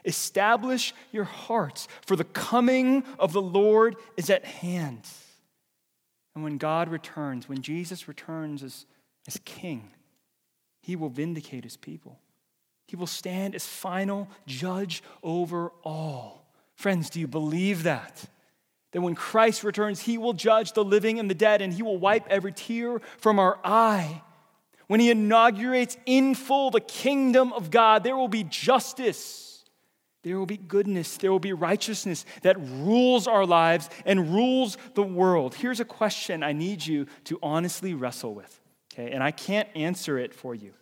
Establish 0.05 0.93
your 1.13 1.23
hearts, 1.23 1.87
for 2.05 2.17
the 2.17 2.25
coming 2.25 3.05
of 3.21 3.33
the 3.33 3.41
Lord 3.41 3.95
is 4.17 4.29
at 4.31 4.45
hand. 4.45 5.07
And 6.35 6.43
when 6.43 6.59
God 6.59 6.89
returns, 6.89 7.49
when 7.49 7.63
Jesus 7.63 8.09
returns 8.09 8.65
as, 8.65 8.87
as 9.29 9.39
king, 9.45 9.93
he 10.83 10.97
will 10.97 11.11
vindicate 11.11 11.63
his 11.63 11.77
people. 11.77 12.19
He 12.89 12.97
will 12.97 13.07
stand 13.07 13.55
as 13.55 13.65
final 13.65 14.29
judge 14.47 15.05
over 15.23 15.71
all. 15.85 16.42
Friends, 16.75 17.11
do 17.11 17.21
you 17.21 17.27
believe 17.27 17.85
that? 17.85 18.25
That 18.93 19.01
when 19.01 19.15
Christ 19.15 19.65
returns, 19.65 20.01
he 20.01 20.19
will 20.19 20.33
judge 20.33 20.73
the 20.73 20.85
living 20.85 21.19
and 21.19 21.31
the 21.31 21.35
dead, 21.35 21.63
and 21.63 21.73
he 21.73 21.83
will 21.83 21.99
wipe 21.99 22.27
every 22.29 22.53
tear 22.53 23.01
from 23.19 23.39
our 23.39 23.59
eye. 23.65 24.23
When 24.87 25.01
he 25.01 25.11
inaugurates 25.11 25.97
in 26.05 26.35
full 26.35 26.71
the 26.71 26.81
kingdom 26.81 27.53
of 27.53 27.71
God, 27.71 28.05
there 28.05 28.17
will 28.17 28.29
be 28.29 28.45
justice, 28.45 29.65
there 30.23 30.39
will 30.39 30.47
be 30.47 30.59
goodness, 30.59 31.17
there 31.17 31.33
will 31.33 31.41
be 31.41 31.55
righteousness 31.55 32.27
that 32.43 32.61
rules 32.61 33.27
our 33.27 33.47
lives 33.47 33.89
and 34.05 34.35
rules 34.35 34.77
the 34.95 35.03
world. 35.03 35.55
Here's 35.55 35.81
a 35.81 35.85
question 35.85 36.43
I 36.43 36.53
need 36.53 36.85
you 36.85 37.07
to 37.25 37.39
honestly 37.43 37.95
wrestle 37.95 38.35
with, 38.35 38.61
okay? 38.93 39.11
And 39.11 39.23
I 39.23 39.31
can't 39.31 39.69
answer 39.75 40.19
it 40.19 40.35
for 40.35 40.55
you. 40.55 40.75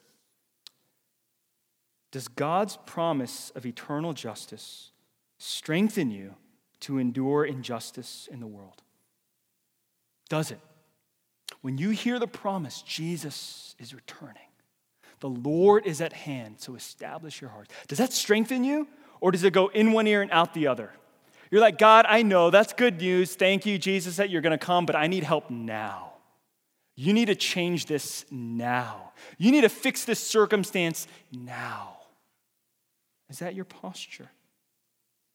Does 2.11 2.27
God's 2.27 2.77
promise 2.87 3.53
of 3.55 3.65
eternal 3.65 4.13
justice 4.13 4.91
strengthen 5.41 6.11
you 6.11 6.35
to 6.81 6.99
endure 6.99 7.45
injustice 7.45 8.29
in 8.31 8.41
the 8.41 8.47
world? 8.47 8.83
Does 10.29 10.51
it? 10.51 10.61
When 11.63 11.79
you 11.79 11.91
hear 11.91 12.19
the 12.19 12.29
promise, 12.29 12.83
Jesus 12.83 13.75
is 13.79 13.95
returning, 13.95 14.37
the 15.19 15.29
Lord 15.29 15.87
is 15.87 16.01
at 16.01 16.13
hand, 16.13 16.57
so 16.59 16.75
establish 16.75 17.41
your 17.41 17.51
heart. 17.51 17.69
Does 17.89 17.99
that 17.99 18.13
strengthen 18.13 18.65
you, 18.65 18.87
or 19.21 19.33
does 19.33 19.43
it 19.43 19.53
go 19.53 19.69
in 19.69 19.93
one 19.93 20.07
ear 20.07 20.23
and 20.23 20.31
out 20.31 20.55
the 20.55 20.69
other? 20.69 20.93
You're 21.51 21.61
like, 21.61 21.79
God, 21.79 22.07
I 22.09 22.23
know 22.23 22.51
that's 22.51 22.73
good 22.73 23.01
news. 23.01 23.35
Thank 23.35 23.67
you, 23.67 23.77
Jesus, 23.77 24.17
that 24.17 24.31
you're 24.31 24.41
going 24.41 24.59
to 24.59 24.65
come, 24.65 24.87
but 24.87 24.95
I 24.95 25.09
need 25.09 25.25
help 25.25 25.51
now. 25.51 26.13
You 26.95 27.13
need 27.13 27.27
to 27.27 27.35
change 27.35 27.87
this 27.87 28.25
now. 28.31 29.13
You 29.37 29.51
need 29.51 29.63
to 29.63 29.69
fix 29.69 30.05
this 30.05 30.21
circumstance 30.21 31.07
now. 31.33 31.97
Is 33.29 33.41
that 33.41 33.55
your 33.55 33.65
posture? 33.65 34.31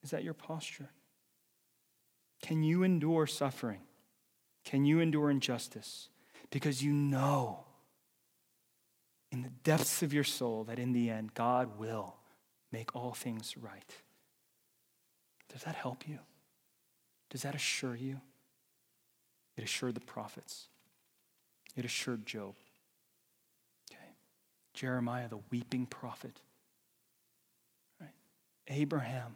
Is 0.05 0.11
that 0.11 0.23
your 0.23 0.35
posture? 0.35 0.89
Can 2.43 2.61
you 2.61 2.83
endure 2.83 3.25
suffering? 3.25 3.81
Can 4.63 4.85
you 4.85 4.99
endure 4.99 5.31
injustice? 5.31 6.09
Because 6.51 6.83
you 6.83 6.93
know 6.93 7.65
in 9.31 9.41
the 9.41 9.49
depths 9.63 10.03
of 10.03 10.13
your 10.13 10.23
soul 10.23 10.63
that 10.65 10.77
in 10.77 10.93
the 10.93 11.09
end, 11.09 11.33
God 11.33 11.79
will 11.79 12.17
make 12.71 12.95
all 12.95 13.13
things 13.13 13.55
right. 13.57 13.95
Does 15.51 15.63
that 15.63 15.73
help 15.73 16.07
you? 16.07 16.19
Does 17.31 17.41
that 17.41 17.55
assure 17.55 17.95
you? 17.95 18.21
It 19.57 19.63
assured 19.63 19.95
the 19.95 20.01
prophets, 20.01 20.67
it 21.75 21.83
assured 21.83 22.27
Job. 22.27 22.53
Okay. 23.91 24.11
Jeremiah, 24.75 25.29
the 25.29 25.39
weeping 25.49 25.87
prophet. 25.87 26.41
Right? 27.99 28.13
Abraham, 28.67 29.35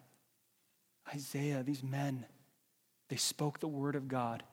Isaiah, 1.14 1.64
these 1.64 1.84
men 1.84 2.26
they 3.10 3.16
spoke 3.16 3.60
the 3.60 3.68
word 3.68 3.96
of 3.96 4.08
God 4.08 4.44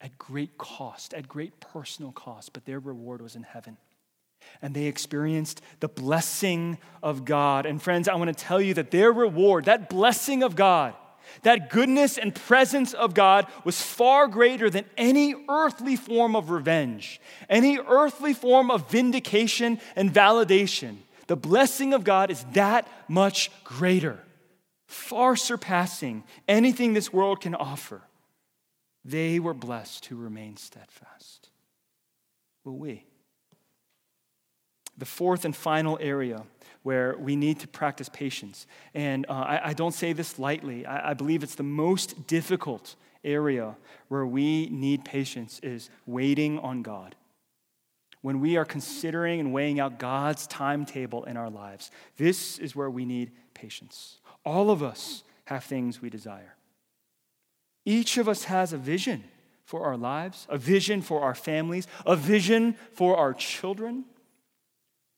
at 0.00 0.18
great 0.18 0.58
cost, 0.58 1.14
at 1.14 1.28
great 1.28 1.60
personal 1.60 2.10
cost, 2.10 2.52
but 2.52 2.64
their 2.64 2.80
reward 2.80 3.22
was 3.22 3.36
in 3.36 3.42
heaven. 3.42 3.76
And 4.60 4.74
they 4.74 4.84
experienced 4.84 5.62
the 5.80 5.88
blessing 5.88 6.78
of 7.02 7.24
God. 7.24 7.64
And 7.64 7.80
friends, 7.80 8.08
I 8.08 8.14
want 8.16 8.36
to 8.36 8.44
tell 8.44 8.60
you 8.60 8.74
that 8.74 8.90
their 8.90 9.12
reward, 9.12 9.66
that 9.66 9.88
blessing 9.88 10.42
of 10.42 10.56
God, 10.56 10.94
that 11.42 11.70
goodness 11.70 12.18
and 12.18 12.34
presence 12.34 12.92
of 12.92 13.14
God 13.14 13.46
was 13.64 13.80
far 13.80 14.28
greater 14.28 14.68
than 14.68 14.84
any 14.98 15.34
earthly 15.48 15.96
form 15.96 16.36
of 16.36 16.50
revenge, 16.50 17.20
any 17.48 17.78
earthly 17.78 18.34
form 18.34 18.70
of 18.70 18.90
vindication 18.90 19.80
and 19.96 20.12
validation. 20.12 20.96
The 21.26 21.36
blessing 21.36 21.94
of 21.94 22.04
God 22.04 22.30
is 22.30 22.44
that 22.52 22.86
much 23.08 23.50
greater 23.64 24.20
far 24.94 25.36
surpassing 25.36 26.22
anything 26.46 26.94
this 26.94 27.12
world 27.12 27.40
can 27.40 27.54
offer. 27.54 28.02
They 29.04 29.38
were 29.38 29.52
blessed 29.52 30.06
who 30.06 30.16
remained 30.16 30.58
steadfast. 30.58 31.50
Will 32.64 32.78
we? 32.78 33.04
The 34.96 35.04
fourth 35.04 35.44
and 35.44 35.54
final 35.54 35.98
area 36.00 36.44
where 36.84 37.16
we 37.18 37.34
need 37.34 37.60
to 37.60 37.68
practice 37.68 38.08
patience, 38.08 38.66
and 38.94 39.26
uh, 39.28 39.32
I, 39.32 39.70
I, 39.70 39.72
don't 39.72 39.92
say 39.92 40.12
this 40.12 40.38
lightly, 40.38 40.86
I, 40.86 41.10
I 41.10 41.14
believe 41.14 41.42
it's 41.42 41.54
the 41.54 41.62
most 41.62 42.26
difficult 42.26 42.94
area 43.24 43.74
where 44.08 44.26
we 44.26 44.68
need 44.68 45.04
patience, 45.04 45.58
is 45.62 45.90
waiting 46.06 46.58
on 46.58 46.82
God 46.82 47.16
when 48.20 48.40
we 48.40 48.56
are 48.56 48.64
considering 48.64 49.40
and 49.40 49.52
weighing 49.52 49.80
out 49.80 49.98
God's 49.98 50.46
timetable 50.46 51.24
in 51.24 51.36
our 51.36 51.50
lives. 51.50 51.90
This 52.16 52.58
is 52.58 52.76
where 52.76 52.90
we 52.90 53.04
need 53.04 53.32
patience. 53.54 54.18
All 54.44 54.70
of 54.70 54.82
us 54.82 55.22
have 55.46 55.64
things 55.64 56.00
we 56.00 56.10
desire. 56.10 56.54
Each 57.84 58.16
of 58.16 58.28
us 58.28 58.44
has 58.44 58.72
a 58.72 58.78
vision 58.78 59.24
for 59.64 59.84
our 59.84 59.96
lives, 59.96 60.46
a 60.50 60.58
vision 60.58 61.02
for 61.02 61.22
our 61.22 61.34
families, 61.34 61.86
a 62.06 62.16
vision 62.16 62.76
for 62.92 63.16
our 63.16 63.32
children. 63.34 64.04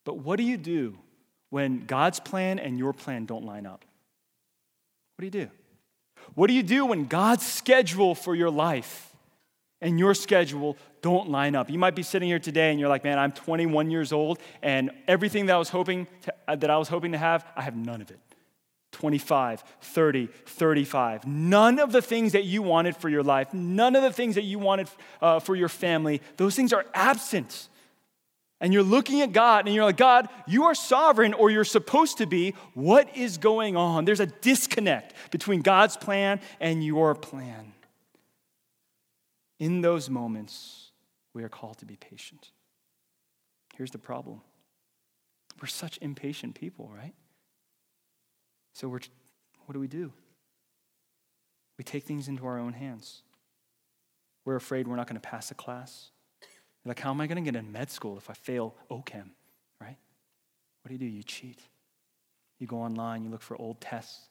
But 0.04 0.18
what 0.18 0.36
do 0.36 0.44
you 0.44 0.56
do 0.56 0.98
when 1.50 1.86
God's 1.86 2.20
plan 2.20 2.58
and 2.58 2.78
your 2.78 2.92
plan 2.92 3.26
don't 3.26 3.44
line 3.44 3.66
up? 3.66 3.84
What 5.16 5.22
do 5.22 5.38
you 5.38 5.46
do? 5.46 5.50
What 6.34 6.48
do 6.48 6.54
you 6.54 6.62
do 6.62 6.86
when 6.86 7.06
God's 7.06 7.46
schedule 7.46 8.14
for 8.14 8.34
your 8.34 8.50
life 8.50 9.12
and 9.80 9.98
your 9.98 10.14
schedule 10.14 10.76
don't 11.02 11.30
line 11.30 11.54
up? 11.54 11.70
You 11.70 11.78
might 11.78 11.94
be 11.94 12.02
sitting 12.02 12.28
here 12.28 12.38
today 12.38 12.70
and 12.70 12.80
you're 12.80 12.88
like, 12.88 13.04
"Man, 13.04 13.18
I'm 13.18 13.32
21 13.32 13.90
years 13.90 14.12
old 14.12 14.38
and 14.62 14.90
everything 15.06 15.46
that 15.46 15.54
I 15.54 15.58
was 15.58 15.68
hoping 15.68 16.06
to, 16.22 16.34
that 16.56 16.70
I 16.70 16.76
was 16.76 16.88
hoping 16.88 17.12
to 17.12 17.18
have, 17.18 17.46
I 17.56 17.62
have 17.62 17.76
none 17.76 18.00
of 18.00 18.10
it." 18.10 18.18
25, 18.96 19.62
30, 19.82 20.26
35. 20.46 21.26
None 21.26 21.78
of 21.78 21.92
the 21.92 22.00
things 22.00 22.32
that 22.32 22.44
you 22.44 22.62
wanted 22.62 22.96
for 22.96 23.10
your 23.10 23.22
life, 23.22 23.52
none 23.52 23.94
of 23.94 24.02
the 24.02 24.10
things 24.10 24.36
that 24.36 24.44
you 24.44 24.58
wanted 24.58 24.88
uh, 25.20 25.38
for 25.38 25.54
your 25.54 25.68
family, 25.68 26.22
those 26.38 26.56
things 26.56 26.72
are 26.72 26.86
absent. 26.94 27.68
And 28.58 28.72
you're 28.72 28.82
looking 28.82 29.20
at 29.20 29.32
God 29.32 29.66
and 29.66 29.74
you're 29.74 29.84
like, 29.84 29.98
God, 29.98 30.30
you 30.46 30.64
are 30.64 30.74
sovereign 30.74 31.34
or 31.34 31.50
you're 31.50 31.62
supposed 31.62 32.16
to 32.18 32.26
be. 32.26 32.54
What 32.72 33.14
is 33.14 33.36
going 33.36 33.76
on? 33.76 34.06
There's 34.06 34.20
a 34.20 34.26
disconnect 34.26 35.12
between 35.30 35.60
God's 35.60 35.98
plan 35.98 36.40
and 36.58 36.82
your 36.82 37.14
plan. 37.14 37.74
In 39.58 39.82
those 39.82 40.08
moments, 40.08 40.92
we 41.34 41.44
are 41.44 41.50
called 41.50 41.76
to 41.80 41.84
be 41.84 41.96
patient. 41.96 42.50
Here's 43.76 43.90
the 43.90 43.98
problem 43.98 44.40
we're 45.60 45.66
such 45.66 45.98
impatient 46.00 46.54
people, 46.54 46.90
right? 46.96 47.12
So 48.76 48.88
we're, 48.88 49.00
what 49.64 49.72
do 49.72 49.80
we 49.80 49.88
do? 49.88 50.12
We 51.78 51.84
take 51.84 52.04
things 52.04 52.28
into 52.28 52.46
our 52.46 52.58
own 52.58 52.74
hands. 52.74 53.22
We're 54.44 54.56
afraid 54.56 54.86
we're 54.86 54.96
not 54.96 55.06
going 55.06 55.18
to 55.18 55.26
pass 55.26 55.50
a 55.50 55.54
class. 55.54 56.10
Like, 56.84 57.00
how 57.00 57.10
am 57.10 57.22
I 57.22 57.26
going 57.26 57.42
to 57.42 57.50
get 57.50 57.58
in 57.58 57.72
med 57.72 57.90
school 57.90 58.18
if 58.18 58.28
I 58.28 58.34
fail 58.34 58.74
OChem, 58.90 59.30
right? 59.80 59.96
What 60.82 60.88
do 60.88 60.92
you 60.92 60.98
do? 60.98 61.06
You 61.06 61.22
cheat. 61.22 61.58
You 62.58 62.66
go 62.66 62.76
online, 62.76 63.24
you 63.24 63.30
look 63.30 63.40
for 63.40 63.58
old 63.58 63.80
tests, 63.80 64.28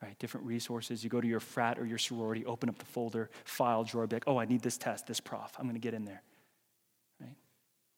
right? 0.00 0.16
Different 0.20 0.46
resources. 0.46 1.02
You 1.02 1.10
go 1.10 1.20
to 1.20 1.26
your 1.26 1.40
frat 1.40 1.76
or 1.76 1.84
your 1.84 1.98
sorority, 1.98 2.46
open 2.46 2.68
up 2.68 2.78
the 2.78 2.84
folder, 2.84 3.30
file 3.42 3.82
drawer, 3.82 4.06
be 4.06 4.14
like, 4.14 4.28
oh, 4.28 4.38
I 4.38 4.44
need 4.44 4.62
this 4.62 4.78
test, 4.78 5.08
this 5.08 5.18
prof. 5.18 5.50
I'm 5.58 5.64
going 5.64 5.74
to 5.74 5.80
get 5.80 5.94
in 5.94 6.04
there, 6.04 6.22
right? 7.20 7.34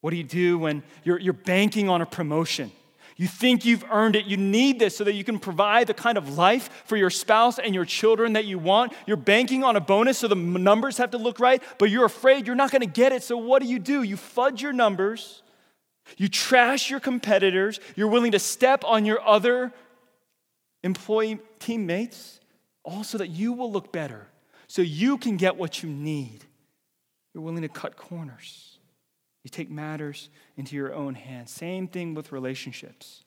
What 0.01 0.13
do 0.13 0.17
you 0.17 0.25
do 0.25 0.59
when 0.59 0.83
you're, 1.05 1.19
you're 1.19 1.35
banking 1.35 1.91
on 1.91 2.01
a 2.01 2.07
promotion? 2.07 2.73
You 3.21 3.29
think 3.29 3.66
you've 3.66 3.85
earned 3.91 4.16
it. 4.16 4.25
You 4.25 4.39
need 4.39 4.79
this 4.79 4.97
so 4.97 5.05
that 5.05 5.12
you 5.12 5.25
can 5.25 5.39
provide 5.39 5.87
the 5.89 5.93
kind 5.93 6.16
of 6.16 6.39
life 6.39 6.71
for 6.87 6.97
your 6.97 7.11
spouse 7.11 7.59
and 7.59 7.75
your 7.75 7.85
children 7.85 8.33
that 8.33 8.47
you 8.47 8.59
want. 8.59 8.95
You're 9.07 9.18
banking 9.18 9.62
on 9.62 9.77
a 9.77 9.81
bonus 9.81 10.16
so 10.16 10.27
the 10.27 10.35
numbers 10.35 10.97
have 10.97 11.11
to 11.11 11.18
look 11.18 11.39
right, 11.39 11.62
but 11.77 11.91
you're 11.91 12.07
afraid 12.07 12.47
you're 12.47 12.57
not 12.57 12.71
going 12.71 12.81
to 12.81 12.87
get 12.87 13.12
it. 13.12 13.23
So 13.23 13.37
what 13.37 13.61
do 13.61 13.68
you 13.68 13.79
do? 13.79 14.03
You 14.03 14.16
fudge 14.16 14.62
your 14.62 14.73
numbers. 14.73 15.43
You 16.16 16.29
trash 16.29 16.89
your 16.89 16.99
competitors. 16.99 17.79
You're 17.95 18.09
willing 18.09 18.33
to 18.33 18.39
step 18.39 18.87
on 18.87 19.05
your 19.05 19.21
other 19.21 19.75
employee 20.83 21.41
teammates, 21.59 22.41
all 22.85 23.05
so 23.05 23.18
that 23.18 23.29
you 23.29 23.53
will 23.53 23.71
look 23.71 23.93
better, 23.93 24.29
so 24.66 24.81
you 24.81 25.18
can 25.18 25.37
get 25.37 25.59
what 25.59 25.83
you 25.83 25.91
need. 25.91 26.47
You're 27.35 27.45
willing 27.45 27.61
to 27.61 27.68
cut 27.68 27.99
corners. 27.99 28.79
You 29.43 29.51
take 29.51 29.70
matters 29.70 30.28
into 30.57 30.76
your 30.76 30.93
own 30.93 31.14
hands. 31.14 31.51
Same 31.51 31.88
thing 31.88 32.14
with 32.14 32.32
relationships 32.32 33.24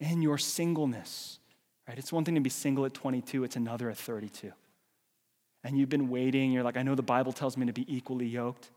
and 0.00 0.22
your 0.22 0.38
singleness. 0.38 1.38
Right? 1.88 1.98
It's 1.98 2.12
one 2.12 2.24
thing 2.24 2.36
to 2.36 2.40
be 2.40 2.50
single 2.50 2.84
at 2.84 2.94
22, 2.94 3.44
it's 3.44 3.56
another 3.56 3.90
at 3.90 3.98
32. 3.98 4.52
and 5.64 5.78
you've 5.78 5.88
been 5.88 6.08
waiting. 6.08 6.52
You're 6.52 6.62
like, 6.62 6.76
I 6.76 6.82
know 6.82 6.94
the 6.94 7.02
Bible 7.02 7.32
tells 7.32 7.56
me 7.56 7.66
to 7.66 7.72
be 7.72 7.86
equally 7.94 8.26
yoked. 8.26 8.70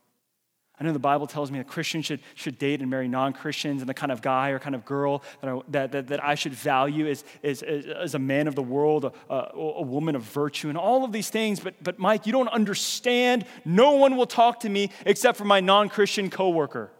I 0.77 0.83
know 0.83 0.91
the 0.91 0.99
Bible 0.99 1.25
tells 1.25 1.51
me 1.51 1.59
a 1.59 1.63
Christian 1.63 2.01
should, 2.01 2.19
should 2.33 2.57
date 2.57 2.81
and 2.81 2.89
marry 2.89 3.07
non 3.07 3.31
Christians, 3.31 3.81
and 3.81 3.87
the 3.87 3.93
kind 3.93 4.11
of 4.11 4.21
guy 4.21 4.49
or 4.49 4.59
kind 4.59 4.75
of 4.75 4.83
girl 4.83 5.23
that 5.41 5.49
I, 5.49 5.59
that, 5.69 5.91
that, 5.93 6.07
that 6.07 6.23
I 6.23 6.35
should 6.35 6.53
value 6.53 7.07
is, 7.07 7.23
is, 7.41 7.63
as 7.63 8.13
a 8.13 8.19
man 8.19 8.47
of 8.47 8.55
the 8.55 8.63
world, 8.63 9.05
a, 9.05 9.13
a, 9.29 9.57
a 9.57 9.81
woman 9.81 10.15
of 10.15 10.23
virtue, 10.23 10.67
and 10.67 10.77
all 10.77 11.05
of 11.05 11.13
these 11.13 11.29
things. 11.29 11.61
But, 11.61 11.81
but, 11.81 11.97
Mike, 11.97 12.25
you 12.25 12.33
don't 12.33 12.49
understand. 12.49 13.45
No 13.63 13.93
one 13.93 14.17
will 14.17 14.25
talk 14.25 14.61
to 14.61 14.69
me 14.69 14.89
except 15.05 15.37
for 15.37 15.45
my 15.45 15.61
non 15.61 15.87
Christian 15.87 16.29
coworker. 16.29 16.91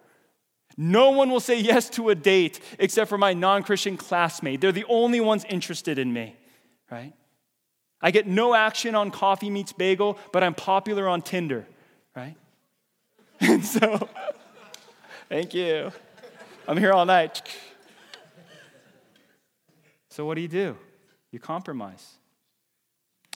No 0.78 1.11
one 1.11 1.30
will 1.30 1.39
say 1.41 1.59
yes 1.59 1.89
to 1.91 2.09
a 2.09 2.15
date 2.15 2.61
except 2.80 3.09
for 3.09 3.17
my 3.17 3.34
non 3.34 3.63
Christian 3.63 3.97
classmate. 3.97 4.61
They're 4.61 4.71
the 4.71 4.86
only 4.88 5.19
ones 5.19 5.45
interested 5.49 5.99
in 5.99 6.13
me, 6.13 6.38
right? 6.89 7.13
I 8.01 8.11
get 8.11 8.26
no 8.26 8.53
action 8.53 8.95
on 8.95 9.11
coffee 9.11 9.49
meets 9.49 9.73
bagel, 9.73 10.17
but 10.32 10.43
I'm 10.43 10.53
popular 10.53 11.07
on 11.09 11.21
Tinder, 11.21 11.65
right? 12.15 12.36
And 13.48 13.64
so, 13.78 14.10
thank 15.30 15.54
you. 15.54 15.91
I'm 16.68 16.78
here 16.78 16.91
all 16.91 17.06
night. 17.06 17.41
So, 20.10 20.26
what 20.26 20.36
do 20.36 20.41
you 20.41 20.48
do? 20.48 20.78
You 21.32 21.39
compromise, 21.39 22.14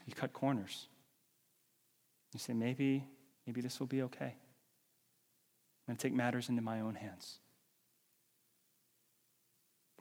you 0.08 0.14
cut 0.16 0.34
corners. 0.34 0.88
You 2.34 2.40
say, 2.40 2.54
maybe, 2.54 3.04
maybe 3.46 3.62
this 3.62 3.80
will 3.80 3.88
be 3.88 4.04
okay. 4.04 4.34
I'm 5.88 5.94
going 5.94 5.98
to 5.98 6.02
take 6.02 6.14
matters 6.14 6.50
into 6.50 6.62
my 6.62 6.82
own 6.82 6.96
hands. 6.96 7.40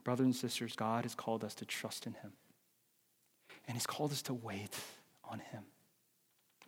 Brothers 0.03 0.25
and 0.25 0.35
sisters, 0.35 0.75
God 0.75 1.05
has 1.05 1.15
called 1.15 1.43
us 1.43 1.55
to 1.55 1.65
trust 1.65 2.07
in 2.07 2.13
Him. 2.13 2.33
And 3.67 3.75
He's 3.75 3.87
called 3.87 4.11
us 4.11 4.21
to 4.23 4.33
wait 4.33 4.75
on 5.23 5.39
Him. 5.39 5.63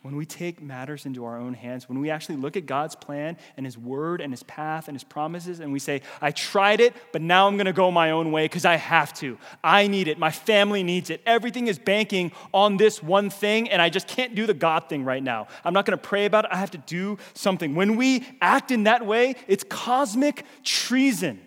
When 0.04 0.16
we 0.16 0.26
take 0.26 0.60
matters 0.60 1.06
into 1.06 1.26
our 1.26 1.38
own 1.38 1.54
hands, 1.54 1.88
when 1.88 1.99
we 1.99 2.10
actually 2.10 2.38
look 2.38 2.58
at 2.58 2.66
God's 2.66 2.95
plan 2.95 3.38
and 3.56 3.68
His 3.68 3.78
word 3.78 4.20
and 4.20 4.34
His 4.34 4.41
path 4.41 4.88
and 4.88 4.95
His 4.95 5.04
promises, 5.04 5.60
and 5.60 5.72
we 5.72 5.78
say, 5.78 6.02
I 6.20 6.32
tried 6.32 6.82
it, 6.82 6.95
but 7.12 7.22
now 7.22 7.47
I'm 7.47 7.56
gonna 7.56 7.72
go 7.72 7.91
my 7.91 8.10
own 8.10 8.32
way 8.32 8.45
because 8.45 8.66
I 8.66 8.78
have 8.78 9.14
to. 9.16 9.38
I 9.64 9.86
need 9.86 10.08
it. 10.08 10.18
My 10.18 10.32
family 10.32 10.82
needs 10.82 11.12
it. 11.12 11.22
Everything 11.28 11.68
is 11.68 11.78
banking 11.78 12.32
on 12.52 12.78
this 12.78 13.04
one 13.04 13.30
thing, 13.30 13.70
and 13.70 13.80
I 13.80 13.89
just 13.89 14.08
can't 14.08 14.34
do 14.34 14.47
the 14.47 14.56
God 14.56 14.89
thing 14.89 15.06
right 15.06 15.22
now. 15.22 15.47
I'm 15.64 15.74
not 15.74 15.86
gonna 15.86 15.97
pray 15.97 16.26
about 16.26 16.45
it. 16.45 16.52
I 16.52 16.58
have 16.58 16.72
to 16.72 16.80
do 16.80 17.20
something. 17.36 17.76
When 17.76 17.95
we 17.95 18.26
act 18.41 18.72
in 18.72 18.86
that 18.86 19.06
way, 19.06 19.36
it's 19.47 19.64
cosmic 19.64 20.45
treason. 20.64 21.39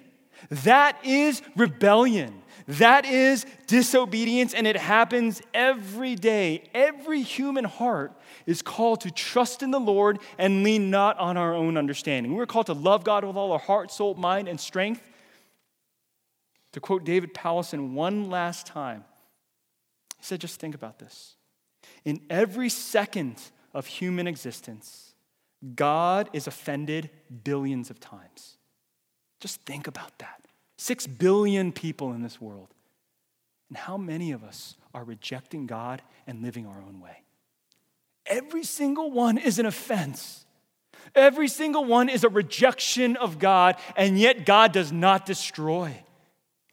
That 0.51 0.97
is 1.05 1.43
rebellion. 1.57 2.43
That 2.67 3.05
is 3.05 3.45
disobedience, 3.67 4.55
and 4.55 4.67
it 4.67 4.77
happens 4.77 5.43
every 5.53 6.15
day. 6.15 6.71
Every 6.73 7.21
human 7.21 7.65
heart 7.65 8.13
is 8.47 8.63
called 8.63 9.03
to 9.03 9.11
trust 9.11 9.63
in 9.63 9.71
the 9.71 9.81
Lord 9.81 10.19
and 10.39 10.63
lean 10.63 10.91
not 10.91 11.19
on 11.19 11.37
our 11.37 11.55
own 11.55 11.77
understanding. 11.77 12.35
We're 12.35 12.47
called 12.47 12.67
to 12.67 12.73
love 12.73 13.05
God 13.05 13.25
with 13.25 13.37
all 13.37 13.53
our 13.53 13.59
heart, 13.59 13.91
soul, 13.91 14.15
mind, 14.15 14.49
and 14.49 14.59
strength. 14.59 15.03
To 16.73 16.81
quote 16.81 17.05
David 17.05 17.35
Powlison 17.35 17.93
one 17.93 18.31
last 18.31 18.67
time, 18.67 19.05
he 20.19 20.25
said, 20.25 20.41
just 20.41 20.59
think 20.59 20.75
about 20.75 20.99
this. 20.99 21.37
In 22.05 22.21
every 22.31 22.71
second 22.71 23.41
of 23.75 23.87
human 23.87 24.27
existence, 24.27 25.15
God 25.75 26.31
is 26.33 26.47
offended 26.47 27.11
billions 27.45 27.91
of 27.91 28.01
times. 28.01 28.57
Just 29.39 29.61
think 29.63 29.87
about 29.87 30.19
that. 30.19 30.44
Six 30.77 31.07
billion 31.07 31.73
people 31.73 32.13
in 32.13 32.23
this 32.23 32.41
world. 32.41 32.69
And 33.69 33.77
how 33.77 33.97
many 33.97 34.33
of 34.33 34.45
us 34.45 34.77
are 34.93 35.05
rejecting 35.05 35.67
God 35.67 36.03
and 36.27 36.43
living 36.43 36.67
our 36.67 36.81
own 36.81 37.01
way? 37.01 37.23
Every 38.27 38.65
single 38.65 39.11
one 39.11 39.39
is 39.39 39.59
an 39.59 39.67
offense. 39.67 40.45
Every 41.15 41.49
single 41.49 41.85
one 41.85 42.09
is 42.09 42.25
a 42.25 42.29
rejection 42.29 43.17
of 43.17 43.39
God, 43.39 43.77
and 43.97 44.19
yet 44.19 44.47
God 44.47 44.73
does 44.73 44.93
not 44.93 45.27
destroy. 45.27 46.05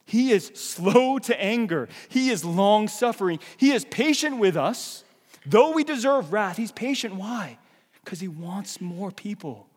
He 0.04 0.30
is 0.32 0.50
slow 0.54 1.18
to 1.20 1.40
anger. 1.40 1.88
He 2.08 2.30
is 2.30 2.44
long 2.44 2.88
suffering. 2.88 3.38
He 3.56 3.72
is 3.72 3.84
patient 3.84 4.38
with 4.38 4.56
us. 4.56 5.04
Though 5.46 5.72
we 5.72 5.84
deserve 5.84 6.32
wrath, 6.32 6.56
He's 6.56 6.72
patient. 6.72 7.16
Why? 7.16 7.58
Because 8.04 8.20
He 8.20 8.28
wants 8.28 8.80
more 8.80 9.10
people 9.10 9.68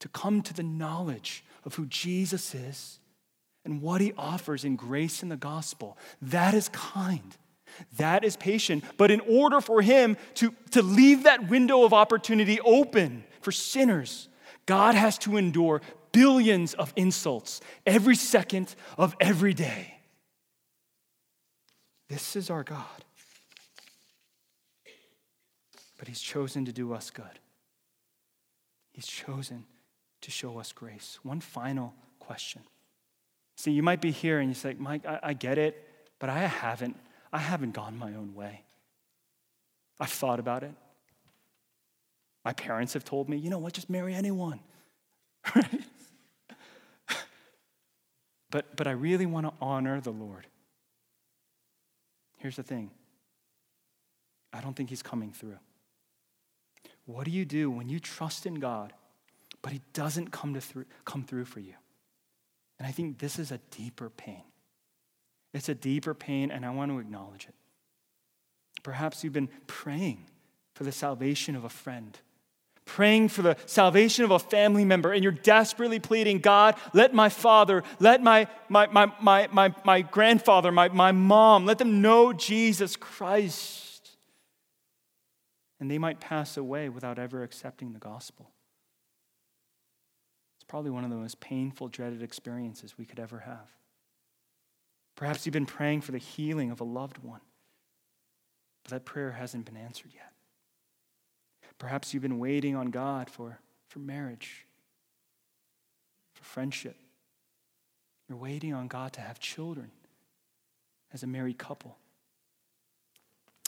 to 0.00 0.08
come 0.08 0.42
to 0.42 0.54
the 0.54 0.62
knowledge 0.62 1.44
of 1.64 1.74
who 1.74 1.86
Jesus 1.86 2.54
is 2.54 2.98
and 3.66 3.82
what 3.82 4.00
He 4.00 4.12
offers 4.16 4.64
in 4.64 4.76
grace 4.76 5.22
in 5.22 5.28
the 5.28 5.36
gospel. 5.36 5.98
That 6.22 6.54
is 6.54 6.70
kind. 6.70 7.36
That 7.98 8.24
is 8.24 8.36
patient. 8.36 8.84
But 8.96 9.10
in 9.10 9.20
order 9.20 9.60
for 9.60 9.82
him 9.82 10.16
to, 10.34 10.54
to 10.70 10.82
leave 10.82 11.24
that 11.24 11.48
window 11.48 11.84
of 11.84 11.92
opportunity 11.92 12.60
open 12.60 13.24
for 13.40 13.52
sinners, 13.52 14.28
God 14.66 14.94
has 14.94 15.18
to 15.18 15.36
endure 15.36 15.82
billions 16.12 16.74
of 16.74 16.92
insults 16.96 17.60
every 17.84 18.16
second 18.16 18.74
of 18.96 19.14
every 19.20 19.54
day. 19.54 19.94
This 22.08 22.36
is 22.36 22.50
our 22.50 22.62
God. 22.62 23.04
But 25.98 26.08
he's 26.08 26.20
chosen 26.20 26.64
to 26.66 26.72
do 26.72 26.92
us 26.92 27.10
good. 27.10 27.24
He's 28.92 29.06
chosen 29.06 29.64
to 30.22 30.30
show 30.30 30.58
us 30.58 30.72
grace. 30.72 31.18
One 31.22 31.40
final 31.40 31.94
question. 32.18 32.62
See, 33.56 33.72
you 33.72 33.82
might 33.82 34.00
be 34.00 34.10
here 34.10 34.38
and 34.38 34.48
you 34.48 34.54
say, 34.54 34.74
Mike, 34.78 35.04
I, 35.06 35.18
I 35.22 35.32
get 35.32 35.58
it, 35.58 35.82
but 36.18 36.28
I 36.30 36.38
haven't 36.40 36.96
I 37.32 37.38
haven't 37.38 37.72
gone 37.72 37.98
my 37.98 38.14
own 38.14 38.34
way. 38.34 38.62
I've 40.00 40.10
thought 40.10 40.38
about 40.38 40.62
it. 40.62 40.72
My 42.44 42.52
parents 42.52 42.92
have 42.94 43.04
told 43.04 43.28
me, 43.28 43.36
you 43.36 43.50
know 43.50 43.58
what, 43.58 43.72
just 43.72 43.90
marry 43.90 44.14
anyone. 44.14 44.60
but, 48.50 48.76
but 48.76 48.86
I 48.86 48.92
really 48.92 49.26
want 49.26 49.46
to 49.46 49.52
honor 49.60 50.00
the 50.00 50.12
Lord. 50.12 50.46
Here's 52.38 52.56
the 52.56 52.62
thing 52.62 52.90
I 54.52 54.60
don't 54.60 54.74
think 54.74 54.90
He's 54.90 55.02
coming 55.02 55.32
through. 55.32 55.58
What 57.04 57.24
do 57.24 57.30
you 57.30 57.44
do 57.44 57.70
when 57.70 57.88
you 57.88 58.00
trust 58.00 58.46
in 58.46 58.54
God, 58.54 58.92
but 59.60 59.72
He 59.72 59.80
doesn't 59.92 60.30
come, 60.30 60.54
to 60.54 60.60
through, 60.60 60.86
come 61.04 61.24
through 61.24 61.46
for 61.46 61.60
you? 61.60 61.74
And 62.78 62.86
I 62.86 62.90
think 62.90 63.18
this 63.18 63.38
is 63.38 63.52
a 63.52 63.58
deeper 63.70 64.10
pain. 64.10 64.42
It's 65.54 65.68
a 65.68 65.74
deeper 65.74 66.14
pain, 66.14 66.50
and 66.50 66.66
I 66.66 66.70
want 66.70 66.90
to 66.90 66.98
acknowledge 66.98 67.46
it. 67.48 67.54
Perhaps 68.82 69.24
you've 69.24 69.32
been 69.32 69.48
praying 69.66 70.26
for 70.74 70.84
the 70.84 70.92
salvation 70.92 71.56
of 71.56 71.64
a 71.64 71.70
friend, 71.70 72.18
praying 72.84 73.28
for 73.30 73.40
the 73.40 73.56
salvation 73.64 74.24
of 74.24 74.30
a 74.30 74.38
family 74.38 74.84
member, 74.84 75.12
and 75.12 75.22
you're 75.22 75.32
desperately 75.32 75.98
pleading, 75.98 76.40
God, 76.40 76.76
let 76.92 77.14
my 77.14 77.30
father, 77.30 77.82
let 77.98 78.22
my, 78.22 78.46
my, 78.68 78.86
my, 78.88 79.10
my, 79.20 79.48
my, 79.50 79.74
my 79.84 80.02
grandfather, 80.02 80.70
my, 80.70 80.88
my 80.90 81.12
mom, 81.12 81.64
let 81.64 81.78
them 81.78 82.02
know 82.02 82.34
Jesus 82.34 82.94
Christ. 82.94 84.10
And 85.80 85.90
they 85.90 85.98
might 85.98 86.20
pass 86.20 86.56
away 86.56 86.90
without 86.90 87.18
ever 87.18 87.42
accepting 87.42 87.92
the 87.92 87.98
gospel. 87.98 88.50
Probably 90.68 90.90
one 90.90 91.04
of 91.04 91.10
the 91.10 91.16
most 91.16 91.40
painful, 91.40 91.88
dreaded 91.88 92.22
experiences 92.22 92.98
we 92.98 93.04
could 93.04 93.20
ever 93.20 93.40
have. 93.40 93.70
Perhaps 95.14 95.46
you've 95.46 95.52
been 95.52 95.66
praying 95.66 96.02
for 96.02 96.12
the 96.12 96.18
healing 96.18 96.70
of 96.70 96.80
a 96.80 96.84
loved 96.84 97.18
one, 97.18 97.40
but 98.82 98.90
that 98.90 99.04
prayer 99.04 99.32
hasn't 99.32 99.64
been 99.64 99.76
answered 99.76 100.12
yet. 100.14 100.32
Perhaps 101.78 102.12
you've 102.12 102.22
been 102.22 102.38
waiting 102.38 102.74
on 102.74 102.90
God 102.90 103.28
for, 103.28 103.58
for 103.88 103.98
marriage, 103.98 104.66
for 106.34 106.44
friendship. 106.44 106.96
You're 108.28 108.38
waiting 108.38 108.74
on 108.74 108.88
God 108.88 109.12
to 109.14 109.20
have 109.20 109.38
children 109.38 109.90
as 111.12 111.22
a 111.22 111.26
married 111.26 111.58
couple. 111.58 111.96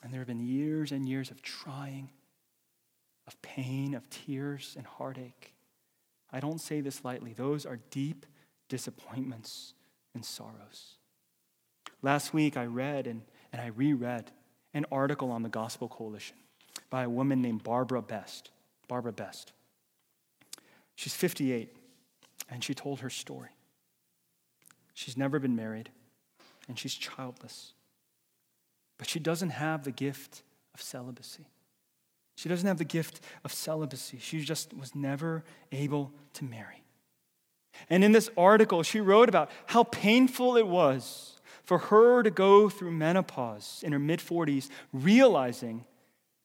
And 0.02 0.12
there 0.12 0.20
have 0.20 0.28
been 0.28 0.40
years 0.40 0.92
and 0.92 1.08
years 1.08 1.30
of 1.30 1.42
trying, 1.42 2.10
of 3.26 3.40
pain, 3.42 3.94
of 3.94 4.08
tears, 4.10 4.74
and 4.76 4.86
heartache. 4.86 5.54
I 6.32 6.40
don't 6.40 6.60
say 6.60 6.80
this 6.80 7.04
lightly. 7.04 7.32
Those 7.32 7.64
are 7.64 7.78
deep 7.90 8.26
disappointments 8.68 9.74
and 10.14 10.24
sorrows. 10.24 10.96
Last 12.02 12.34
week, 12.34 12.56
I 12.56 12.66
read 12.66 13.06
and, 13.06 13.22
and 13.52 13.60
I 13.62 13.68
reread 13.68 14.30
an 14.74 14.86
article 14.92 15.30
on 15.30 15.42
the 15.42 15.48
Gospel 15.48 15.88
Coalition 15.88 16.36
by 16.90 17.04
a 17.04 17.10
woman 17.10 17.42
named 17.42 17.62
Barbara 17.62 18.02
Best. 18.02 18.50
Barbara 18.86 19.12
Best. 19.12 19.52
She's 20.94 21.14
58, 21.14 21.76
and 22.50 22.62
she 22.62 22.74
told 22.74 23.00
her 23.00 23.10
story. 23.10 23.50
She's 24.94 25.16
never 25.16 25.38
been 25.38 25.54
married, 25.54 25.90
and 26.66 26.78
she's 26.78 26.94
childless. 26.94 27.72
But 28.98 29.08
she 29.08 29.20
doesn't 29.20 29.50
have 29.50 29.84
the 29.84 29.92
gift 29.92 30.42
of 30.74 30.82
celibacy. 30.82 31.46
She 32.38 32.48
doesn't 32.48 32.68
have 32.68 32.78
the 32.78 32.84
gift 32.84 33.18
of 33.42 33.52
celibacy. 33.52 34.18
She 34.20 34.42
just 34.42 34.72
was 34.72 34.94
never 34.94 35.42
able 35.72 36.12
to 36.34 36.44
marry. 36.44 36.84
And 37.90 38.04
in 38.04 38.12
this 38.12 38.30
article, 38.36 38.84
she 38.84 39.00
wrote 39.00 39.28
about 39.28 39.50
how 39.66 39.82
painful 39.82 40.56
it 40.56 40.68
was 40.68 41.40
for 41.64 41.78
her 41.78 42.22
to 42.22 42.30
go 42.30 42.68
through 42.68 42.92
menopause 42.92 43.82
in 43.84 43.90
her 43.90 43.98
mid 43.98 44.20
40s, 44.20 44.68
realizing 44.92 45.84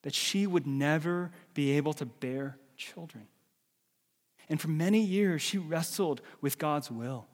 that 0.01 0.15
she 0.15 0.47
would 0.47 0.65
never 0.65 1.29
be 1.53 1.77
able 1.77 1.93
to 1.93 2.07
bear 2.07 2.57
children. 2.75 3.27
And 4.49 4.59
for 4.59 4.69
many 4.69 4.99
years, 4.99 5.43
she 5.43 5.59
wrestled 5.59 6.23
with 6.41 6.57
God's 6.57 6.89
will. 6.89 7.27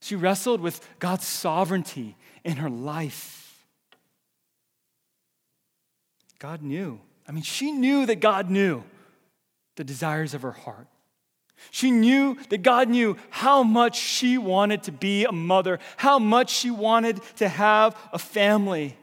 She 0.00 0.14
wrestled 0.14 0.60
with 0.60 0.88
God's 1.00 1.26
sovereignty 1.26 2.16
in 2.44 2.58
her 2.58 2.70
life. 2.70 3.66
God 6.38 6.62
knew. 6.62 7.00
I 7.32 7.34
mean, 7.34 7.44
she 7.44 7.72
knew 7.72 8.04
that 8.04 8.20
God 8.20 8.50
knew 8.50 8.84
the 9.76 9.84
desires 9.84 10.34
of 10.34 10.42
her 10.42 10.52
heart. 10.52 10.86
She 11.70 11.90
knew 11.90 12.36
that 12.50 12.62
God 12.62 12.90
knew 12.90 13.16
how 13.30 13.62
much 13.62 13.98
she 13.98 14.36
wanted 14.36 14.82
to 14.82 14.92
be 14.92 15.24
a 15.24 15.32
mother, 15.32 15.78
how 15.96 16.18
much 16.18 16.50
she 16.50 16.70
wanted 16.70 17.22
to 17.36 17.48
have 17.48 17.96
a 18.12 18.18
family. 18.18 18.98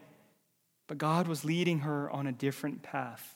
But 0.86 0.98
God 0.98 1.26
was 1.26 1.44
leading 1.44 1.80
her 1.80 2.08
on 2.08 2.28
a 2.28 2.32
different 2.32 2.84
path. 2.84 3.34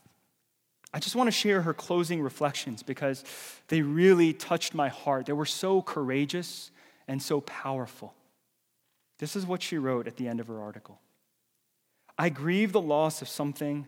I 0.93 1.01
just 1.01 1.17
want 1.17 1.27
to 1.27 1.33
share 1.33 1.63
her 1.63 1.75
closing 1.75 2.23
reflections 2.23 2.85
because 2.85 3.25
they 3.67 3.83
really 3.83 4.33
touched 4.33 4.75
my 4.75 4.91
heart. 4.91 5.27
They 5.27 5.33
were 5.33 5.45
so 5.45 5.83
courageous 5.83 6.71
and 7.09 7.21
so 7.21 7.41
powerful. 7.41 8.15
This 9.19 9.35
is 9.35 9.45
what 9.45 9.61
she 9.61 9.77
wrote 9.77 10.07
at 10.07 10.19
the 10.19 10.29
end 10.29 10.39
of 10.39 10.47
her 10.47 10.61
article 10.61 11.01
I 12.17 12.29
grieve 12.29 12.71
the 12.71 12.81
loss 12.81 13.23
of 13.23 13.29
something 13.29 13.87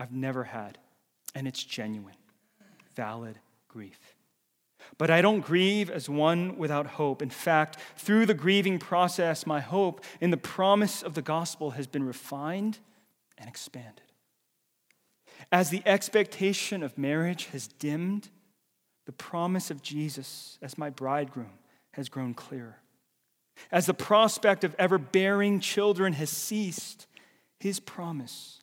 I've 0.00 0.12
never 0.12 0.44
had, 0.44 0.78
and 1.34 1.46
it's 1.46 1.62
genuine, 1.62 2.16
valid 2.96 3.38
grief. 3.68 4.16
But 4.96 5.10
I 5.10 5.20
don't 5.20 5.42
grieve 5.42 5.90
as 5.90 6.08
one 6.08 6.56
without 6.56 6.86
hope. 6.86 7.20
In 7.20 7.28
fact, 7.28 7.76
through 7.98 8.24
the 8.24 8.32
grieving 8.32 8.78
process, 8.78 9.46
my 9.46 9.60
hope 9.60 10.02
in 10.18 10.30
the 10.30 10.38
promise 10.38 11.02
of 11.02 11.12
the 11.12 11.20
gospel 11.20 11.72
has 11.72 11.86
been 11.86 12.02
refined 12.02 12.78
and 13.36 13.46
expanded. 13.46 14.00
As 15.52 15.68
the 15.68 15.82
expectation 15.84 16.82
of 16.82 16.96
marriage 16.96 17.48
has 17.52 17.68
dimmed, 17.68 18.30
the 19.04 19.12
promise 19.12 19.70
of 19.70 19.82
Jesus 19.82 20.58
as 20.62 20.78
my 20.78 20.88
bridegroom 20.88 21.58
has 21.92 22.08
grown 22.08 22.32
clearer. 22.32 22.78
As 23.70 23.84
the 23.84 23.92
prospect 23.92 24.64
of 24.64 24.74
ever 24.78 24.96
bearing 24.96 25.60
children 25.60 26.14
has 26.14 26.30
ceased, 26.30 27.06
his 27.58 27.80
promise 27.80 28.59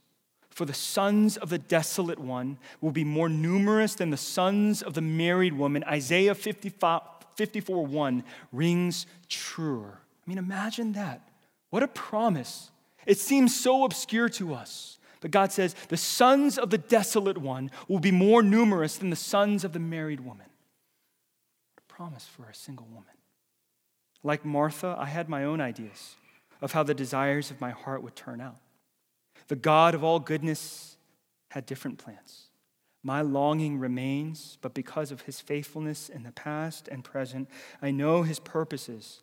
for 0.58 0.66
the 0.66 0.74
sons 0.74 1.38
of 1.38 1.50
the 1.50 1.60
desolate 1.60 2.18
one 2.18 2.58
will 2.82 2.90
be 2.90 3.04
more 3.04 3.30
numerous 3.30 3.94
than 3.94 4.10
the 4.10 4.18
sons 4.18 4.82
of 4.82 4.96
the 4.96 5.02
married 5.02 5.54
woman. 5.54 5.84
Isaiah 5.84 6.34
54 6.34 7.86
1 7.86 8.24
rings 8.52 9.06
truer. 9.30 10.00
I 10.02 10.24
mean, 10.28 10.40
imagine 10.40 10.94
that. 10.94 11.30
What 11.70 11.84
a 11.84 11.88
promise. 11.88 12.72
It 13.06 13.20
seems 13.20 13.56
so 13.56 13.84
obscure 13.86 14.30
to 14.30 14.56
us. 14.56 14.98
But 15.22 15.30
God 15.30 15.52
says, 15.52 15.76
the 15.90 15.96
sons 15.96 16.58
of 16.58 16.72
the 16.72 16.80
desolate 16.80 17.38
one 17.38 17.70
will 17.88 18.00
be 18.00 18.12
more 18.12 18.42
numerous 18.42 18.96
than 18.96 19.12
the 19.12 19.16
sons 19.16 19.64
of 19.64 19.74
the 19.74 19.80
married 19.80 20.22
woman. 20.22 20.48
A 21.78 21.94
promise 21.94 22.26
for 22.26 22.50
a 22.50 22.56
single 22.56 22.88
woman. 22.88 23.14
Like 24.24 24.44
Martha, 24.44 24.96
I 24.98 25.06
had 25.06 25.30
my 25.30 25.44
own 25.44 25.62
ideas 25.62 26.16
of 26.64 26.72
how 26.72 26.82
the 26.82 26.96
desires 26.96 27.52
of 27.52 27.62
my 27.62 27.70
heart 27.70 28.02
would 28.02 28.16
turn 28.16 28.42
out. 28.42 28.58
The 29.48 29.56
God 29.56 29.96
of 29.96 30.04
all 30.04 30.20
goodness 30.20 30.98
had 31.50 31.66
different 31.66 31.98
plans. 31.98 32.48
My 33.04 33.22
longing 33.22 33.80
remains, 33.80 34.58
but 34.62 34.74
because 34.74 35.12
of 35.12 35.22
his 35.22 35.40
faithfulness 35.40 36.10
in 36.10 36.24
the 36.24 36.32
past 36.32 36.90
and 36.90 37.04
present, 37.04 37.50
I 37.82 37.92
know 37.92 38.24
his 38.24 38.40
purposes 38.40 39.22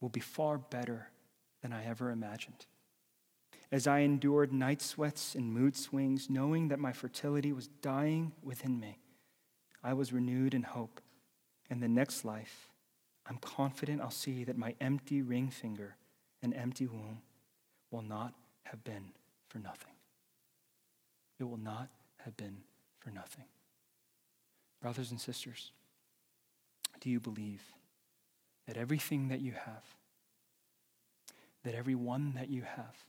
will 0.00 0.08
be 0.08 0.20
far 0.20 0.56
better 0.56 1.10
than 1.60 1.72
I 1.72 1.84
ever 1.84 2.10
imagined. 2.10 2.66
As 3.70 3.86
I 3.86 4.00
endured 4.00 4.52
night 4.52 4.80
sweats 4.80 5.34
and 5.34 5.52
mood 5.52 5.76
swings, 5.76 6.30
knowing 6.30 6.68
that 6.68 6.78
my 6.78 6.92
fertility 6.92 7.52
was 7.52 7.68
dying 7.82 8.32
within 8.42 8.80
me, 8.80 8.98
I 9.84 9.92
was 9.92 10.12
renewed 10.12 10.54
in 10.54 10.62
hope. 10.62 11.00
In 11.68 11.80
the 11.80 11.88
next 11.88 12.24
life, 12.24 12.70
I'm 13.26 13.36
confident 13.36 14.00
I'll 14.00 14.10
see 14.10 14.44
that 14.44 14.58
my 14.58 14.74
empty 14.80 15.22
ring 15.22 15.50
finger 15.50 15.96
and 16.42 16.54
empty 16.54 16.86
womb 16.86 17.20
will 17.90 18.02
not 18.02 18.34
have 18.64 18.82
been 18.82 19.12
for 19.50 19.58
nothing. 19.58 19.92
It 21.38 21.44
will 21.44 21.58
not 21.58 21.88
have 22.24 22.36
been 22.36 22.58
for 23.00 23.10
nothing. 23.10 23.44
Brothers 24.80 25.10
and 25.10 25.20
sisters, 25.20 25.72
do 27.00 27.10
you 27.10 27.20
believe 27.20 27.62
that 28.66 28.76
everything 28.76 29.28
that 29.28 29.40
you 29.40 29.52
have, 29.52 29.84
that 31.64 31.74
every 31.74 31.94
one 31.94 32.34
that 32.36 32.48
you 32.48 32.62
have, 32.62 33.04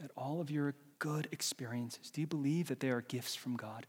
that 0.00 0.10
all 0.16 0.40
of 0.40 0.50
your 0.50 0.74
good 0.98 1.28
experiences, 1.30 2.10
do 2.10 2.20
you 2.20 2.26
believe 2.26 2.68
that 2.68 2.80
they 2.80 2.90
are 2.90 3.02
gifts 3.02 3.34
from 3.34 3.56
God? 3.56 3.86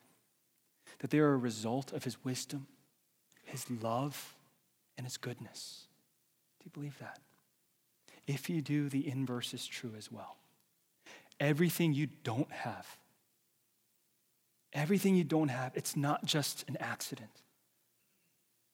That 0.99 1.09
they 1.09 1.19
are 1.19 1.33
a 1.33 1.37
result 1.37 1.91
of 1.91 2.03
His 2.03 2.23
wisdom, 2.23 2.67
His 3.43 3.69
love, 3.69 4.35
and 4.97 5.07
His 5.07 5.17
goodness? 5.17 5.87
Do 6.59 6.65
you 6.65 6.71
believe 6.71 6.99
that? 6.99 7.19
If 8.27 8.49
you 8.49 8.61
do, 8.61 8.87
the 8.87 9.07
inverse 9.07 9.53
is 9.53 9.65
true 9.65 9.93
as 9.97 10.11
well 10.11 10.37
everything 11.41 11.91
you 11.91 12.07
don't 12.23 12.51
have, 12.51 12.87
everything 14.71 15.15
you 15.15 15.25
don't 15.25 15.49
have, 15.49 15.73
it's 15.75 15.97
not 15.97 16.23
just 16.23 16.63
an 16.69 16.77
accident. 16.79 17.41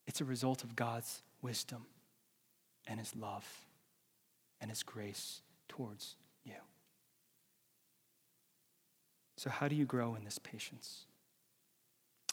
It's 0.05 0.21
a 0.21 0.25
result 0.25 0.63
of 0.63 0.75
God's 0.75 1.23
wisdom 1.41 1.85
and 2.85 2.99
his 2.99 3.15
love 3.15 3.47
and 4.61 4.69
his 4.69 4.83
grace 4.83 5.41
towards 5.69 6.15
you. 6.43 6.53
So, 9.37 9.49
how 9.49 9.67
do 9.67 9.75
you 9.75 9.85
grow 9.85 10.15
in 10.15 10.25
this 10.25 10.37
patience? 10.37 11.05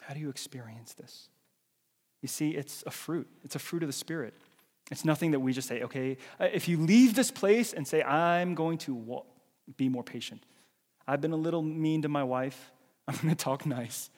How 0.01 0.13
do 0.13 0.19
you 0.19 0.29
experience 0.29 0.93
this? 0.93 1.29
You 2.21 2.27
see, 2.27 2.51
it's 2.51 2.83
a 2.85 2.91
fruit, 2.91 3.27
it's 3.43 3.55
a 3.55 3.59
fruit 3.59 3.83
of 3.83 3.87
the 3.87 3.93
Spirit. 3.93 4.33
It's 4.91 5.05
nothing 5.05 5.31
that 5.31 5.39
we 5.39 5.51
just 5.51 5.67
say, 5.67 5.81
okay, 5.81 6.17
uh, 6.39 6.47
if 6.53 6.67
you 6.67 6.77
leave 6.77 7.15
this 7.15 7.31
place 7.31 7.73
and 7.73 7.87
say, 7.87 8.03
I'm 8.03 8.53
going 8.53 8.77
to 8.79 8.93
walk, 8.93 9.25
be 9.77 9.89
more 9.89 10.03
patient. 10.03 10.45
I've 11.07 11.21
been 11.21 11.31
a 11.31 11.37
little 11.37 11.61
mean 11.61 12.01
to 12.03 12.09
my 12.09 12.23
wife. 12.23 12.71
I'm 13.07 13.15
going 13.15 13.29
to 13.29 13.35
talk 13.35 13.65
nice. 13.65 14.09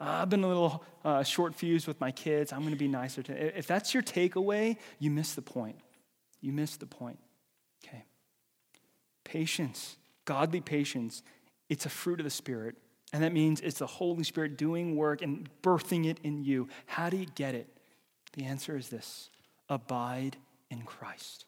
I've 0.00 0.28
been 0.28 0.44
a 0.44 0.48
little 0.48 0.84
uh, 1.04 1.22
short 1.22 1.54
fused 1.54 1.86
with 1.86 2.00
my 2.00 2.10
kids. 2.10 2.52
I'm 2.52 2.60
going 2.60 2.72
to 2.72 2.78
be 2.78 2.88
nicer 2.88 3.22
to. 3.22 3.58
If 3.58 3.66
that's 3.66 3.94
your 3.94 4.02
takeaway, 4.02 4.76
you 4.98 5.10
miss 5.10 5.34
the 5.34 5.42
point. 5.42 5.76
You 6.40 6.52
miss 6.52 6.76
the 6.76 6.86
point. 6.86 7.18
Okay. 7.86 8.04
Patience, 9.24 9.96
godly 10.24 10.60
patience, 10.60 11.22
it's 11.68 11.86
a 11.86 11.88
fruit 11.88 12.20
of 12.20 12.24
the 12.24 12.30
Spirit. 12.30 12.76
And 13.12 13.22
that 13.22 13.32
means 13.32 13.60
it's 13.60 13.78
the 13.78 13.86
Holy 13.86 14.24
Spirit 14.24 14.58
doing 14.58 14.96
work 14.96 15.22
and 15.22 15.48
birthing 15.62 16.06
it 16.06 16.18
in 16.22 16.44
you. 16.44 16.68
How 16.86 17.08
do 17.08 17.16
you 17.16 17.26
get 17.34 17.54
it? 17.54 17.68
The 18.34 18.44
answer 18.44 18.76
is 18.76 18.88
this 18.88 19.30
abide 19.68 20.36
in 20.70 20.82
Christ 20.82 21.46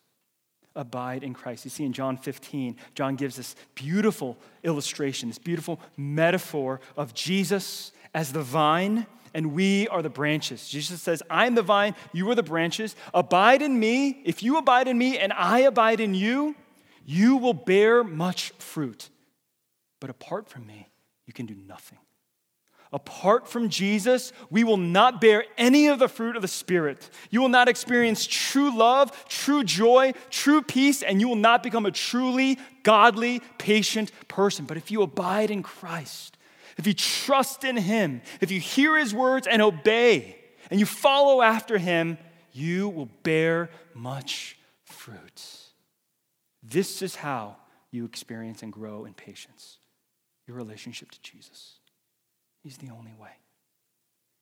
abide 0.77 1.25
in 1.25 1.35
Christ. 1.35 1.65
You 1.65 1.71
see 1.71 1.85
in 1.85 1.93
John 1.93 2.17
15, 2.17 2.77
John 2.95 3.17
gives 3.17 3.37
this 3.37 3.57
beautiful 3.75 4.37
illustration, 4.63 5.29
this 5.29 5.39
beautiful 5.39 5.81
metaphor 5.97 6.81
of 6.97 7.15
Jesus 7.15 7.93
as 8.15 8.33
the 8.33 8.43
vine 8.43 9.07
and 9.35 9.53
we 9.53 9.87
are 9.89 10.01
the 10.01 10.09
branches. 10.09 10.67
Jesus 10.67 11.03
says, 11.03 11.23
I 11.29 11.47
am 11.47 11.55
the 11.55 11.63
vine, 11.63 11.95
you 12.15 12.31
are 12.31 12.35
the 12.35 12.43
branches. 12.43 12.97
Abide 13.13 13.61
in 13.61 13.79
me. 13.79 14.23
If 14.25 14.43
you 14.43 14.57
abide 14.57 14.89
in 14.89 14.97
me 14.97 15.19
and 15.19 15.31
I 15.31 15.59
abide 15.61 16.01
in 16.01 16.15
you, 16.15 16.55
you 17.05 17.37
will 17.37 17.53
bear 17.53 18.03
much 18.03 18.53
fruit. 18.59 19.11
But 20.01 20.09
apart 20.09 20.49
from 20.49 20.67
me, 20.67 20.89
you 21.27 21.35
can 21.35 21.45
do 21.45 21.55
nothing. 21.55 21.99
Apart 22.97 23.47
from 23.47 23.69
Jesus, 23.69 24.33
we 24.49 24.65
will 24.65 24.79
not 24.79 25.21
bear 25.21 25.45
any 25.59 25.89
of 25.89 25.99
the 25.99 26.09
fruit 26.09 26.35
of 26.35 26.41
the 26.41 26.49
Spirit. 26.49 27.11
You 27.29 27.43
will 27.43 27.51
not 27.51 27.69
experience 27.69 28.27
true 28.27 28.75
love, 28.75 29.29
true 29.29 29.65
joy, 29.65 30.15
true 30.31 30.63
peace, 30.63 31.03
and 31.03 31.21
you 31.21 31.29
will 31.29 31.37
not 31.37 31.63
become 31.63 31.85
a 31.85 31.91
truly 31.91 32.59
godly, 32.85 33.43
patient 33.59 34.13
person. 34.29 34.65
But 34.65 34.79
if 34.79 34.91
you 34.91 35.03
abide 35.03 35.51
in 35.51 35.63
Christ, 35.63 36.39
if 36.79 36.87
you 36.87 36.95
trust 36.95 37.65
in 37.65 37.77
Him, 37.77 38.23
if 38.41 38.51
you 38.51 38.61
hear 38.61 38.97
His 38.97 39.13
words 39.13 39.47
and 39.47 39.61
obey, 39.61 40.39
and 40.71 40.81
you 40.81 40.87
follow 40.87 41.43
after 41.43 41.77
Him, 41.77 42.17
you 42.51 42.89
will 42.89 43.11
bear 43.23 43.69
much 43.93 44.57
fruit. 44.85 45.45
This 46.63 47.03
is 47.03 47.17
how 47.17 47.57
you 47.91 48.07
experience 48.07 48.63
and 48.63 48.73
grow 48.73 49.05
in 49.05 49.13
patience 49.13 49.81
your 50.47 50.57
relationship 50.57 51.11
to 51.11 51.21
Jesus. 51.21 51.76
He's 52.67 52.79
the 52.79 52.91
only 52.91 53.15
way. 53.17 53.31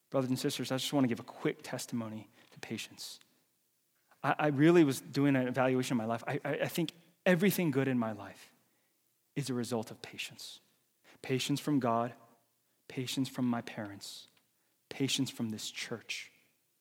Brothers 0.09 0.31
and 0.31 0.39
sisters, 0.39 0.71
I 0.71 0.77
just 0.77 0.91
want 0.91 1.03
to 1.03 1.07
give 1.07 1.19
a 1.19 1.23
quick 1.23 1.61
testimony 1.61 2.27
to 2.53 2.59
patience. 2.59 3.19
I, 4.23 4.33
I 4.39 4.47
really 4.47 4.83
was 4.83 4.99
doing 4.99 5.35
an 5.35 5.47
evaluation 5.47 5.93
of 5.93 5.97
my 5.99 6.05
life. 6.05 6.23
I, 6.25 6.39
I, 6.43 6.49
I 6.63 6.67
think 6.67 6.93
everything 7.27 7.69
good 7.69 7.87
in 7.87 7.99
my 7.99 8.13
life 8.13 8.49
is 9.35 9.51
a 9.51 9.53
result 9.53 9.91
of 9.91 10.01
patience 10.01 10.59
patience 11.21 11.59
from 11.59 11.79
God, 11.79 12.13
patience 12.87 13.29
from 13.29 13.45
my 13.45 13.61
parents, 13.61 14.25
patience 14.89 15.29
from 15.29 15.49
this 15.49 15.69
church, 15.69 16.31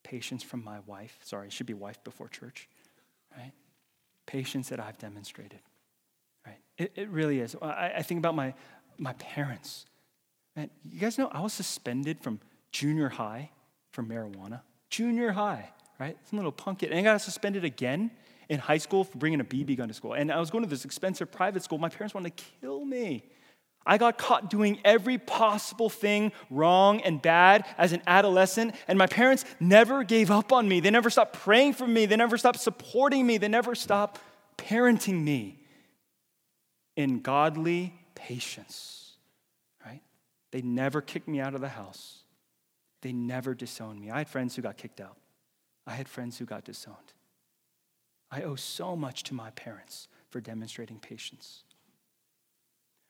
patience 0.03 0.42
from 0.42 0.64
my 0.64 0.78
wife. 0.86 1.18
Sorry, 1.24 1.49
it 1.49 1.53
should 1.53 1.66
be 1.66 1.74
wife 1.74 2.03
before 2.05 2.28
church, 2.28 2.70
right? 3.36 3.53
Patience 4.24 4.70
that 4.70 4.80
I've 4.80 4.97
demonstrated, 4.97 5.61
right? 6.47 6.61
It, 6.78 6.92
it 6.95 7.11
really 7.11 7.40
is. 7.40 7.55
I, 7.61 7.92
I 7.97 8.03
think 8.03 8.18
about 8.18 8.34
my, 8.34 8.55
my 8.97 9.12
parents. 9.14 9.84
Man, 10.57 10.70
you 10.88 11.00
guys 11.00 11.18
know 11.18 11.28
I 11.32 11.40
was 11.40 11.52
suspended 11.52 12.20
from 12.20 12.40
junior 12.70 13.09
high 13.09 13.50
for 13.92 14.02
marijuana. 14.02 14.61
Junior 14.90 15.32
high, 15.32 15.70
right? 15.98 16.16
Some 16.28 16.38
little 16.38 16.52
punk 16.52 16.80
kid. 16.80 16.90
And 16.90 16.98
I 16.98 17.02
got 17.02 17.20
suspended 17.20 17.64
again 17.64 18.11
in 18.48 18.61
high 18.61 18.78
school 18.78 19.05
for 19.05 19.18
bringing 19.18 19.40
a 19.40 19.44
BB 19.44 19.76
gun 19.76 19.88
to 19.88 19.94
school. 19.94 20.14
And 20.14 20.30
I 20.30 20.38
was 20.38 20.50
going 20.50 20.62
to 20.62 20.70
this 20.70 20.84
expensive 20.84 21.32
private 21.32 21.62
school. 21.62 21.78
My 21.78 21.88
parents 21.88 22.14
wanted 22.14 22.36
to 22.36 22.44
kill 22.61 22.84
me. 22.84 23.24
I 23.86 23.98
got 23.98 24.16
caught 24.16 24.48
doing 24.48 24.78
every 24.84 25.18
possible 25.18 25.90
thing 25.90 26.32
wrong 26.48 27.02
and 27.02 27.20
bad 27.20 27.66
as 27.76 27.92
an 27.92 28.02
adolescent, 28.07 28.74
and 28.88 28.98
my 28.98 29.07
parents 29.07 29.44
never 29.61 30.05
gave 30.05 30.30
up 30.30 30.52
on 30.52 30.66
me. 30.66 30.80
They 30.80 30.90
never 30.90 31.11
stopped 31.11 31.34
praying 31.34 31.74
for 31.74 31.86
me. 31.86 32.07
They 32.07 32.16
never 32.16 32.38
stopped 32.38 32.61
supporting 32.61 33.26
me. 33.26 33.36
They 33.36 33.48
never 33.48 33.74
stopped 33.74 34.20
parenting 34.57 35.22
me 35.22 35.59
in 36.96 37.20
godly 37.20 37.94
patience? 38.14 39.03
They 40.55 40.62
never 40.62 41.00
kicked 41.00 41.26
me 41.26 41.40
out 41.40 41.57
of 41.57 41.61
the 41.61 41.68
house. 41.68 42.18
They 43.02 43.12
never 43.12 43.55
disowned 43.55 44.00
me. 44.00 44.12
I 44.12 44.18
had 44.18 44.28
friends 44.28 44.55
who 44.55 44.62
got 44.62 44.76
kicked 44.76 45.00
out, 45.00 45.16
I 45.84 45.94
had 45.94 46.09
friends 46.09 46.38
who 46.38 46.44
got 46.44 46.62
disowned. 46.62 47.12
I 48.30 48.42
owe 48.42 48.55
so 48.55 48.94
much 48.94 49.24
to 49.24 49.34
my 49.34 49.50
parents 49.50 50.07
for 50.30 50.40
demonstrating 50.40 51.00
patience. 51.00 51.64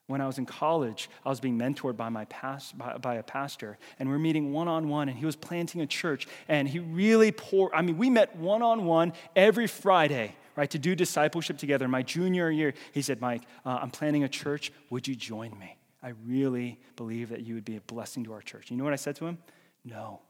When 0.06 0.22
I 0.22 0.26
was 0.26 0.38
in 0.38 0.46
college, 0.46 1.10
I 1.22 1.28
was 1.28 1.38
being 1.38 1.58
mentored 1.58 1.98
by, 1.98 2.08
my 2.08 2.24
past, 2.26 2.78
by, 2.78 2.96
by 2.96 3.16
a 3.16 3.22
pastor, 3.22 3.76
and 3.98 4.08
we 4.08 4.14
are 4.14 4.18
meeting 4.18 4.50
one 4.50 4.68
on 4.68 4.88
one, 4.88 5.10
and 5.10 5.18
he 5.18 5.26
was 5.26 5.36
planting 5.36 5.82
a 5.82 5.86
church. 5.86 6.26
And 6.48 6.66
he 6.66 6.78
really 6.78 7.30
poured, 7.30 7.72
I 7.74 7.82
mean, 7.82 7.98
we 7.98 8.08
met 8.08 8.34
one 8.36 8.62
on 8.62 8.86
one 8.86 9.12
every 9.36 9.66
Friday, 9.66 10.34
right, 10.56 10.70
to 10.70 10.78
do 10.78 10.94
discipleship 10.94 11.58
together. 11.58 11.88
My 11.88 12.02
junior 12.02 12.50
year, 12.50 12.72
he 12.92 13.02
said, 13.02 13.20
Mike, 13.20 13.42
uh, 13.66 13.80
I'm 13.82 13.90
planting 13.90 14.24
a 14.24 14.30
church. 14.30 14.72
Would 14.88 15.06
you 15.06 15.14
join 15.14 15.58
me? 15.58 15.76
I 16.04 16.12
really 16.26 16.78
believe 16.96 17.30
that 17.30 17.40
you 17.40 17.54
would 17.54 17.64
be 17.64 17.76
a 17.76 17.80
blessing 17.80 18.24
to 18.24 18.34
our 18.34 18.42
church. 18.42 18.70
You 18.70 18.76
know 18.76 18.84
what 18.84 18.92
I 18.92 18.96
said 18.96 19.16
to 19.16 19.26
him? 19.26 19.38
No. 19.86 20.20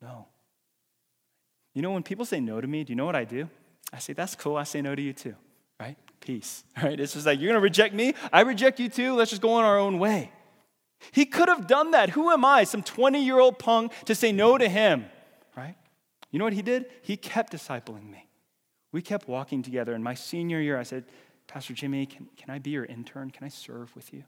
No. 0.00 0.26
You 1.74 1.82
know, 1.82 1.90
when 1.90 2.02
people 2.02 2.24
say 2.24 2.40
no 2.40 2.58
to 2.58 2.66
me, 2.66 2.82
do 2.82 2.92
you 2.92 2.96
know 2.96 3.04
what 3.04 3.14
I 3.14 3.24
do? 3.24 3.50
I 3.92 3.98
say, 3.98 4.14
That's 4.14 4.34
cool. 4.34 4.56
I 4.56 4.64
say 4.64 4.80
no 4.80 4.94
to 4.94 5.02
you 5.02 5.12
too, 5.12 5.34
right? 5.78 5.96
Peace, 6.20 6.64
right? 6.82 6.98
It's 6.98 7.12
just 7.12 7.26
like, 7.26 7.38
You're 7.38 7.48
going 7.48 7.60
to 7.60 7.62
reject 7.62 7.94
me? 7.94 8.14
I 8.32 8.40
reject 8.40 8.80
you 8.80 8.88
too. 8.88 9.14
Let's 9.14 9.30
just 9.30 9.42
go 9.42 9.52
on 9.52 9.64
our 9.64 9.78
own 9.78 9.98
way. 9.98 10.32
He 11.12 11.26
could 11.26 11.50
have 11.50 11.66
done 11.66 11.90
that. 11.90 12.10
Who 12.10 12.30
am 12.30 12.42
I, 12.42 12.64
some 12.64 12.82
20 12.82 13.22
year 13.22 13.38
old 13.38 13.58
punk, 13.58 13.92
to 14.06 14.14
say 14.14 14.32
no 14.32 14.56
to 14.56 14.66
him, 14.66 15.04
right? 15.54 15.74
You 16.30 16.38
know 16.38 16.46
what 16.46 16.54
he 16.54 16.62
did? 16.62 16.86
He 17.02 17.18
kept 17.18 17.52
discipling 17.52 18.10
me. 18.10 18.26
We 18.92 19.02
kept 19.02 19.28
walking 19.28 19.62
together. 19.62 19.94
In 19.94 20.02
my 20.02 20.14
senior 20.14 20.58
year, 20.58 20.78
I 20.78 20.84
said, 20.84 21.04
Pastor 21.46 21.74
Jimmy, 21.74 22.06
can, 22.06 22.28
can 22.36 22.50
I 22.50 22.58
be 22.58 22.70
your 22.70 22.84
intern? 22.84 23.30
Can 23.30 23.44
I 23.44 23.48
serve 23.48 23.94
with 23.94 24.12
you? 24.12 24.24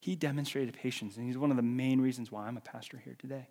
He 0.00 0.14
demonstrated 0.14 0.74
patience, 0.74 1.16
and 1.16 1.26
he's 1.26 1.36
one 1.36 1.50
of 1.50 1.56
the 1.56 1.62
main 1.62 2.00
reasons 2.00 2.30
why 2.30 2.46
I'm 2.46 2.56
a 2.56 2.60
pastor 2.60 2.98
here 2.98 3.16
today. 3.18 3.48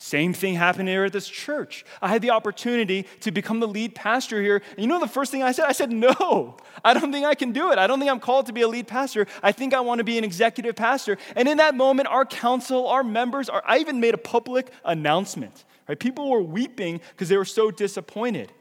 Same 0.00 0.34
thing 0.34 0.54
happened 0.54 0.88
here 0.88 1.04
at 1.04 1.12
this 1.12 1.28
church. 1.28 1.84
I 2.02 2.08
had 2.08 2.20
the 2.20 2.30
opportunity 2.30 3.06
to 3.20 3.30
become 3.30 3.60
the 3.60 3.68
lead 3.68 3.94
pastor 3.94 4.42
here. 4.42 4.60
And 4.72 4.80
you 4.80 4.86
know 4.86 5.00
the 5.00 5.06
first 5.06 5.30
thing 5.30 5.42
I 5.42 5.52
said? 5.52 5.66
I 5.66 5.72
said, 5.72 5.90
No, 5.90 6.58
I 6.84 6.92
don't 6.92 7.12
think 7.12 7.24
I 7.24 7.34
can 7.34 7.52
do 7.52 7.70
it. 7.70 7.78
I 7.78 7.86
don't 7.86 8.00
think 8.00 8.10
I'm 8.10 8.20
called 8.20 8.46
to 8.46 8.52
be 8.52 8.62
a 8.62 8.68
lead 8.68 8.86
pastor. 8.86 9.26
I 9.42 9.52
think 9.52 9.72
I 9.72 9.80
want 9.80 10.00
to 10.00 10.04
be 10.04 10.18
an 10.18 10.24
executive 10.24 10.76
pastor. 10.76 11.16
And 11.36 11.48
in 11.48 11.58
that 11.58 11.74
moment, 11.74 12.08
our 12.08 12.26
council, 12.26 12.88
our 12.88 13.04
members, 13.04 13.48
our, 13.48 13.62
I 13.64 13.78
even 13.78 14.00
made 14.00 14.14
a 14.14 14.18
public 14.18 14.72
announcement. 14.84 15.64
Right? 15.88 15.98
People 15.98 16.28
were 16.28 16.42
weeping 16.42 17.00
because 17.12 17.28
they 17.28 17.38
were 17.38 17.44
so 17.44 17.70
disappointed. 17.70 18.52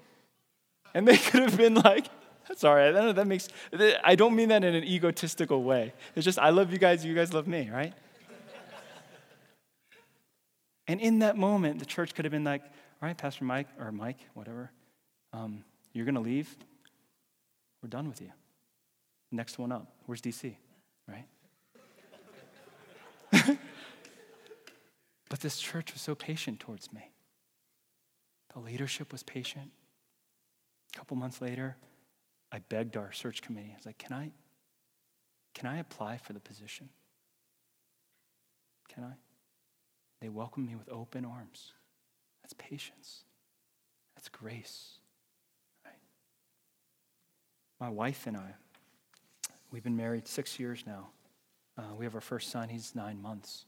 And 0.93 1.07
they 1.07 1.17
could 1.29 1.41
have 1.41 1.57
been 1.57 1.73
like, 1.73 2.07
Sorry, 2.55 2.91
that 2.91 3.27
makes, 3.27 3.47
I 4.03 4.15
don't 4.15 4.35
mean 4.35 4.49
that 4.49 4.63
in 4.63 4.75
an 4.75 4.83
egotistical 4.83 5.63
way. 5.63 5.93
It's 6.15 6.25
just, 6.25 6.39
I 6.39 6.49
love 6.49 6.71
you 6.71 6.77
guys, 6.77 7.05
you 7.05 7.15
guys 7.15 7.33
love 7.33 7.47
me, 7.47 7.69
right? 7.71 7.93
And 10.87 10.99
in 10.99 11.19
that 11.19 11.37
moment, 11.37 11.79
the 11.79 11.85
church 11.85 12.13
could 12.13 12.25
have 12.25 12.31
been 12.31 12.43
like, 12.43 12.61
all 12.61 13.07
right, 13.07 13.17
Pastor 13.17 13.45
Mike, 13.45 13.67
or 13.79 13.91
Mike, 13.91 14.19
whatever, 14.33 14.71
um, 15.31 15.63
you're 15.93 16.05
going 16.05 16.15
to 16.15 16.21
leave. 16.21 16.55
We're 17.81 17.89
done 17.89 18.09
with 18.09 18.21
you. 18.21 18.31
Next 19.31 19.57
one 19.57 19.71
up. 19.71 19.93
Where's 20.05 20.21
DC? 20.21 20.55
Right? 21.07 21.25
but 25.29 25.39
this 25.39 25.57
church 25.57 25.93
was 25.93 26.01
so 26.01 26.15
patient 26.15 26.59
towards 26.59 26.91
me. 26.91 27.11
The 28.53 28.59
leadership 28.59 29.11
was 29.11 29.23
patient. 29.23 29.71
A 30.93 30.97
couple 30.97 31.17
months 31.17 31.41
later, 31.41 31.77
I 32.53 32.59
begged 32.59 32.95
our 32.95 33.11
search 33.11 33.41
committee. 33.41 33.71
I 33.73 33.75
was 33.75 33.87
like, 33.87 33.97
can 33.97 34.13
I, 34.13 34.29
can 35.55 35.67
I 35.67 35.79
apply 35.79 36.17
for 36.17 36.33
the 36.33 36.39
position? 36.39 36.87
Can 38.93 39.03
I? 39.03 39.13
They 40.21 40.29
welcomed 40.29 40.67
me 40.67 40.75
with 40.75 40.87
open 40.91 41.25
arms. 41.25 41.73
That's 42.43 42.53
patience. 42.53 43.23
That's 44.15 44.29
grace. 44.29 44.99
Right? 45.83 45.95
My 47.79 47.89
wife 47.89 48.27
and 48.27 48.37
I, 48.37 48.53
we've 49.71 49.83
been 49.83 49.97
married 49.97 50.27
six 50.27 50.59
years 50.59 50.83
now. 50.85 51.07
Uh, 51.75 51.95
we 51.97 52.05
have 52.05 52.13
our 52.13 52.21
first 52.21 52.51
son, 52.51 52.69
he's 52.69 52.93
nine 52.93 53.19
months. 53.19 53.65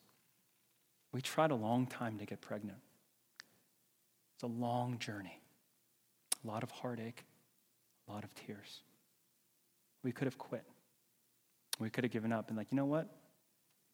We 1.12 1.22
tried 1.22 1.50
a 1.50 1.56
long 1.56 1.88
time 1.88 2.20
to 2.20 2.26
get 2.26 2.40
pregnant. 2.40 2.78
It's 4.36 4.44
a 4.44 4.48
long 4.48 5.00
journey, 5.00 5.42
a 6.44 6.48
lot 6.48 6.62
of 6.62 6.70
heartache, 6.70 7.24
a 8.08 8.12
lot 8.12 8.24
of 8.24 8.34
tears. 8.36 8.82
We 10.04 10.12
could 10.12 10.26
have 10.26 10.38
quit. 10.38 10.64
We 11.80 11.90
could 11.90 12.04
have 12.04 12.12
given 12.12 12.32
up 12.32 12.50
and, 12.50 12.58
like, 12.58 12.72
you 12.72 12.76
know 12.76 12.86
what? 12.86 13.10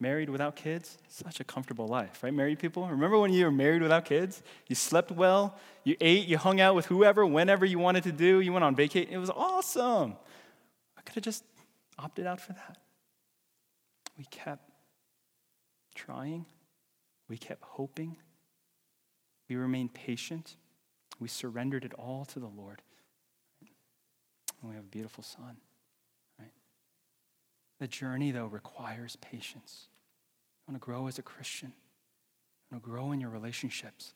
married 0.01 0.30
without 0.32 0.55
kids, 0.55 0.97
such 1.07 1.39
a 1.39 1.43
comfortable 1.43 1.88
life, 1.88 2.24
right? 2.24 2.34
Married 2.34 2.57
people, 2.57 2.88
remember 2.88 3.20
when 3.20 3.32
you 3.32 3.45
were 3.45 3.51
married 3.51 3.84
without 3.84 4.03
kids? 4.03 4.41
You 4.68 4.76
slept 4.76 5.12
well, 5.12 5.55
you 5.84 5.95
ate, 6.01 6.28
you 6.28 6.39
hung 6.39 6.59
out 6.59 6.74
with 6.74 6.88
whoever, 6.88 7.26
whenever 7.26 7.66
you 7.66 7.78
wanted 7.78 8.03
to 8.03 8.12
do, 8.12 8.39
you 8.39 8.51
went 8.51 8.66
on 8.66 8.76
vacation. 8.76 9.14
It 9.14 9.20
was 9.20 9.30
awesome. 9.30 10.16
I 10.97 11.01
could 11.01 11.16
have 11.16 11.24
just 11.24 11.43
opted 11.99 12.26
out 12.26 12.41
for 12.41 12.53
that. 12.53 12.78
We 14.18 14.26
kept 14.26 14.72
trying, 15.93 16.47
we 17.30 17.38
kept 17.38 17.64
hoping, 17.64 18.18
we 19.47 19.55
remained 19.55 19.93
patient, 19.93 20.55
we 21.20 21.28
surrendered 21.28 21.86
it 21.86 21.93
all 21.93 22.26
to 22.26 22.39
the 22.39 22.47
Lord. 22.47 22.82
And 24.62 24.70
we 24.70 24.76
have 24.76 24.86
a 24.86 24.88
beautiful 24.88 25.24
son. 25.24 25.57
Right? 26.39 26.51
The 27.80 27.88
journey, 27.88 28.32
though, 28.32 28.45
requires 28.45 29.16
patience 29.18 29.88
I 30.68 30.72
want 30.72 30.82
to 30.82 30.86
grow 30.86 31.07
as 31.07 31.20
a 31.20 31.24
Christian. 31.24 31.74
I 32.72 32.76
want 32.76 32.84
to 32.84 32.89
grow 32.89 33.12
in 33.12 33.20
your 33.20 33.30
relationships. 33.30 34.14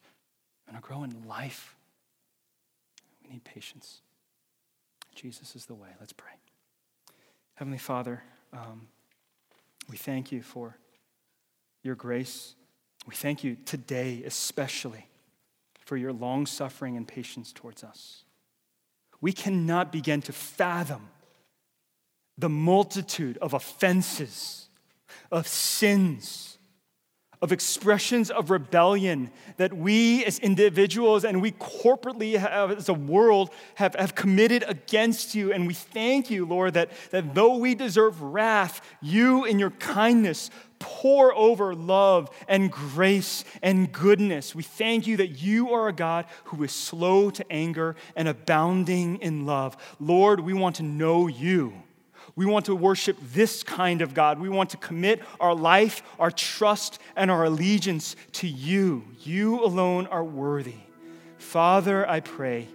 I 0.66 0.72
want 0.72 0.82
to 0.82 0.88
grow 0.88 1.02
in 1.02 1.26
life. 1.28 1.76
We 3.22 3.30
need 3.30 3.44
patience. 3.44 4.00
Jesus 5.14 5.56
is 5.56 5.66
the 5.66 5.74
way. 5.74 5.88
Let's 5.98 6.12
pray. 6.12 6.32
Heavenly 7.54 7.78
Father, 7.78 8.22
um, 8.52 8.88
we 9.90 9.96
thank 9.96 10.30
you 10.30 10.42
for 10.42 10.76
your 11.82 11.94
grace. 11.94 12.54
We 13.06 13.14
thank 13.14 13.42
you 13.42 13.56
today, 13.64 14.22
especially, 14.24 15.08
for 15.84 15.96
your 15.96 16.12
long 16.12 16.46
suffering 16.46 16.96
and 16.96 17.06
patience 17.06 17.52
towards 17.52 17.82
us. 17.82 18.24
We 19.20 19.32
cannot 19.32 19.92
begin 19.92 20.22
to 20.22 20.32
fathom 20.32 21.08
the 22.38 22.48
multitude 22.48 23.38
of 23.38 23.54
offenses 23.54 24.66
of 25.30 25.46
sins, 25.46 26.58
of 27.42 27.52
expressions 27.52 28.30
of 28.30 28.50
rebellion 28.50 29.30
that 29.58 29.72
we 29.72 30.24
as 30.24 30.38
individuals 30.38 31.24
and 31.24 31.42
we 31.42 31.52
corporately 31.52 32.38
have, 32.38 32.70
as 32.70 32.88
a 32.88 32.94
world 32.94 33.50
have, 33.74 33.94
have 33.94 34.14
committed 34.14 34.64
against 34.66 35.34
you. 35.34 35.52
And 35.52 35.66
we 35.66 35.74
thank 35.74 36.30
you, 36.30 36.46
Lord, 36.46 36.74
that, 36.74 36.90
that 37.10 37.34
though 37.34 37.58
we 37.58 37.74
deserve 37.74 38.22
wrath, 38.22 38.80
you 39.02 39.44
in 39.44 39.58
your 39.58 39.70
kindness 39.70 40.50
pour 40.78 41.34
over 41.34 41.74
love 41.74 42.30
and 42.48 42.70
grace 42.70 43.44
and 43.62 43.90
goodness. 43.92 44.54
We 44.54 44.62
thank 44.62 45.06
you 45.06 45.16
that 45.18 45.42
you 45.42 45.72
are 45.72 45.88
a 45.88 45.92
God 45.92 46.26
who 46.44 46.62
is 46.64 46.72
slow 46.72 47.30
to 47.30 47.52
anger 47.52 47.96
and 48.14 48.28
abounding 48.28 49.16
in 49.16 49.46
love. 49.46 49.76
Lord, 50.00 50.40
we 50.40 50.52
want 50.52 50.76
to 50.76 50.82
know 50.82 51.26
you. 51.26 51.72
We 52.34 52.44
want 52.44 52.66
to 52.66 52.74
worship 52.74 53.16
this 53.32 53.62
kind 53.62 54.02
of 54.02 54.12
God. 54.12 54.38
We 54.38 54.50
want 54.50 54.70
to 54.70 54.76
commit 54.76 55.22
our 55.40 55.54
life, 55.54 56.02
our 56.18 56.30
trust, 56.30 56.98
and 57.16 57.30
our 57.30 57.44
allegiance 57.44 58.14
to 58.32 58.46
you. 58.46 59.04
You 59.22 59.64
alone 59.64 60.06
are 60.08 60.24
worthy. 60.24 60.74
Father, 61.38 62.08
I 62.08 62.20
pray 62.20 62.68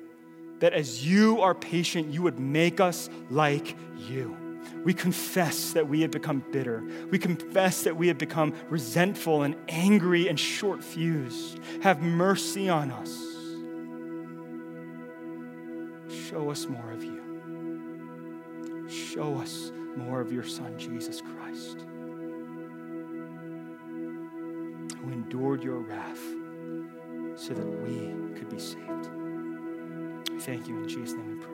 that 0.60 0.74
as 0.74 1.06
you 1.06 1.42
are 1.42 1.54
patient, 1.54 2.12
you 2.12 2.24
would 2.24 2.40
make 2.40 2.80
us 2.80 3.10
like 3.30 3.76
you. 4.08 4.41
We 4.84 4.94
confess 4.94 5.74
that 5.74 5.88
we 5.88 6.02
have 6.02 6.12
become 6.12 6.44
bitter. 6.52 6.84
We 7.10 7.20
confess 7.20 7.84
that 7.84 7.96
we 7.96 8.08
have 8.08 8.18
become 8.18 8.54
resentful 8.70 9.44
and 9.44 9.56
angry 9.68 10.28
and 10.28 10.40
short 10.40 10.84
fused. 10.84 11.60
Have 11.82 12.02
mercy 12.02 12.68
on 12.68 12.92
us. 12.92 13.16
Show 16.30 16.50
us 16.50 16.68
more 16.68 16.92
of 16.92 17.04
you. 17.04 17.22
Show 18.90 19.38
us 19.38 19.72
more 19.96 20.20
of 20.20 20.32
your 20.32 20.44
Son, 20.44 20.78
Jesus 20.78 21.22
Christ, 21.22 21.86
who 24.98 25.12
endured 25.12 25.64
your 25.64 25.80
wrath 25.80 26.22
so 27.36 27.54
that 27.54 27.66
we 27.66 28.14
could 28.38 28.50
be 28.50 28.60
saved. 28.60 29.10
Thank 30.42 30.68
you. 30.68 30.78
In 30.78 30.88
Jesus' 30.88 31.14
name 31.14 31.38
we 31.38 31.46
pray. 31.46 31.51